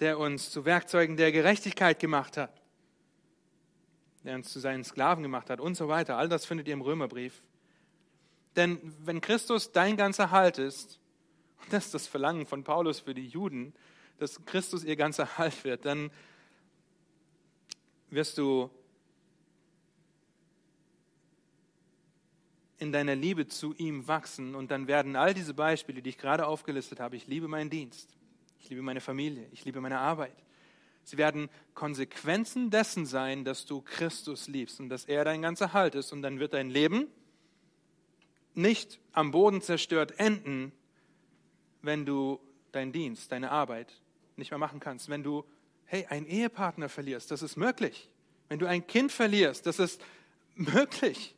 der 0.00 0.18
uns 0.18 0.50
zu 0.50 0.64
Werkzeugen 0.64 1.16
der 1.16 1.32
Gerechtigkeit 1.32 1.98
gemacht 1.98 2.36
hat, 2.36 2.60
der 4.24 4.36
uns 4.36 4.52
zu 4.52 4.60
seinen 4.60 4.84
Sklaven 4.84 5.22
gemacht 5.22 5.50
hat 5.50 5.60
und 5.60 5.76
so 5.76 5.88
weiter. 5.88 6.16
All 6.16 6.28
das 6.28 6.44
findet 6.46 6.66
ihr 6.68 6.74
im 6.74 6.80
Römerbrief. 6.80 7.42
Denn 8.56 8.80
wenn 9.04 9.20
Christus 9.20 9.72
dein 9.72 9.96
ganzer 9.96 10.30
Halt 10.30 10.58
ist, 10.58 11.00
und 11.62 11.72
das 11.72 11.86
ist 11.86 11.94
das 11.94 12.06
Verlangen 12.06 12.46
von 12.46 12.62
Paulus 12.62 13.00
für 13.00 13.14
die 13.14 13.26
Juden, 13.26 13.72
dass 14.18 14.44
Christus 14.44 14.84
ihr 14.84 14.96
ganzer 14.96 15.38
Halt 15.38 15.64
wird, 15.64 15.84
dann 15.84 16.10
wirst 18.10 18.38
du 18.38 18.70
in 22.78 22.92
deiner 22.92 23.14
Liebe 23.14 23.46
zu 23.48 23.74
ihm 23.74 24.06
wachsen. 24.06 24.54
Und 24.54 24.70
dann 24.70 24.86
werden 24.86 25.16
all 25.16 25.34
diese 25.34 25.54
Beispiele, 25.54 26.02
die 26.02 26.10
ich 26.10 26.18
gerade 26.18 26.46
aufgelistet 26.46 27.00
habe, 27.00 27.16
ich 27.16 27.26
liebe 27.26 27.48
meinen 27.48 27.70
Dienst, 27.70 28.16
ich 28.60 28.68
liebe 28.68 28.82
meine 28.82 29.00
Familie, 29.00 29.48
ich 29.52 29.64
liebe 29.64 29.80
meine 29.80 29.98
Arbeit, 29.98 30.36
sie 31.02 31.18
werden 31.18 31.48
Konsequenzen 31.74 32.70
dessen 32.70 33.06
sein, 33.06 33.44
dass 33.44 33.66
du 33.66 33.80
Christus 33.80 34.48
liebst 34.48 34.80
und 34.80 34.88
dass 34.88 35.04
er 35.04 35.24
dein 35.24 35.42
ganzer 35.42 35.72
Halt 35.72 35.94
ist. 35.94 36.12
Und 36.12 36.22
dann 36.22 36.38
wird 36.38 36.54
dein 36.54 36.70
Leben 36.70 37.08
nicht 38.54 39.00
am 39.12 39.30
Boden 39.30 39.60
zerstört 39.60 40.18
enden, 40.18 40.72
wenn 41.82 42.06
du 42.06 42.40
deinen 42.72 42.92
Dienst, 42.92 43.30
deine 43.32 43.50
Arbeit 43.50 44.00
nicht 44.36 44.50
mehr 44.50 44.58
machen 44.58 44.80
kannst. 44.80 45.08
Wenn 45.08 45.22
du, 45.22 45.44
hey, 45.84 46.06
einen 46.06 46.26
Ehepartner 46.26 46.88
verlierst, 46.88 47.30
das 47.30 47.42
ist 47.42 47.56
möglich. 47.56 48.10
Wenn 48.48 48.58
du 48.58 48.66
ein 48.66 48.86
Kind 48.86 49.12
verlierst, 49.12 49.66
das 49.66 49.78
ist 49.78 50.00
möglich, 50.54 51.34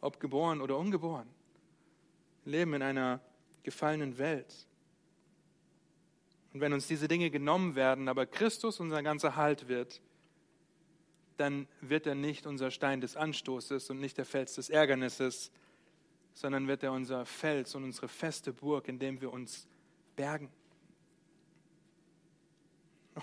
ob 0.00 0.20
geboren 0.20 0.60
oder 0.60 0.76
ungeboren. 0.76 1.28
Wir 2.44 2.52
leben 2.52 2.74
in 2.74 2.82
einer 2.82 3.20
gefallenen 3.62 4.18
Welt. 4.18 4.66
Und 6.52 6.60
wenn 6.60 6.72
uns 6.72 6.88
diese 6.88 7.06
Dinge 7.06 7.30
genommen 7.30 7.74
werden, 7.76 8.08
aber 8.08 8.26
Christus 8.26 8.80
unser 8.80 9.02
ganzer 9.02 9.36
Halt 9.36 9.68
wird, 9.68 10.00
dann 11.36 11.68
wird 11.80 12.06
er 12.06 12.14
nicht 12.14 12.46
unser 12.46 12.70
Stein 12.70 13.00
des 13.00 13.16
Anstoßes 13.16 13.88
und 13.90 14.00
nicht 14.00 14.18
der 14.18 14.24
Fels 14.24 14.56
des 14.56 14.68
Ärgernisses, 14.68 15.52
sondern 16.34 16.68
wird 16.68 16.82
er 16.82 16.92
unser 16.92 17.26
Fels 17.26 17.74
und 17.74 17.84
unsere 17.84 18.08
feste 18.08 18.52
Burg, 18.52 18.88
in 18.88 18.98
dem 18.98 19.20
wir 19.20 19.32
uns 19.32 19.66
bergen. 20.16 20.50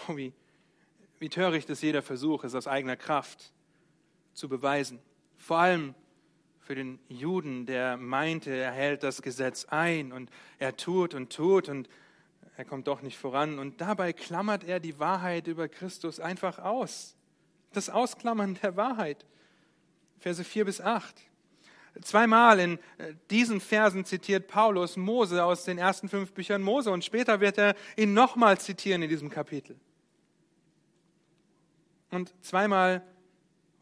Oh, 0.07 0.15
wie, 0.15 0.33
wie 1.19 1.29
töricht 1.29 1.69
ist 1.69 1.81
jeder 1.81 2.01
Versuch, 2.01 2.43
es 2.43 2.55
aus 2.55 2.67
eigener 2.67 2.97
Kraft 2.97 3.51
zu 4.33 4.49
beweisen. 4.49 4.99
Vor 5.37 5.57
allem 5.57 5.95
für 6.59 6.75
den 6.75 6.99
Juden, 7.07 7.65
der 7.65 7.97
meinte, 7.97 8.51
er 8.51 8.71
hält 8.71 9.03
das 9.03 9.21
Gesetz 9.21 9.65
ein 9.65 10.11
und 10.11 10.29
er 10.59 10.75
tut 10.75 11.13
und 11.13 11.33
tut 11.33 11.69
und 11.69 11.87
er 12.57 12.65
kommt 12.65 12.87
doch 12.87 13.01
nicht 13.01 13.17
voran. 13.17 13.59
Und 13.59 13.81
dabei 13.81 14.13
klammert 14.13 14.63
er 14.63 14.79
die 14.79 14.99
Wahrheit 14.99 15.47
über 15.47 15.69
Christus 15.69 16.19
einfach 16.19 16.59
aus. 16.59 17.15
Das 17.71 17.89
Ausklammern 17.89 18.59
der 18.61 18.75
Wahrheit. 18.75 19.25
Verse 20.19 20.43
4 20.43 20.65
bis 20.65 20.81
8. 20.81 21.21
Zweimal 22.01 22.59
in 22.59 22.79
äh, 22.97 23.13
diesen 23.29 23.59
Versen 23.59 24.05
zitiert 24.05 24.47
Paulus 24.47 24.97
Mose 24.97 25.43
aus 25.43 25.63
den 25.63 25.77
ersten 25.77 26.09
fünf 26.09 26.33
Büchern 26.33 26.61
Mose 26.61 26.91
und 26.91 27.03
später 27.03 27.39
wird 27.39 27.57
er 27.57 27.75
ihn 27.95 28.13
nochmal 28.13 28.59
zitieren 28.59 29.01
in 29.01 29.09
diesem 29.09 29.29
Kapitel. 29.29 29.79
Und 32.09 32.33
zweimal 32.41 33.03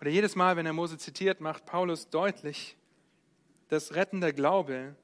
oder 0.02 0.10
jedes 0.10 0.36
Mal, 0.36 0.56
wenn 0.58 0.66
er 0.66 0.74
Mose 0.74 0.98
zitiert, 0.98 1.42
macht 1.42 1.66
Paulus 1.66 2.10
deutlich, 2.10 2.78
dass 3.70 3.96
rettender 3.96 4.34
Glaube 4.34 4.96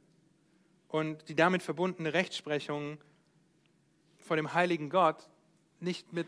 und 0.90 1.28
die 1.30 1.36
damit 1.36 1.64
verbundene 1.64 2.14
Rechtsprechung 2.14 2.98
vor 4.20 4.36
dem 4.36 4.54
heiligen 4.54 4.90
Gott 4.90 5.30
nicht 5.80 6.14
mit 6.14 6.28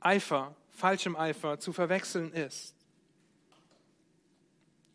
Eifer, 0.00 0.54
falschem 0.70 1.16
Eifer 1.16 1.58
zu 1.58 1.72
verwechseln 1.72 2.32
ist. 2.32 2.77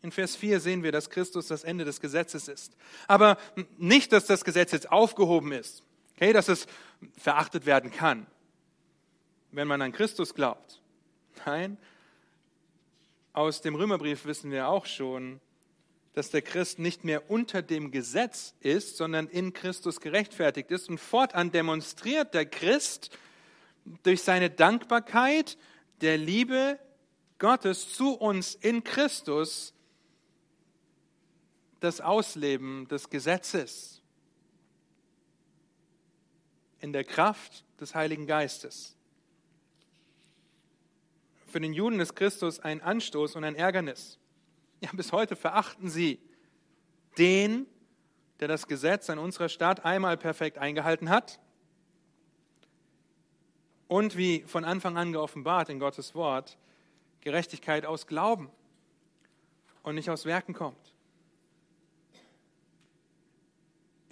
In 0.04 0.12
Vers 0.12 0.36
4 0.36 0.60
sehen 0.60 0.82
wir, 0.82 0.92
dass 0.92 1.08
Christus 1.08 1.46
das 1.46 1.64
Ende 1.64 1.86
des 1.86 1.98
Gesetzes 1.98 2.46
ist. 2.46 2.76
Aber 3.08 3.38
nicht, 3.78 4.12
dass 4.12 4.26
das 4.26 4.44
Gesetz 4.44 4.70
jetzt 4.72 4.92
aufgehoben 4.92 5.50
ist, 5.50 5.82
okay, 6.14 6.34
dass 6.34 6.48
es 6.48 6.66
verachtet 7.16 7.64
werden 7.64 7.90
kann, 7.90 8.26
wenn 9.50 9.66
man 9.66 9.80
an 9.80 9.92
Christus 9.92 10.34
glaubt. 10.34 10.82
Nein, 11.46 11.78
aus 13.32 13.62
dem 13.62 13.76
Römerbrief 13.76 14.26
wissen 14.26 14.50
wir 14.50 14.68
auch 14.68 14.84
schon, 14.84 15.40
dass 16.12 16.28
der 16.28 16.42
Christ 16.42 16.78
nicht 16.78 17.04
mehr 17.04 17.30
unter 17.30 17.62
dem 17.62 17.90
Gesetz 17.90 18.54
ist, 18.60 18.98
sondern 18.98 19.26
in 19.28 19.54
Christus 19.54 20.00
gerechtfertigt 20.00 20.70
ist. 20.70 20.90
Und 20.90 20.98
fortan 20.98 21.50
demonstriert 21.50 22.34
der 22.34 22.44
Christ 22.44 23.08
durch 24.02 24.20
seine 24.20 24.50
Dankbarkeit 24.50 25.56
der 26.02 26.18
Liebe 26.18 26.78
Gottes 27.38 27.94
zu 27.94 28.12
uns 28.12 28.54
in 28.54 28.84
Christus 28.84 29.73
das 31.84 32.00
Ausleben 32.00 32.88
des 32.88 33.10
Gesetzes 33.10 34.02
in 36.80 36.92
der 36.92 37.04
Kraft 37.04 37.64
des 37.78 37.94
Heiligen 37.94 38.26
Geistes. 38.26 38.96
Für 41.46 41.60
den 41.60 41.74
Juden 41.74 42.00
ist 42.00 42.16
Christus 42.16 42.58
ein 42.58 42.80
Anstoß 42.80 43.36
und 43.36 43.44
ein 43.44 43.54
Ärgernis. 43.54 44.18
Ja, 44.80 44.90
bis 44.94 45.12
heute 45.12 45.36
verachten 45.36 45.90
sie 45.90 46.18
den, 47.18 47.66
der 48.40 48.48
das 48.48 48.66
Gesetz 48.66 49.10
an 49.10 49.18
unserer 49.18 49.50
Stadt 49.50 49.84
einmal 49.84 50.16
perfekt 50.16 50.56
eingehalten 50.56 51.10
hat 51.10 51.38
und 53.88 54.16
wie 54.16 54.40
von 54.46 54.64
Anfang 54.64 54.96
an 54.96 55.12
geoffenbart 55.12 55.68
in 55.68 55.78
Gottes 55.78 56.14
Wort, 56.14 56.56
Gerechtigkeit 57.20 57.84
aus 57.84 58.06
Glauben 58.06 58.50
und 59.82 59.96
nicht 59.96 60.08
aus 60.08 60.24
Werken 60.24 60.54
kommt. 60.54 60.93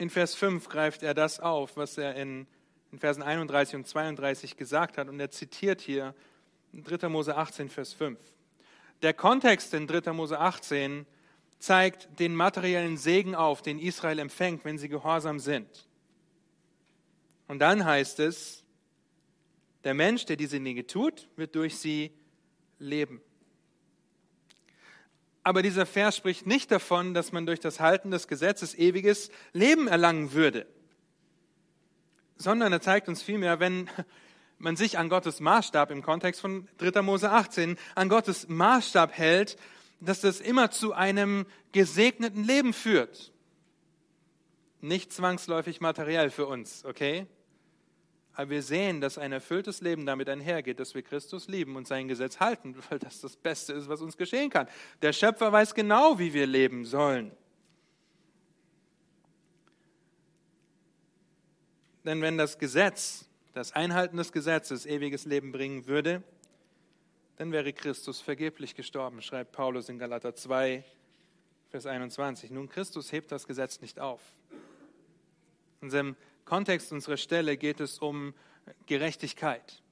In 0.02 0.10
Vers 0.10 0.34
5 0.34 0.68
greift 0.68 1.04
er 1.04 1.14
das 1.14 1.38
auf, 1.38 1.76
was 1.76 1.96
er 1.96 2.16
in, 2.16 2.48
in 2.90 2.98
Versen 2.98 3.22
31 3.22 3.76
und 3.76 3.86
32 3.86 4.56
gesagt 4.56 4.98
hat. 4.98 5.08
Und 5.08 5.20
er 5.20 5.30
zitiert 5.30 5.80
hier 5.80 6.12
3. 6.72 7.08
Mose 7.08 7.36
18, 7.36 7.68
Vers 7.68 7.92
5. 7.92 8.18
Der 9.02 9.14
Kontext 9.14 9.72
in 9.74 9.86
3. 9.86 10.12
Mose 10.12 10.40
18 10.40 11.06
zeigt 11.60 12.18
den 12.18 12.34
materiellen 12.34 12.96
Segen 12.96 13.36
auf, 13.36 13.62
den 13.62 13.78
Israel 13.78 14.18
empfängt, 14.18 14.64
wenn 14.64 14.76
sie 14.76 14.88
gehorsam 14.88 15.38
sind. 15.38 15.86
Und 17.46 17.60
dann 17.60 17.84
heißt 17.84 18.18
es, 18.18 18.64
der 19.84 19.94
Mensch, 19.94 20.24
der 20.26 20.34
diese 20.34 20.58
Dinge 20.58 20.84
tut, 20.84 21.28
wird 21.36 21.54
durch 21.54 21.78
sie 21.78 22.10
leben. 22.80 23.20
Aber 25.44 25.62
dieser 25.62 25.86
Vers 25.86 26.16
spricht 26.16 26.46
nicht 26.46 26.70
davon, 26.70 27.14
dass 27.14 27.32
man 27.32 27.46
durch 27.46 27.60
das 27.60 27.80
Halten 27.80 28.10
des 28.10 28.28
Gesetzes 28.28 28.74
ewiges 28.74 29.30
Leben 29.52 29.88
erlangen 29.88 30.32
würde, 30.32 30.66
sondern 32.36 32.72
er 32.72 32.80
zeigt 32.80 33.08
uns 33.08 33.22
vielmehr, 33.22 33.58
wenn 33.60 33.90
man 34.58 34.76
sich 34.76 34.98
an 34.98 35.08
Gottes 35.08 35.40
Maßstab 35.40 35.90
im 35.90 36.02
Kontext 36.02 36.40
von 36.40 36.68
3. 36.78 37.02
Mose 37.02 37.30
18 37.30 37.76
an 37.96 38.08
Gottes 38.08 38.48
Maßstab 38.48 39.12
hält, 39.12 39.56
dass 40.00 40.20
das 40.20 40.40
immer 40.40 40.70
zu 40.70 40.92
einem 40.92 41.46
gesegneten 41.72 42.44
Leben 42.44 42.72
führt. 42.72 43.32
Nicht 44.80 45.12
zwangsläufig 45.12 45.80
materiell 45.80 46.30
für 46.30 46.46
uns, 46.46 46.84
okay? 46.84 47.26
Aber 48.34 48.50
wir 48.50 48.62
sehen, 48.62 49.00
dass 49.00 49.18
ein 49.18 49.32
erfülltes 49.32 49.80
Leben 49.82 50.06
damit 50.06 50.28
einhergeht, 50.28 50.80
dass 50.80 50.94
wir 50.94 51.02
Christus 51.02 51.48
lieben 51.48 51.76
und 51.76 51.86
sein 51.86 52.08
Gesetz 52.08 52.40
halten, 52.40 52.76
weil 52.90 52.98
das 52.98 53.20
das 53.20 53.36
Beste 53.36 53.72
ist, 53.74 53.88
was 53.88 54.00
uns 54.00 54.16
geschehen 54.16 54.50
kann. 54.50 54.68
Der 55.02 55.12
Schöpfer 55.12 55.52
weiß 55.52 55.74
genau, 55.74 56.18
wie 56.18 56.32
wir 56.32 56.46
leben 56.46 56.84
sollen. 56.84 57.32
Denn 62.04 62.20
wenn 62.20 62.36
das 62.36 62.58
Gesetz, 62.58 63.28
das 63.52 63.72
Einhalten 63.72 64.16
des 64.16 64.32
Gesetzes 64.32 64.86
ewiges 64.86 65.24
Leben 65.24 65.52
bringen 65.52 65.86
würde, 65.86 66.22
dann 67.36 67.52
wäre 67.52 67.72
Christus 67.72 68.20
vergeblich 68.20 68.74
gestorben, 68.74 69.22
schreibt 69.22 69.52
Paulus 69.52 69.88
in 69.88 69.98
Galater 69.98 70.34
2, 70.34 70.84
Vers 71.70 71.86
21. 71.86 72.50
Nun, 72.50 72.68
Christus 72.68 73.12
hebt 73.12 73.32
das 73.32 73.46
Gesetz 73.46 73.80
nicht 73.80 73.98
auf. 73.98 74.20
In 75.80 75.90
seinem 75.90 76.16
Kontext 76.44 76.92
unserer 76.92 77.16
Stelle 77.16 77.56
geht 77.56 77.80
es 77.80 77.98
um 77.98 78.34
Gerechtigkeit. 78.86 79.82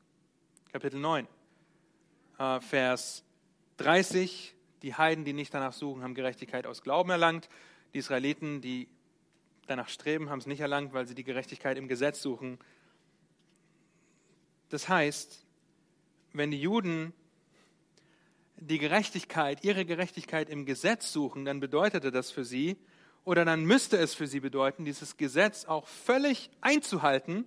Kapitel 0.72 1.00
9, 1.00 1.26
äh, 2.38 2.60
Vers 2.60 3.24
30. 3.78 4.54
Die 4.82 4.94
Heiden, 4.94 5.24
die 5.24 5.32
nicht 5.32 5.54
danach 5.54 5.72
suchen, 5.72 6.02
haben 6.02 6.14
Gerechtigkeit 6.14 6.66
aus 6.66 6.82
Glauben 6.82 7.10
erlangt. 7.10 7.48
Die 7.94 7.98
Israeliten, 7.98 8.60
die 8.60 8.88
danach 9.66 9.88
streben, 9.88 10.30
haben 10.30 10.40
es 10.40 10.46
nicht 10.46 10.60
erlangt, 10.60 10.92
weil 10.92 11.06
sie 11.06 11.14
die 11.14 11.24
Gerechtigkeit 11.24 11.76
im 11.76 11.88
Gesetz 11.88 12.20
suchen. 12.20 12.58
Das 14.68 14.88
heißt, 14.88 15.44
wenn 16.32 16.50
die 16.50 16.60
Juden 16.60 17.12
die 18.56 18.78
Gerechtigkeit, 18.78 19.64
ihre 19.64 19.84
Gerechtigkeit 19.84 20.48
im 20.50 20.66
Gesetz 20.66 21.12
suchen, 21.12 21.44
dann 21.44 21.60
bedeutete 21.60 22.10
das 22.10 22.30
für 22.30 22.44
sie, 22.44 22.76
oder 23.30 23.44
dann 23.44 23.64
müsste 23.64 23.96
es 23.96 24.12
für 24.12 24.26
sie 24.26 24.40
bedeuten, 24.40 24.84
dieses 24.84 25.16
Gesetz 25.16 25.64
auch 25.64 25.86
völlig 25.86 26.50
einzuhalten, 26.60 27.46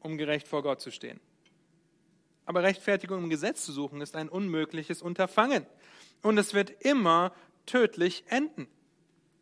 um 0.00 0.16
gerecht 0.16 0.48
vor 0.48 0.62
Gott 0.62 0.80
zu 0.80 0.90
stehen. 0.90 1.20
Aber 2.46 2.62
Rechtfertigung 2.62 3.24
im 3.24 3.28
Gesetz 3.28 3.66
zu 3.66 3.72
suchen, 3.72 4.00
ist 4.00 4.16
ein 4.16 4.30
unmögliches 4.30 5.02
Unterfangen. 5.02 5.66
Und 6.22 6.38
es 6.38 6.54
wird 6.54 6.70
immer 6.82 7.34
tödlich 7.66 8.24
enden. 8.28 8.66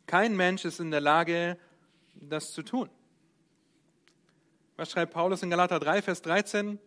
Kein 0.07 0.35
Mensch 0.35 0.65
ist 0.65 0.81
in 0.81 0.91
der 0.91 1.01
Lage, 1.01 1.57
das 2.15 2.51
zu 2.51 2.65
tun. 2.65 2.91
Was 4.75 4.91
schreibt 4.91 5.13
Paulus 5.13 5.45
in 5.45 5.51
Galater 5.51 5.79
3, 5.79 6.03
Vers 6.03 6.23
13? 6.23 6.81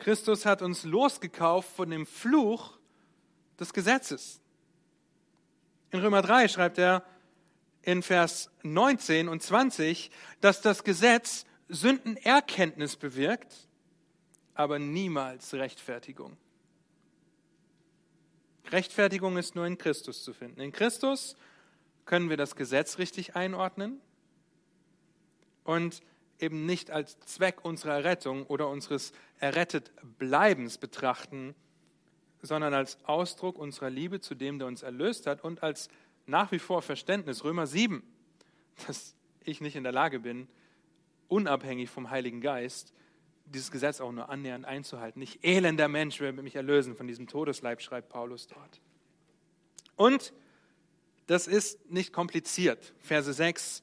Christus 0.00 0.46
hat 0.46 0.62
uns 0.62 0.82
losgekauft 0.82 1.70
von 1.76 1.90
dem 1.90 2.06
Fluch 2.06 2.76
des 3.60 3.72
Gesetzes. 3.72 4.40
In 5.92 6.00
Römer 6.00 6.22
3 6.22 6.48
schreibt 6.48 6.78
er, 6.78 7.04
in 7.82 8.02
Vers 8.02 8.50
19 8.62 9.28
und 9.28 9.42
20, 9.42 10.10
dass 10.40 10.60
das 10.60 10.84
Gesetz 10.84 11.44
Sündenerkenntnis 11.68 12.96
bewirkt, 12.96 13.68
aber 14.54 14.78
niemals 14.78 15.54
Rechtfertigung. 15.54 16.36
Rechtfertigung 18.70 19.36
ist 19.36 19.54
nur 19.54 19.66
in 19.66 19.78
Christus 19.78 20.22
zu 20.22 20.32
finden. 20.32 20.60
In 20.60 20.72
Christus 20.72 21.36
können 22.04 22.30
wir 22.30 22.36
das 22.36 22.56
Gesetz 22.56 22.98
richtig 22.98 23.36
einordnen 23.36 24.00
und 25.64 26.00
eben 26.38 26.66
nicht 26.66 26.90
als 26.90 27.18
Zweck 27.20 27.64
unserer 27.64 28.04
Rettung 28.04 28.46
oder 28.46 28.68
unseres 28.68 29.12
errettet 29.38 29.92
Bleibens 30.18 30.78
betrachten, 30.78 31.54
sondern 32.42 32.74
als 32.74 32.98
Ausdruck 33.04 33.58
unserer 33.58 33.90
Liebe 33.90 34.20
zu 34.20 34.34
dem, 34.34 34.58
der 34.58 34.66
uns 34.66 34.82
erlöst 34.82 35.26
hat 35.26 35.44
und 35.44 35.62
als 35.62 35.88
nach 36.26 36.52
wie 36.52 36.58
vor 36.58 36.82
Verständnis, 36.82 37.44
Römer 37.44 37.66
7, 37.66 38.02
dass 38.86 39.14
ich 39.44 39.60
nicht 39.60 39.76
in 39.76 39.82
der 39.82 39.92
Lage 39.92 40.20
bin, 40.20 40.48
unabhängig 41.28 41.90
vom 41.90 42.10
Heiligen 42.10 42.40
Geist, 42.40 42.92
dieses 43.46 43.70
Gesetz 43.70 44.00
auch 44.00 44.12
nur 44.12 44.28
annähernd 44.28 44.64
einzuhalten. 44.64 45.20
Ich 45.20 45.42
elender 45.44 45.88
Mensch 45.88 46.20
werde 46.20 46.42
mich 46.42 46.56
erlösen 46.56 46.94
von 46.94 47.06
diesem 47.06 47.26
Todesleib, 47.26 47.82
schreibt 47.82 48.08
Paulus 48.08 48.46
dort. 48.46 48.80
Und 49.96 50.32
das 51.26 51.46
ist 51.46 51.90
nicht 51.90 52.12
kompliziert, 52.12 52.94
Verse 52.98 53.32
6 53.32 53.82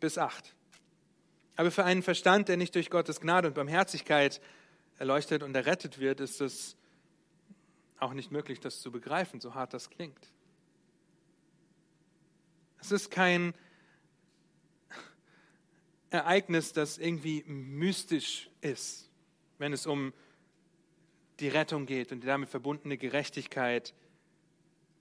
bis 0.00 0.18
8. 0.18 0.54
Aber 1.56 1.70
für 1.70 1.84
einen 1.84 2.02
Verstand, 2.02 2.48
der 2.48 2.56
nicht 2.56 2.74
durch 2.74 2.90
Gottes 2.90 3.20
Gnade 3.20 3.48
und 3.48 3.54
Barmherzigkeit 3.54 4.40
erleuchtet 4.98 5.42
und 5.42 5.54
errettet 5.54 5.98
wird, 5.98 6.20
ist 6.20 6.40
es 6.40 6.76
auch 7.98 8.12
nicht 8.12 8.32
möglich, 8.32 8.60
das 8.60 8.80
zu 8.80 8.90
begreifen, 8.90 9.40
so 9.40 9.54
hart 9.54 9.72
das 9.72 9.90
klingt. 9.90 10.32
Es 12.84 12.92
ist 12.92 13.10
kein 13.10 13.54
Ereignis, 16.10 16.74
das 16.74 16.98
irgendwie 16.98 17.42
mystisch 17.46 18.50
ist, 18.60 19.10
wenn 19.56 19.72
es 19.72 19.86
um 19.86 20.12
die 21.40 21.48
Rettung 21.48 21.86
geht 21.86 22.12
und 22.12 22.20
die 22.20 22.26
damit 22.26 22.50
verbundene 22.50 22.98
Gerechtigkeit, 22.98 23.94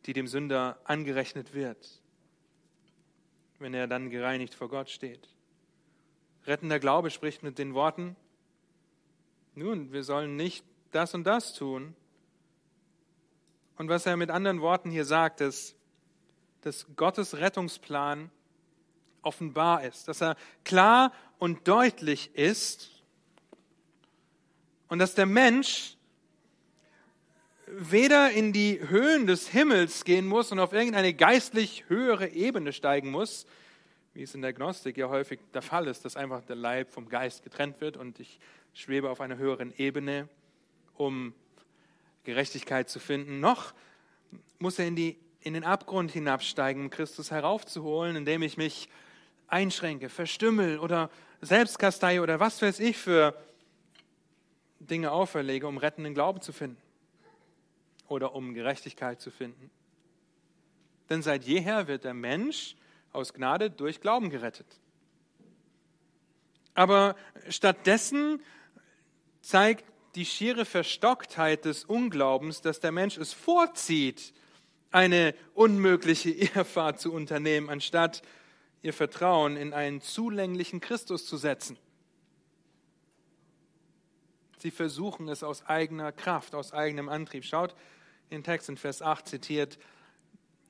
die 0.06 0.14
dem 0.14 0.28
Sünder 0.28 0.80
angerechnet 0.86 1.54
wird, 1.54 2.02
wenn 3.60 3.74
er 3.74 3.88
dann 3.88 4.10
gereinigt 4.10 4.54
vor 4.54 4.70
Gott 4.70 4.90
steht. 4.90 5.28
Rettender 6.46 6.80
Glaube 6.80 7.12
spricht 7.12 7.44
mit 7.44 7.60
den 7.60 7.74
Worten, 7.74 8.16
nun, 9.56 9.92
wir 9.92 10.06
sollen 10.06 10.38
nicht 10.38 10.64
das 10.92 11.14
und 11.14 11.26
das 11.26 11.54
tun. 11.54 11.98
Und 13.76 13.90
was 13.90 14.06
er 14.06 14.16
mit 14.16 14.30
anderen 14.30 14.62
Worten 14.62 14.90
hier 14.90 15.04
sagt, 15.04 15.42
ist, 15.42 15.76
dass 16.64 16.88
Gottes 16.96 17.36
Rettungsplan 17.36 18.30
offenbar 19.22 19.84
ist, 19.84 20.08
dass 20.08 20.22
er 20.22 20.36
klar 20.64 21.12
und 21.40 21.68
deutlich 21.68 22.36
ist 22.36 22.90
und 24.88 25.00
dass 25.00 25.16
der 25.16 25.26
Mensch 25.26 25.98
weder 27.68 28.32
in 28.32 28.54
die 28.54 28.80
Höhen 28.88 29.26
des 29.26 29.48
Himmels 29.48 30.04
gehen 30.04 30.28
muss 30.28 30.52
und 30.52 30.60
auf 30.60 30.74
irgendeine 30.74 31.14
geistlich 31.14 31.86
höhere 31.88 32.28
Ebene 32.28 32.74
steigen 32.74 33.10
muss, 33.10 33.46
wie 34.14 34.24
es 34.24 34.36
in 34.36 34.42
der 34.42 34.54
Gnostik 34.54 34.98
ja 34.98 35.10
häufig 35.10 35.40
der 35.54 35.62
Fall 35.62 35.88
ist, 35.88 36.06
dass 36.06 36.16
einfach 36.16 36.44
der 36.44 36.56
Leib 36.56 36.92
vom 36.92 37.10
Geist 37.10 37.44
getrennt 37.44 37.82
wird 37.82 37.98
und 37.98 38.20
ich 38.20 38.40
schwebe 38.74 39.10
auf 39.10 39.22
einer 39.22 39.38
höheren 39.38 39.74
Ebene, 39.78 40.30
um 40.96 41.34
Gerechtigkeit 42.24 42.90
zu 42.90 43.00
finden, 43.00 43.40
noch 43.40 43.74
muss 44.60 44.80
er 44.80 44.88
in 44.88 44.96
die 44.96 45.18
in 45.44 45.54
den 45.54 45.64
Abgrund 45.64 46.12
hinabsteigen, 46.12 46.84
um 46.84 46.90
Christus 46.90 47.30
heraufzuholen, 47.30 48.16
indem 48.16 48.42
ich 48.42 48.58
mich 48.58 48.90
einschränke, 49.48 50.10
verstümmel 50.10 50.80
oder 50.80 51.10
selbstkastei 51.42 52.22
oder 52.22 52.40
was 52.40 52.62
weiß 52.62 52.80
ich 52.80 52.98
für 52.98 53.36
Dinge 54.80 55.12
auferlege, 55.12 55.68
um 55.68 55.78
rettenden 55.78 56.14
Glauben 56.14 56.42
zu 56.42 56.54
finden 56.54 56.82
oder 58.08 58.34
um 58.36 58.54
Gerechtigkeit 58.54 59.20
zu 59.22 59.32
finden. 59.32 59.70
Denn 61.10 61.22
seit 61.22 61.44
jeher 61.44 61.88
wird 61.88 62.06
der 62.06 62.14
Mensch 62.14 62.76
aus 63.12 63.34
Gnade 63.34 63.70
durch 63.70 64.00
Glauben 64.00 64.30
gerettet. 64.30 64.68
Aber 66.74 67.16
stattdessen 67.50 68.42
zeigt 69.42 69.86
die 70.16 70.26
schiere 70.26 70.66
Verstocktheit 70.66 71.66
des 71.66 71.86
Unglaubens, 71.86 72.62
dass 72.62 72.80
der 72.80 72.92
Mensch 72.92 73.18
es 73.18 73.34
vorzieht, 73.34 74.34
eine 74.94 75.36
unmögliche 75.54 76.30
Irrfahrt 76.56 77.00
zu 77.00 77.12
unternehmen, 77.12 77.70
anstatt 77.70 78.22
ihr 78.82 78.94
Vertrauen 78.94 79.58
in 79.58 79.74
einen 79.74 80.02
zulänglichen 80.02 80.80
Christus 80.80 81.26
zu 81.26 81.38
setzen. 81.38 81.78
Sie 84.60 84.72
versuchen 84.72 85.28
es 85.28 85.44
aus 85.44 85.66
eigener 85.66 86.12
Kraft, 86.12 86.56
aus 86.56 86.72
eigenem 86.72 87.10
Antrieb. 87.10 87.44
Schaut 87.44 87.76
den 88.32 88.44
Text 88.44 88.70
in 88.70 88.78
Vers 88.78 89.02
8 89.02 89.28
zitiert 89.28 89.78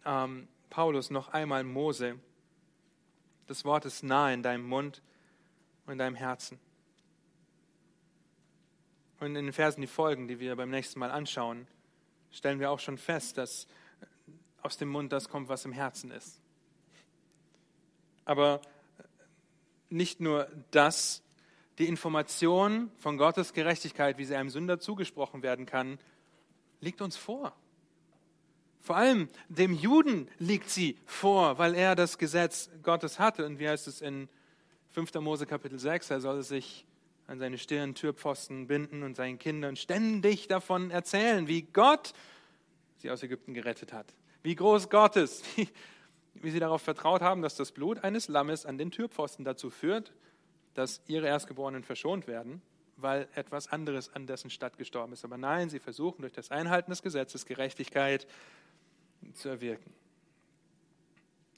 ähm, 0.06 0.48
Paulus 0.70 1.10
noch 1.12 1.30
einmal 1.30 1.64
Mose. 1.64 2.20
Das 3.48 3.66
Wort 3.66 3.86
ist 3.86 4.04
nahe 4.04 4.34
in 4.34 4.42
deinem 4.42 4.68
Mund 4.68 5.02
und 5.86 5.94
in 5.94 6.00
deinem 6.00 6.16
Herzen. 6.16 6.60
Und 9.20 9.36
in 9.36 9.46
den 9.46 9.54
Versen, 9.54 9.82
die 9.82 9.88
folgen, 9.88 10.28
die 10.28 10.40
wir 10.40 10.56
beim 10.56 10.70
nächsten 10.70 11.00
Mal 11.00 11.12
anschauen, 11.12 11.68
stellen 12.32 12.60
wir 12.60 12.72
auch 12.72 12.80
schon 12.80 12.98
fest, 12.98 13.38
dass 13.38 13.68
aus 14.64 14.78
dem 14.78 14.90
Mund 14.90 15.12
das 15.12 15.30
kommt, 15.30 15.50
was 15.50 15.66
im 15.66 15.72
Herzen 15.72 16.12
ist. 16.12 16.42
Aber 18.26 18.62
nicht 19.90 20.20
nur 20.20 20.48
das, 20.72 21.22
die 21.78 21.88
Information 21.88 22.92
von 22.98 23.18
Gottes 23.18 23.54
Gerechtigkeit, 23.54 24.18
wie 24.18 24.26
sie 24.26 24.36
einem 24.36 24.50
Sünder 24.50 24.80
zugesprochen 24.80 25.44
werden 25.44 25.66
kann, 25.66 26.00
liegt 26.80 27.02
uns 27.02 27.18
vor. 27.18 27.54
Vor 28.80 28.98
allem 28.98 29.30
dem 29.48 29.74
Juden 29.74 30.30
liegt 30.40 30.70
sie 30.70 30.98
vor, 31.06 31.58
weil 31.58 31.74
er 31.74 31.96
das 31.96 32.18
Gesetz 32.18 32.70
Gottes 32.82 33.20
hatte. 33.20 33.46
Und 33.46 33.60
wie 33.60 33.70
heißt 33.70 33.88
es 33.88 34.02
in 34.02 34.28
5. 34.90 35.14
Mose 35.16 35.46
Kapitel 35.46 35.80
6, 35.80 36.10
er 36.10 36.22
soll 36.22 36.44
sich 36.44 36.86
an 37.28 37.40
seine 37.40 37.58
Stirn 37.58 37.96
Türpfosten 37.96 38.68
binden 38.68 39.04
und 39.04 39.16
seinen 39.16 39.40
Kindern 39.40 39.76
ständig 39.76 40.48
davon 40.48 40.92
erzählen, 40.92 41.48
wie 41.48 41.62
Gott 41.62 42.14
sie 42.98 43.10
aus 43.10 43.24
Ägypten 43.24 43.54
gerettet 43.54 43.94
hat. 43.94 44.14
Wie 44.44 44.56
groß 44.56 44.90
Gott 44.90 45.16
ist, 45.16 45.46
wie, 45.58 45.68
wie 46.36 46.52
sie 46.52 46.60
darauf 46.60 46.82
vertraut 46.82 47.22
haben, 47.22 47.42
dass 47.42 47.56
das 47.56 47.72
Blut 47.72 48.04
eines 48.04 48.28
Lammes 48.28 48.66
an 48.66 48.78
den 48.78 48.92
Türpfosten 48.92 49.46
dazu 49.46 49.70
führt, 49.70 50.14
dass 50.74 51.02
ihre 51.08 51.28
Erstgeborenen 51.28 51.84
verschont 51.84 52.28
werden, 52.28 52.62
weil 52.98 53.28
etwas 53.36 53.68
anderes 53.72 54.14
an 54.14 54.28
dessen 54.28 54.50
Stadt 54.50 54.78
gestorben 54.78 55.14
ist. 55.14 55.24
Aber 55.24 55.38
nein, 55.38 55.70
sie 55.70 55.80
versuchen 55.80 56.22
durch 56.22 56.34
das 56.34 56.52
Einhalten 56.52 56.92
des 56.92 57.02
Gesetzes 57.02 57.46
Gerechtigkeit 57.46 58.28
zu 59.34 59.50
erwirken. 59.50 59.94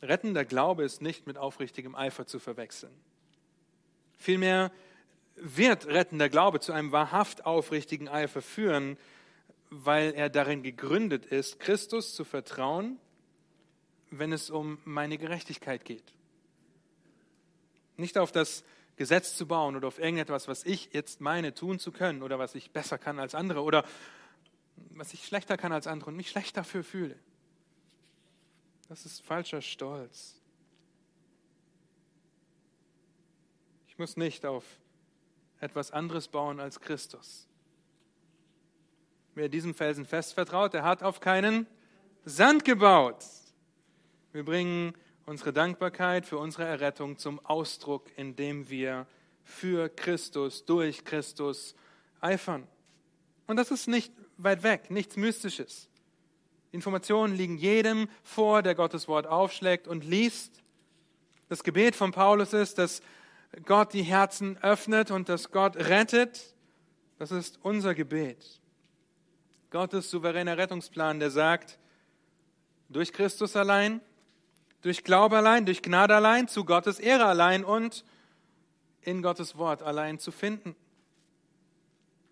Rettender 0.02 0.46
Glaube 0.46 0.84
ist 0.84 1.02
nicht 1.02 1.26
mit 1.26 1.38
aufrichtigem 1.38 1.96
Eifer 1.96 2.28
zu 2.28 2.40
verwechseln. 2.40 2.94
Vielmehr 4.18 4.72
wird 5.36 5.88
rettender 5.88 6.30
Glaube 6.30 6.60
zu 6.60 6.72
einem 6.72 6.92
wahrhaft 6.92 7.46
aufrichtigen 7.46 8.08
Eifer 8.08 8.42
führen, 8.42 8.98
weil 9.84 10.14
er 10.14 10.30
darin 10.30 10.64
gegründet 10.64 11.26
ist, 11.26 11.60
Christus 11.60 12.16
zu 12.16 12.24
vertrauen, 12.24 12.98
wenn 14.10 14.32
es 14.32 14.50
um 14.50 14.80
meine 14.86 15.18
Gerechtigkeit 15.18 15.84
geht. 15.84 16.14
Nicht 17.98 18.18
auf 18.18 18.32
das 18.32 18.64
Gesetz 18.96 19.36
zu 19.36 19.46
bauen 19.46 19.76
oder 19.76 19.88
auf 19.88 20.00
irgendetwas, 20.00 20.48
was 20.48 20.64
ich 20.64 20.90
jetzt 20.94 21.20
meine 21.20 21.54
tun 21.54 21.80
zu 21.80 21.92
können 21.92 22.24
oder 22.24 22.40
was 22.40 22.56
ich 22.56 22.72
besser 22.72 22.98
kann 22.98 23.20
als 23.20 23.36
andere 23.36 23.62
oder 23.62 23.86
was 24.92 25.14
ich 25.14 25.26
schlechter 25.26 25.58
kann 25.58 25.74
als 25.74 25.88
andere 25.88 26.10
und 26.10 26.16
mich 26.16 26.30
schlecht 26.30 26.56
dafür 26.56 26.84
fühle. 26.84 27.20
Das 28.88 29.06
ist 29.06 29.22
falscher 29.22 29.62
Stolz. 29.62 30.40
Ich 33.88 33.98
muss 33.98 34.16
nicht 34.16 34.46
auf 34.46 34.64
etwas 35.60 35.92
anderes 35.92 36.28
bauen 36.28 36.60
als 36.60 36.80
Christus. 36.80 37.48
Wer 39.36 39.50
diesem 39.50 39.76
Felsen 39.76 40.06
fest 40.06 40.34
vertraut, 40.34 40.74
der 40.74 40.84
hat 40.84 41.04
auf 41.04 41.20
keinen 41.20 41.68
Sand 42.24 42.64
gebaut. 42.64 43.26
Wir 44.32 44.46
bringen 44.46 44.94
unsere 45.26 45.52
Dankbarkeit 45.52 46.26
für 46.26 46.38
unsere 46.38 46.64
Errettung 46.64 47.18
zum 47.18 47.46
Ausdruck, 47.46 48.10
indem 48.16 48.70
wir 48.70 49.06
für 49.44 49.90
Christus, 49.90 50.64
durch 50.64 51.04
Christus 51.04 51.76
eifern. 52.22 52.66
Und 53.46 53.58
das 53.58 53.72
ist 53.72 53.90
nicht 53.90 54.14
weit 54.38 54.64
weg, 54.64 54.90
nichts 54.90 55.18
Mystisches. 55.18 55.90
Informationen 56.72 57.36
liegen 57.36 57.58
jedem 57.58 58.08
vor, 58.24 58.62
der 58.62 58.74
Gottes 58.74 59.10
Wort 59.10 59.28
aufschlägt 59.28 59.86
und 59.88 60.06
liest. 60.06 60.64
Das 61.50 61.62
Gebet 61.62 61.98
von 61.98 62.14
Paulus 62.14 62.54
ist, 62.54 62.78
dass 62.78 63.02
Gott 63.66 63.92
die 63.92 64.04
Herzen 64.04 64.58
öffnet 64.60 65.12
und 65.12 65.28
dass 65.28 65.52
Gott 65.52 65.76
rettet. 65.76 66.56
Das 67.18 67.32
ist 67.32 67.60
unser 67.64 67.94
Gebet. 67.94 68.62
Gottes 69.76 70.10
souveräner 70.10 70.58
Rettungsplan, 70.58 71.20
der 71.20 71.30
sagt, 71.30 71.78
durch 72.88 73.12
Christus 73.12 73.58
allein, 73.58 74.00
durch 74.82 75.04
Glaube 75.04 75.36
allein, 75.36 75.66
durch 75.66 75.82
Gnade 75.82 76.16
allein, 76.16 76.48
zu 76.48 76.64
Gottes 76.64 76.98
Ehre 76.98 77.26
allein 77.26 77.66
und 77.66 78.06
in 79.02 79.22
Gottes 79.22 79.58
Wort 79.58 79.84
allein 79.84 80.18
zu 80.18 80.32
finden. 80.32 80.78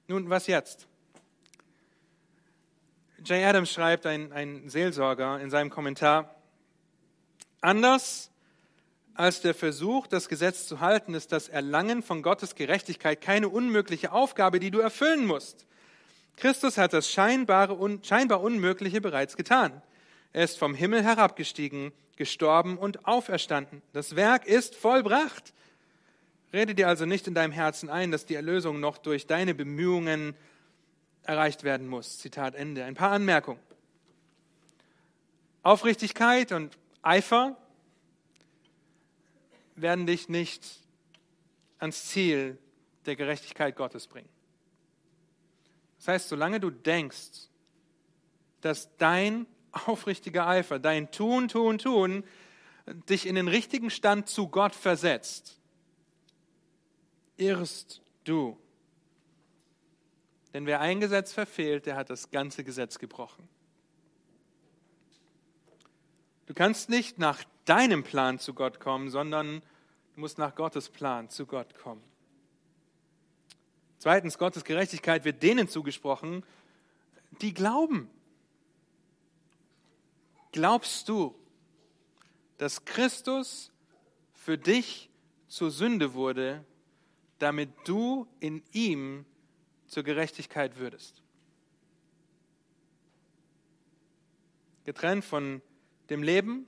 Nun, 0.07 0.29
was 0.29 0.47
jetzt? 0.47 0.87
Jay 3.25 3.43
Adams 3.43 3.73
schreibt, 3.73 4.05
ein, 4.05 4.31
ein 4.31 4.69
Seelsorger, 4.69 5.41
in 5.41 5.49
seinem 5.49 5.69
Kommentar, 5.69 6.33
anders 7.59 8.31
als 9.15 9.41
der 9.41 9.53
Versuch, 9.53 10.07
das 10.07 10.29
Gesetz 10.29 10.65
zu 10.65 10.79
halten, 10.79 11.13
ist 11.13 11.33
das 11.33 11.49
Erlangen 11.49 12.03
von 12.03 12.23
Gottes 12.23 12.55
Gerechtigkeit 12.55 13.19
keine 13.19 13.49
unmögliche 13.49 14.13
Aufgabe, 14.13 14.61
die 14.61 14.71
du 14.71 14.79
erfüllen 14.79 15.25
musst. 15.25 15.65
Christus 16.35 16.77
hat 16.77 16.93
das 16.93 17.09
scheinbare, 17.09 17.73
un, 17.73 18.03
scheinbar 18.03 18.41
Unmögliche 18.41 19.01
bereits 19.01 19.37
getan. 19.37 19.81
Er 20.33 20.43
ist 20.43 20.57
vom 20.57 20.73
Himmel 20.73 21.03
herabgestiegen, 21.03 21.91
gestorben 22.15 22.77
und 22.77 23.05
auferstanden. 23.05 23.81
Das 23.93 24.15
Werk 24.15 24.45
ist 24.45 24.75
vollbracht. 24.75 25.53
Rede 26.51 26.75
dir 26.75 26.87
also 26.87 27.05
nicht 27.05 27.27
in 27.27 27.33
deinem 27.33 27.51
Herzen 27.51 27.89
ein, 27.89 28.11
dass 28.11 28.25
die 28.25 28.35
Erlösung 28.35 28.79
noch 28.79 28.97
durch 28.97 29.27
deine 29.27 29.55
Bemühungen 29.55 30.35
erreicht 31.23 31.63
werden 31.63 31.87
muss. 31.87 32.19
Zitat 32.19 32.55
Ende. 32.55 32.83
Ein 32.83 32.95
paar 32.95 33.11
Anmerkungen. 33.11 33.59
Aufrichtigkeit 35.63 36.51
und 36.51 36.77
Eifer 37.01 37.57
werden 39.75 40.05
dich 40.05 40.29
nicht 40.29 40.63
ans 41.79 42.05
Ziel 42.07 42.57
der 43.05 43.15
Gerechtigkeit 43.15 43.75
Gottes 43.75 44.07
bringen. 44.07 44.29
Das 46.03 46.09
heißt, 46.15 46.29
solange 46.29 46.59
du 46.59 46.69
denkst, 46.69 47.47
dass 48.59 48.89
dein 48.97 49.47
aufrichtiger 49.71 50.45
Eifer, 50.45 50.77
dein 50.77 51.11
Tun, 51.11 51.47
Tun, 51.47 51.77
Tun 51.77 52.25
dich 53.07 53.25
in 53.25 53.35
den 53.35 53.47
richtigen 53.47 53.89
Stand 53.89 54.27
zu 54.27 54.49
Gott 54.49 54.75
versetzt, 54.75 55.61
irrst 57.37 58.01
du. 58.25 58.57
Denn 60.53 60.65
wer 60.65 60.81
ein 60.81 60.99
Gesetz 60.99 61.31
verfehlt, 61.31 61.85
der 61.85 61.95
hat 61.95 62.09
das 62.09 62.31
ganze 62.31 62.65
Gesetz 62.65 62.99
gebrochen. 62.99 63.47
Du 66.47 66.53
kannst 66.53 66.89
nicht 66.89 67.17
nach 67.17 67.45
deinem 67.63 68.03
Plan 68.03 68.39
zu 68.39 68.53
Gott 68.53 68.81
kommen, 68.81 69.09
sondern 69.09 69.61
du 70.15 70.19
musst 70.19 70.37
nach 70.37 70.53
Gottes 70.53 70.89
Plan 70.89 71.29
zu 71.29 71.45
Gott 71.45 71.73
kommen. 71.75 72.03
Zweitens, 74.03 74.37
Gottes 74.37 74.65
Gerechtigkeit 74.65 75.23
wird 75.23 75.41
denen 75.41 75.69
zugesprochen, 75.69 76.43
die 77.39 77.53
glauben. 77.53 78.09
Glaubst 80.51 81.07
du, 81.07 81.33
dass 82.57 82.83
Christus 82.83 83.71
für 84.33 84.57
dich 84.57 85.09
zur 85.47 85.71
Sünde 85.71 86.15
wurde, 86.15 86.65
damit 87.39 87.69
du 87.85 88.27
in 88.41 88.61
ihm 88.73 89.25
zur 89.87 90.03
Gerechtigkeit 90.03 90.77
würdest. 90.79 91.23
Getrennt 94.83 95.23
von 95.23 95.61
dem 96.09 96.23
Leben, 96.23 96.67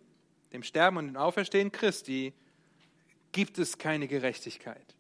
dem 0.54 0.64
Sterben 0.64 0.96
und 0.96 1.08
dem 1.08 1.18
Auferstehen 1.18 1.74
Christi 1.74 2.32
gibt 3.34 3.60
es 3.60 3.78
keine 3.78 4.08
Gerechtigkeit. 4.08 4.95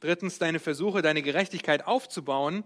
Drittens, 0.00 0.38
deine 0.38 0.60
Versuche, 0.60 1.02
deine 1.02 1.22
Gerechtigkeit 1.22 1.86
aufzubauen 1.86 2.64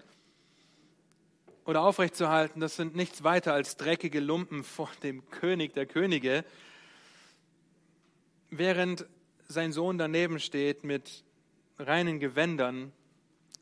oder 1.65 1.83
aufrechtzuerhalten, 1.83 2.61
das 2.61 2.77
sind 2.77 2.95
nichts 2.95 3.25
weiter 3.25 3.55
als 3.55 3.77
dreckige 3.77 4.21
Lumpen 4.21 4.65
vor 4.65 4.91
dem 5.03 5.29
König 5.31 5.73
der 5.73 5.87
Könige, 5.87 6.45
während 8.51 9.07
sein 9.49 9.73
Sohn 9.73 9.97
daneben 9.97 10.41
steht 10.41 10.85
mit 10.85 11.25
reinen 11.79 12.21
Gewändern 12.21 12.93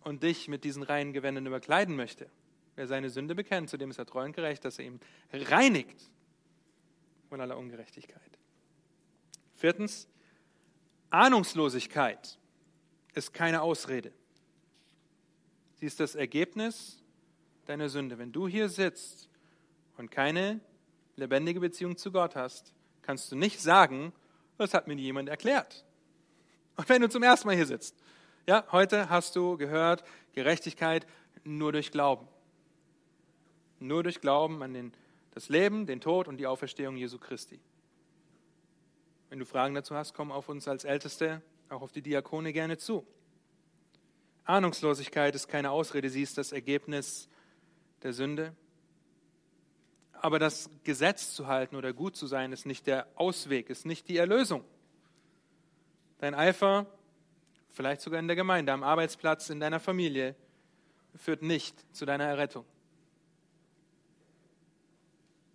und 0.02 0.24
dich 0.24 0.48
mit 0.48 0.64
diesen 0.64 0.82
reinen 0.82 1.12
Gewändern 1.12 1.46
überkleiden 1.46 1.94
möchte. 1.94 2.28
Wer 2.74 2.88
seine 2.88 3.10
Sünde 3.10 3.36
bekennt, 3.36 3.70
zu 3.70 3.76
dem 3.76 3.90
ist 3.90 3.98
er 3.98 4.06
treu 4.06 4.24
und 4.24 4.34
gerecht, 4.34 4.64
dass 4.64 4.78
er 4.80 4.86
ihm 4.86 4.98
reinigt 5.32 6.10
von 7.28 7.40
aller 7.40 7.56
Ungerechtigkeit. 7.56 8.38
Viertens, 9.54 10.08
Ahnungslosigkeit 11.10 12.39
ist 13.14 13.32
keine 13.32 13.62
Ausrede. 13.62 14.12
Sie 15.76 15.86
ist 15.86 16.00
das 16.00 16.14
Ergebnis 16.14 17.02
deiner 17.66 17.88
Sünde. 17.88 18.18
Wenn 18.18 18.32
du 18.32 18.46
hier 18.46 18.68
sitzt 18.68 19.28
und 19.96 20.10
keine 20.10 20.60
lebendige 21.16 21.60
Beziehung 21.60 21.96
zu 21.96 22.12
Gott 22.12 22.36
hast, 22.36 22.74
kannst 23.02 23.32
du 23.32 23.36
nicht 23.36 23.60
sagen, 23.60 24.12
das 24.58 24.74
hat 24.74 24.86
mir 24.86 24.94
jemand 24.94 25.28
erklärt. 25.28 25.84
Und 26.76 26.88
wenn 26.88 27.02
du 27.02 27.08
zum 27.08 27.22
ersten 27.22 27.48
Mal 27.48 27.56
hier 27.56 27.66
sitzt 27.66 27.96
ja, 28.46 28.64
heute 28.72 29.08
hast 29.08 29.36
du 29.36 29.56
gehört, 29.56 30.02
Gerechtigkeit 30.32 31.06
nur 31.44 31.72
durch 31.72 31.92
Glauben. 31.92 32.26
Nur 33.78 34.02
durch 34.02 34.20
Glauben 34.20 34.62
an 34.62 34.74
den, 34.74 34.92
das 35.30 35.48
Leben, 35.48 35.86
den 35.86 36.00
Tod 36.00 36.26
und 36.26 36.36
die 36.38 36.48
Auferstehung 36.48 36.96
Jesu 36.96 37.18
Christi. 37.18 37.60
Wenn 39.28 39.38
du 39.38 39.44
Fragen 39.44 39.74
dazu 39.74 39.94
hast, 39.94 40.14
komm 40.14 40.32
auf 40.32 40.48
uns 40.48 40.66
als 40.66 40.84
Älteste, 40.84 41.42
auch 41.70 41.82
auf 41.82 41.92
die 41.92 42.02
Diakone 42.02 42.52
gerne 42.52 42.78
zu. 42.78 43.06
Ahnungslosigkeit 44.44 45.34
ist 45.36 45.46
keine 45.46 45.70
Ausrede, 45.70 46.10
sie 46.10 46.22
ist 46.22 46.36
das 46.36 46.50
Ergebnis 46.50 47.28
der 48.02 48.12
Sünde. 48.12 48.56
Aber 50.12 50.40
das 50.40 50.68
Gesetz 50.82 51.32
zu 51.32 51.46
halten 51.46 51.76
oder 51.76 51.92
gut 51.92 52.16
zu 52.16 52.26
sein, 52.26 52.52
ist 52.52 52.66
nicht 52.66 52.86
der 52.88 53.06
Ausweg, 53.14 53.70
ist 53.70 53.86
nicht 53.86 54.08
die 54.08 54.16
Erlösung. 54.16 54.64
Dein 56.18 56.34
Eifer, 56.34 56.86
vielleicht 57.68 58.00
sogar 58.00 58.18
in 58.18 58.26
der 58.26 58.36
Gemeinde, 58.36 58.72
am 58.72 58.82
Arbeitsplatz, 58.82 59.48
in 59.48 59.60
deiner 59.60 59.80
Familie, 59.80 60.34
führt 61.14 61.42
nicht 61.42 61.86
zu 61.94 62.04
deiner 62.04 62.24
Errettung. 62.24 62.64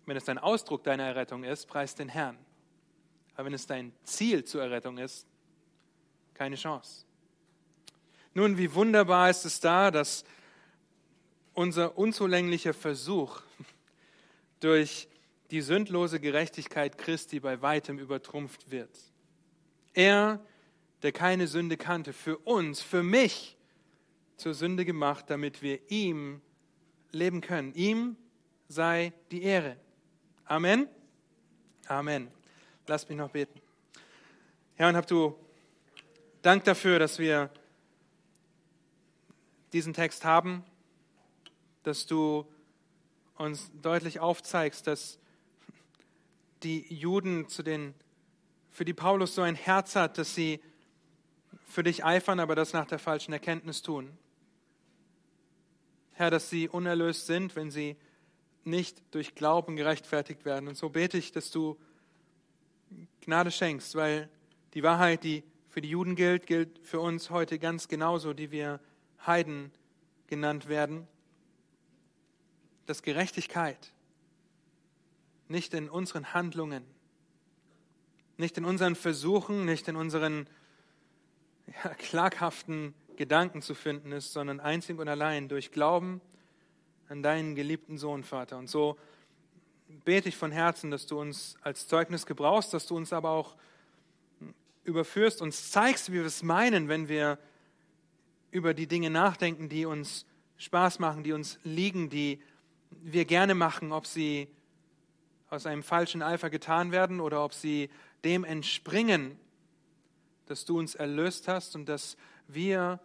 Wenn 0.06 0.16
es 0.16 0.24
dein 0.24 0.38
Ausdruck 0.38 0.82
deiner 0.82 1.04
Errettung 1.04 1.44
ist, 1.44 1.66
preis 1.66 1.94
den 1.94 2.08
Herrn. 2.08 2.38
Aber 3.34 3.44
wenn 3.44 3.54
es 3.54 3.66
dein 3.66 3.92
Ziel 4.04 4.44
zur 4.44 4.62
Errettung 4.62 4.98
ist, 4.98 5.28
keine 6.36 6.56
Chance. 6.56 7.04
Nun, 8.34 8.58
wie 8.58 8.74
wunderbar 8.74 9.30
ist 9.30 9.46
es 9.46 9.60
da, 9.60 9.90
dass 9.90 10.24
unser 11.54 11.96
unzulänglicher 11.96 12.74
Versuch 12.74 13.40
durch 14.60 15.08
die 15.50 15.62
sündlose 15.62 16.20
Gerechtigkeit 16.20 16.98
Christi 16.98 17.40
bei 17.40 17.62
weitem 17.62 17.98
übertrumpft 17.98 18.70
wird. 18.70 18.90
Er, 19.94 20.44
der 21.02 21.12
keine 21.12 21.46
Sünde 21.46 21.78
kannte, 21.78 22.12
für 22.12 22.36
uns, 22.38 22.82
für 22.82 23.02
mich 23.02 23.56
zur 24.36 24.52
Sünde 24.52 24.84
gemacht, 24.84 25.26
damit 25.28 25.62
wir 25.62 25.90
ihm 25.90 26.42
leben 27.12 27.40
können. 27.40 27.72
Ihm 27.74 28.16
sei 28.68 29.14
die 29.30 29.42
Ehre. 29.42 29.78
Amen. 30.44 30.88
Amen. 31.86 32.28
Lass 32.86 33.08
mich 33.08 33.16
noch 33.16 33.30
beten. 33.30 33.60
Herr, 34.74 34.90
und 34.90 34.96
hab 34.96 35.06
du 35.06 35.34
Dank 36.46 36.62
dafür, 36.62 37.00
dass 37.00 37.18
wir 37.18 37.50
diesen 39.72 39.94
Text 39.94 40.24
haben, 40.24 40.62
dass 41.82 42.06
du 42.06 42.46
uns 43.36 43.72
deutlich 43.82 44.20
aufzeigst, 44.20 44.86
dass 44.86 45.18
die 46.62 46.86
Juden 46.94 47.48
zu 47.48 47.64
den, 47.64 47.94
für 48.70 48.84
die 48.84 48.94
Paulus 48.94 49.34
so 49.34 49.42
ein 49.42 49.56
Herz 49.56 49.96
hat, 49.96 50.18
dass 50.18 50.36
sie 50.36 50.60
für 51.66 51.82
dich 51.82 52.04
eifern, 52.04 52.38
aber 52.38 52.54
das 52.54 52.72
nach 52.72 52.86
der 52.86 53.00
falschen 53.00 53.32
Erkenntnis 53.32 53.82
tun. 53.82 54.16
Herr, 56.12 56.30
dass 56.30 56.48
sie 56.48 56.68
unerlöst 56.68 57.26
sind, 57.26 57.56
wenn 57.56 57.72
sie 57.72 57.96
nicht 58.62 59.02
durch 59.10 59.34
Glauben 59.34 59.74
gerechtfertigt 59.74 60.44
werden. 60.44 60.68
Und 60.68 60.76
so 60.76 60.90
bete 60.90 61.18
ich, 61.18 61.32
dass 61.32 61.50
du 61.50 61.76
Gnade 63.22 63.50
schenkst, 63.50 63.96
weil 63.96 64.30
die 64.74 64.84
Wahrheit, 64.84 65.24
die 65.24 65.42
für 65.76 65.82
die 65.82 65.90
Juden 65.90 66.16
gilt, 66.16 66.46
gilt 66.46 66.78
für 66.78 67.00
uns 67.00 67.28
heute 67.28 67.58
ganz 67.58 67.86
genauso, 67.86 68.32
die 68.32 68.50
wir 68.50 68.80
Heiden 69.26 69.70
genannt 70.26 70.68
werden. 70.68 71.06
Dass 72.86 73.02
Gerechtigkeit 73.02 73.92
nicht 75.48 75.74
in 75.74 75.90
unseren 75.90 76.32
Handlungen, 76.32 76.82
nicht 78.38 78.56
in 78.56 78.64
unseren 78.64 78.94
Versuchen, 78.94 79.66
nicht 79.66 79.86
in 79.86 79.96
unseren 79.96 80.48
ja, 81.66 81.92
klaghaften 81.92 82.94
Gedanken 83.16 83.60
zu 83.60 83.74
finden 83.74 84.12
ist, 84.12 84.32
sondern 84.32 84.60
einzig 84.60 84.98
und 84.98 85.08
allein 85.08 85.46
durch 85.46 85.72
Glauben 85.72 86.22
an 87.10 87.22
deinen 87.22 87.54
geliebten 87.54 87.98
Sohn, 87.98 88.24
Vater. 88.24 88.56
Und 88.56 88.70
so 88.70 88.96
bete 90.06 90.30
ich 90.30 90.38
von 90.38 90.52
Herzen, 90.52 90.90
dass 90.90 91.04
du 91.04 91.20
uns 91.20 91.58
als 91.60 91.86
Zeugnis 91.86 92.24
gebrauchst, 92.24 92.72
dass 92.72 92.86
du 92.86 92.96
uns 92.96 93.12
aber 93.12 93.28
auch 93.28 93.56
überführst, 94.86 95.42
uns 95.42 95.70
zeigst, 95.70 96.10
wie 96.10 96.16
wir 96.16 96.24
es 96.24 96.42
meinen, 96.42 96.88
wenn 96.88 97.08
wir 97.08 97.38
über 98.50 98.72
die 98.72 98.86
Dinge 98.86 99.10
nachdenken, 99.10 99.68
die 99.68 99.84
uns 99.84 100.24
Spaß 100.56 100.98
machen, 100.98 101.22
die 101.22 101.32
uns 101.32 101.58
liegen, 101.64 102.08
die 102.08 102.40
wir 102.90 103.24
gerne 103.24 103.54
machen, 103.54 103.92
ob 103.92 104.06
sie 104.06 104.48
aus 105.50 105.66
einem 105.66 105.82
falschen 105.82 106.22
Eifer 106.22 106.50
getan 106.50 106.92
werden 106.92 107.20
oder 107.20 107.44
ob 107.44 107.52
sie 107.52 107.90
dem 108.24 108.44
entspringen, 108.44 109.38
dass 110.46 110.64
du 110.64 110.78
uns 110.78 110.94
erlöst 110.94 111.48
hast 111.48 111.74
und 111.74 111.88
dass 111.88 112.16
wir 112.48 113.00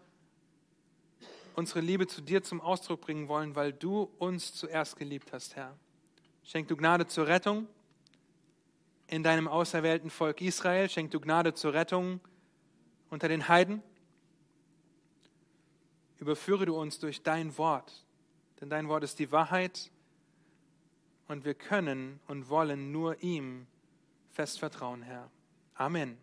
unsere 1.55 1.82
Liebe 1.82 2.07
zu 2.07 2.21
dir 2.21 2.43
zum 2.43 2.61
Ausdruck 2.61 3.01
bringen 3.01 3.27
wollen, 3.27 3.55
weil 3.55 3.73
du 3.73 4.09
uns 4.19 4.53
zuerst 4.53 4.95
geliebt 4.95 5.34
hast, 5.34 5.55
Herr. 5.55 5.77
Schenk 6.43 6.67
du 6.67 6.77
Gnade 6.77 7.07
zur 7.07 7.27
Rettung 7.27 7.67
in 9.12 9.24
deinem 9.24 9.49
auserwählten 9.49 10.09
Volk 10.09 10.41
Israel. 10.41 10.89
Schenk 10.89 11.12
du 11.12 11.20
Gnade 11.20 11.53
zur 11.53 11.74
Rettung 11.74 12.22
unter 13.09 13.28
den 13.28 13.49
Heiden. 13.49 13.84
Überführe 16.18 16.66
du 16.66 16.80
uns 16.80 16.97
durch 16.97 17.22
dein 17.22 17.57
Wort, 17.57 18.05
denn 18.62 18.70
dein 18.70 18.88
Wort 18.88 19.03
ist 19.03 19.20
die 19.20 19.32
Wahrheit 19.32 19.91
und 21.28 21.43
wir 21.43 21.55
können 21.55 22.22
und 22.28 22.47
wollen 22.47 22.91
nur 22.93 23.22
ihm 23.22 23.68
fest 24.30 24.59
vertrauen, 24.59 25.01
Herr. 25.01 25.30
Amen. 25.74 26.18